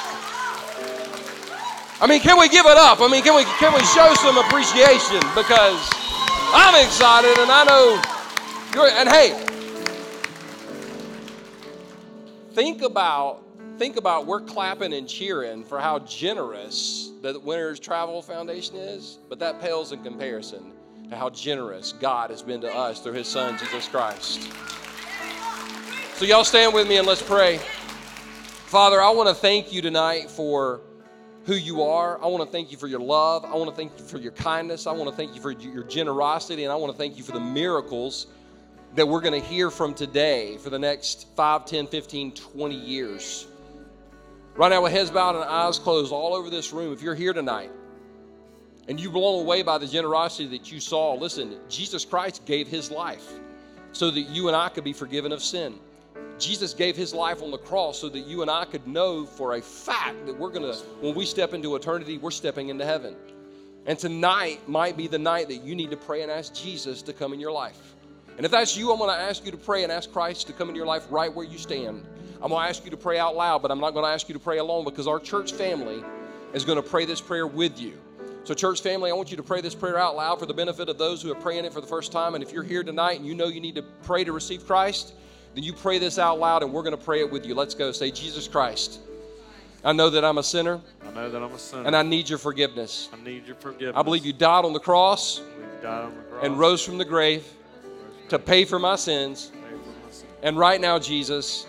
I 2.01 2.07
mean, 2.09 2.21
can 2.21 2.39
we 2.39 2.49
give 2.49 2.67
it 2.67 2.77
up? 2.77 3.01
I 3.01 3.07
mean, 3.07 3.23
can 3.23 3.37
we 3.37 3.45
can 3.61 3.73
we 3.73 3.81
show 3.87 4.13
some 4.15 4.37
appreciation 4.37 5.21
because 5.37 6.02
I'm 6.55 6.85
excited 6.85 7.39
and 7.39 7.51
I 7.51 7.65
know 7.65 8.03
you're 8.75 8.89
and 8.89 9.09
hey, 9.09 9.33
think 12.53 12.83
about 12.83 13.43
think 13.79 13.97
about 13.97 14.27
we're 14.27 14.43
clapping 14.43 14.93
and 14.93 15.09
cheering 15.09 15.65
for 15.65 15.81
how 15.81 16.01
generous 16.01 17.11
the 17.23 17.41
Winters 17.41 17.81
Travel 17.81 18.21
Foundation 18.21 18.77
is, 18.77 19.19
but 19.31 19.39
that 19.39 19.63
pales 19.63 19.93
in 19.93 20.03
comparison 20.03 20.73
to 21.09 21.17
how 21.17 21.31
generous 21.31 21.93
God 21.93 22.29
has 22.29 22.43
been 22.43 22.61
to 22.61 22.75
us 22.75 23.01
through 23.01 23.15
his 23.15 23.29
son 23.29 23.59
Jesus 23.59 23.89
Christ. 23.89 24.43
So 26.17 26.27
y'all 26.27 26.45
stand 26.45 26.75
with 26.75 26.87
me 26.87 26.99
and 26.99 27.07
let's 27.07 27.23
pray. 27.23 27.59
Father, 28.67 29.01
I 29.01 29.09
want 29.11 29.31
to 29.31 29.35
thank 29.35 29.73
you 29.73 29.81
tonight 29.81 30.31
for 30.31 30.83
who 31.45 31.55
you 31.55 31.83
are. 31.83 32.23
I 32.23 32.27
want 32.27 32.45
to 32.45 32.51
thank 32.51 32.71
you 32.71 32.79
for 32.79 32.87
your 32.87 33.01
love. 33.01 33.45
I 33.45 33.55
want 33.55 33.71
to 33.71 33.77
thank 33.77 33.99
you 33.99 34.05
for 34.05 34.19
your 34.19 34.33
kindness. 34.33 34.87
I 34.87 34.93
want 34.93 35.11
to 35.11 35.17
thank 35.17 35.35
you 35.35 35.41
for 35.41 35.51
your 35.51 35.85
generosity. 35.85 36.65
And 36.65 36.73
I 36.73 36.77
want 36.77 36.93
to 36.93 36.99
thank 36.99 37.17
you 37.17 37.25
for 37.25 37.33
the 37.33 37.41
miracles 37.41 38.27
that 38.95 39.07
we're 39.07 39.21
going 39.21 39.41
to 39.41 39.47
hear 39.47 39.71
from 39.71 39.95
today 39.95 40.59
for 40.59 40.71
the 40.71 40.79
next 40.79 41.27
5, 41.35 41.65
10, 41.65 41.87
15, 41.87 42.33
20 42.33 42.75
years. 42.75 43.47
Right 44.55 44.69
now, 44.69 44.83
with 44.83 44.93
heads 44.93 45.11
bowed 45.11 45.35
and 45.35 45.45
eyes 45.45 45.79
closed 45.79 46.13
all 46.13 46.35
over 46.35 46.51
this 46.51 46.73
room, 46.73 46.93
if 46.93 47.01
you're 47.01 47.15
here 47.15 47.33
tonight 47.33 47.71
and 48.87 49.01
you're 49.01 49.13
blown 49.13 49.41
away 49.41 49.63
by 49.63 49.79
the 49.79 49.87
generosity 49.87 50.47
that 50.59 50.71
you 50.71 50.79
saw, 50.79 51.15
listen, 51.15 51.59
Jesus 51.69 52.05
Christ 52.05 52.45
gave 52.45 52.69
his 52.69 52.91
life 52.91 53.33
so 53.93 54.11
that 54.11 54.21
you 54.21 54.49
and 54.49 54.57
I 54.57 54.69
could 54.69 54.85
be 54.85 54.93
forgiven 54.93 55.33
of 55.33 55.43
sin. 55.43 55.79
Jesus 56.43 56.75
gave 56.75 56.97
his 56.97 57.15
life 57.15 57.41
on 57.41 57.51
the 57.51 57.59
cross 57.59 58.01
so 58.01 58.09
that 58.09 58.21
you 58.21 58.43
and 58.43 58.51
I 58.51 58.65
could 58.65 58.87
know 58.87 59.25
for 59.25 59.55
a 59.55 59.63
fact 59.63 60.27
that 60.27 60.37
we're 60.37 60.51
going 60.51 60.71
to, 60.71 60.79
when 61.01 61.15
we 61.15 61.25
step 61.25 61.55
into 61.55 61.77
eternity, 61.77 62.19
we're 62.19 62.33
stepping 62.33 62.69
into 62.69 62.85
heaven. 62.85 63.15
And 63.87 63.99
tonight 63.99 64.69
might 64.69 64.97
be 64.97 65.07
the 65.07 65.19
night 65.19 65.49
that 65.49 65.63
you 65.63 65.75
need 65.75 65.91
to 65.93 65.97
pray 65.97 66.23
and 66.23 66.31
ask 66.31 66.53
Jesus 66.53 67.01
to 67.03 67.13
come 67.13 67.33
in 67.33 67.41
your 67.41 67.53
life. 67.53 67.95
And 68.37 68.45
if 68.45 68.51
that's 68.51 68.77
you, 68.77 68.91
I'm 68.91 68.99
going 68.99 69.11
to 69.11 69.17
ask 69.17 69.45
you 69.45 69.53
to 69.53 69.57
pray 69.57 69.85
and 69.85 69.93
ask 69.93 70.13
Christ 70.13 70.47
to 70.49 70.53
come 70.53 70.69
into 70.69 70.79
your 70.79 70.87
life 70.87 71.07
right 71.11 71.33
where 71.33 71.47
you 71.47 71.59
stand. 71.59 72.07
I'm 72.41 72.49
going 72.49 72.63
to 72.63 72.69
ask 72.69 72.85
you 72.85 72.91
to 72.91 72.97
pray 72.97 73.19
out 73.19 73.37
loud, 73.37 73.63
but 73.63 73.71
I'm 73.71 73.81
not 73.81 73.93
going 73.93 74.05
to 74.05 74.11
ask 74.11 74.29
you 74.29 74.33
to 74.33 74.41
pray 74.41 74.59
alone 74.59 74.85
because 74.85 75.07
our 75.07 75.21
church 75.21 75.53
family 75.53 76.03
is 76.55 76.65
going 76.65 76.77
to 76.77 76.89
pray 76.89 77.05
this 77.05 77.21
prayer 77.21 77.47
with 77.47 77.81
you. 77.81 77.93
So, 78.45 78.55
church 78.55 78.83
family, 78.83 79.13
I 79.13 79.15
want 79.15 79.31
you 79.31 79.37
to 79.37 79.43
pray 79.45 79.61
this 79.61 79.77
prayer 79.77 79.97
out 79.97 80.17
loud 80.17 80.41
for 80.41 80.47
the 80.47 80.55
benefit 80.55 80.89
of 80.89 80.99
those 80.99 81.23
who 81.23 81.31
are 81.31 81.37
praying 81.37 81.65
it 81.65 81.73
for 81.73 81.81
the 81.81 81.87
first 81.87 82.11
time. 82.11 82.35
And 82.35 82.43
if 82.43 82.53
you're 82.53 82.65
here 82.65 82.83
tonight 82.83 83.19
and 83.19 83.27
you 83.27 83.37
know 83.37 83.47
you 83.47 83.61
need 83.61 83.77
to 83.77 83.83
pray 84.03 84.25
to 84.25 84.33
receive 84.33 84.67
Christ, 84.67 85.15
then 85.55 85.65
you 85.65 85.73
pray 85.73 85.99
this 85.99 86.19
out 86.19 86.39
loud 86.39 86.63
and 86.63 86.73
we're 86.73 86.83
going 86.83 86.97
to 86.97 87.05
pray 87.05 87.21
it 87.21 87.31
with 87.31 87.47
you. 87.47 87.55
Let's 87.55 87.75
go. 87.75 87.93
Say, 87.93 88.11
Jesus 88.11 88.49
Christ, 88.49 89.01
I 89.85 89.93
know 89.93 90.11
that 90.11 90.25
I'm 90.25 90.39
a 90.39 90.43
sinner. 90.43 90.81
I 91.05 91.11
know 91.11 91.31
that 91.31 91.43
I'm 91.43 91.53
a 91.53 91.59
sinner. 91.59 91.87
And 91.87 91.95
I 91.95 92.03
need 92.03 92.29
your 92.29 92.39
forgiveness. 92.39 93.09
I 93.13 93.23
need 93.23 93.47
your 93.47 93.57
forgiveness. 93.57 93.95
I 93.97 94.03
believe 94.03 94.25
you 94.25 94.33
died 94.33 94.65
on 94.65 94.73
the 94.73 94.81
cross, 94.81 95.43
died 95.83 96.05
on 96.05 96.15
the 96.15 96.23
cross 96.23 96.45
and 96.45 96.59
rose 96.59 96.85
from 96.85 96.99
the 96.99 97.05
grave 97.05 97.47
to 98.29 98.39
pay 98.39 98.65
for 98.65 98.79
my 98.79 98.97
sins. 98.97 99.53
And 100.43 100.57
right 100.57 100.81
now, 100.81 100.99
Jesus, 100.99 101.67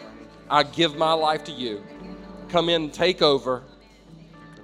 I 0.50 0.64
give 0.64 0.96
my 0.96 1.14
life 1.14 1.44
to 1.46 1.52
you. 1.52 1.84
Come 2.50 2.70
in 2.70 2.84
and 2.84 2.94
take 2.94 3.22
over. 3.22 3.64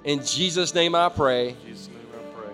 In 0.03 0.24
Jesus' 0.24 0.74
name 0.74 0.95
I 0.95 1.09
pray. 1.09 1.55
Jesus' 1.65 1.88
name 1.88 1.97
I 2.13 2.39
pray. 2.39 2.53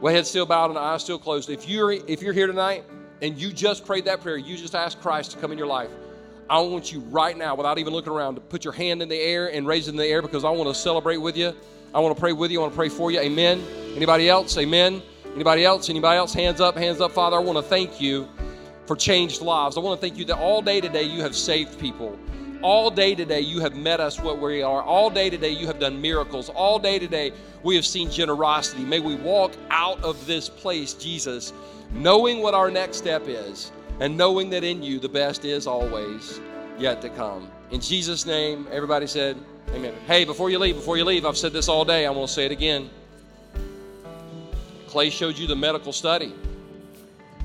With 0.00 0.14
head 0.14 0.26
still 0.26 0.46
bowed 0.46 0.70
and 0.70 0.78
eyes 0.78 1.02
still 1.02 1.18
closed. 1.18 1.48
If 1.48 1.68
you're 1.68 1.92
if 1.92 2.20
you're 2.20 2.32
here 2.32 2.46
tonight 2.46 2.84
and 3.22 3.38
you 3.38 3.52
just 3.52 3.86
prayed 3.86 4.04
that 4.04 4.20
prayer, 4.20 4.36
you 4.36 4.56
just 4.56 4.74
asked 4.74 5.00
Christ 5.00 5.30
to 5.30 5.38
come 5.38 5.52
in 5.52 5.58
your 5.58 5.66
life. 5.66 5.90
I 6.52 6.60
want 6.60 6.92
you 6.92 7.00
right 7.00 7.34
now, 7.34 7.54
without 7.54 7.78
even 7.78 7.94
looking 7.94 8.12
around, 8.12 8.34
to 8.34 8.42
put 8.42 8.62
your 8.62 8.74
hand 8.74 9.00
in 9.00 9.08
the 9.08 9.16
air 9.18 9.50
and 9.50 9.66
raise 9.66 9.88
it 9.88 9.92
in 9.92 9.96
the 9.96 10.04
air 10.04 10.20
because 10.20 10.44
I 10.44 10.50
want 10.50 10.68
to 10.68 10.74
celebrate 10.74 11.16
with 11.16 11.34
you. 11.34 11.56
I 11.94 12.00
want 12.00 12.14
to 12.14 12.20
pray 12.20 12.34
with 12.34 12.50
you. 12.50 12.58
I 12.58 12.64
want 12.64 12.74
to 12.74 12.76
pray 12.76 12.90
for 12.90 13.10
you. 13.10 13.20
Amen. 13.20 13.64
Anybody 13.96 14.28
else? 14.28 14.58
Amen. 14.58 15.00
Anybody 15.34 15.64
else? 15.64 15.88
Anybody 15.88 16.18
else? 16.18 16.34
Hands 16.34 16.60
up, 16.60 16.76
hands 16.76 17.00
up. 17.00 17.12
Father, 17.12 17.38
I 17.38 17.40
want 17.40 17.56
to 17.56 17.62
thank 17.62 18.02
you 18.02 18.28
for 18.84 18.96
changed 18.96 19.40
lives. 19.40 19.78
I 19.78 19.80
want 19.80 19.98
to 19.98 20.06
thank 20.06 20.18
you 20.18 20.26
that 20.26 20.36
all 20.36 20.60
day 20.60 20.82
today 20.82 21.04
you 21.04 21.22
have 21.22 21.34
saved 21.34 21.80
people. 21.80 22.18
All 22.60 22.90
day 22.90 23.14
today, 23.14 23.40
you 23.40 23.60
have 23.60 23.74
met 23.74 23.98
us 23.98 24.20
what 24.20 24.38
we 24.38 24.62
are. 24.62 24.82
All 24.82 25.08
day 25.08 25.30
today, 25.30 25.50
you 25.50 25.66
have 25.66 25.80
done 25.80 26.00
miracles. 26.00 26.48
All 26.50 26.78
day 26.78 26.98
today, 26.98 27.32
we 27.64 27.74
have 27.76 27.86
seen 27.86 28.08
generosity. 28.10 28.84
May 28.84 29.00
we 29.00 29.16
walk 29.16 29.52
out 29.70 30.04
of 30.04 30.26
this 30.26 30.48
place, 30.48 30.92
Jesus, 30.94 31.52
knowing 31.92 32.40
what 32.40 32.54
our 32.54 32.70
next 32.70 32.98
step 32.98 33.22
is 33.26 33.72
and 34.00 34.16
knowing 34.16 34.50
that 34.50 34.64
in 34.64 34.82
you 34.82 34.98
the 34.98 35.08
best 35.08 35.44
is 35.44 35.66
always 35.66 36.40
yet 36.78 37.00
to 37.02 37.08
come. 37.10 37.50
In 37.70 37.80
Jesus' 37.80 38.26
name, 38.26 38.66
everybody 38.70 39.06
said, 39.06 39.36
Amen. 39.70 39.94
Hey, 40.06 40.24
before 40.24 40.50
you 40.50 40.58
leave, 40.58 40.76
before 40.76 40.98
you 40.98 41.04
leave, 41.04 41.24
I've 41.24 41.36
said 41.36 41.52
this 41.52 41.68
all 41.68 41.84
day. 41.84 42.04
I 42.04 42.10
want 42.10 42.28
to 42.28 42.34
say 42.34 42.44
it 42.44 42.52
again. 42.52 42.90
Clay 44.88 45.08
showed 45.08 45.38
you 45.38 45.46
the 45.46 45.56
medical 45.56 45.92
study. 45.92 46.34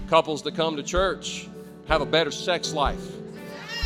Couples 0.10 0.42
that 0.44 0.56
come 0.56 0.76
to 0.76 0.84
church 0.84 1.48
have 1.88 2.02
a 2.02 2.06
better 2.06 2.32
sex 2.32 2.74
life. 2.74 3.02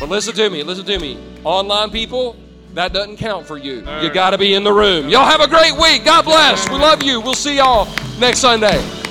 But 0.00 0.08
listen 0.08 0.34
to 0.34 0.50
me, 0.50 0.64
listen 0.64 0.84
to 0.86 0.98
me. 0.98 1.18
Online 1.44 1.90
people, 1.90 2.36
that 2.74 2.92
doesn't 2.92 3.18
count 3.18 3.46
for 3.46 3.58
you. 3.58 3.84
You 4.00 4.10
got 4.10 4.30
to 4.30 4.38
be 4.38 4.54
in 4.54 4.64
the 4.64 4.72
room. 4.72 5.08
Y'all 5.08 5.24
have 5.24 5.40
a 5.40 5.48
great 5.48 5.72
week. 5.72 6.04
God 6.04 6.24
bless. 6.24 6.68
We 6.68 6.76
love 6.76 7.02
you. 7.02 7.20
We'll 7.20 7.34
see 7.34 7.58
y'all 7.58 7.86
next 8.18 8.40
Sunday. 8.40 9.01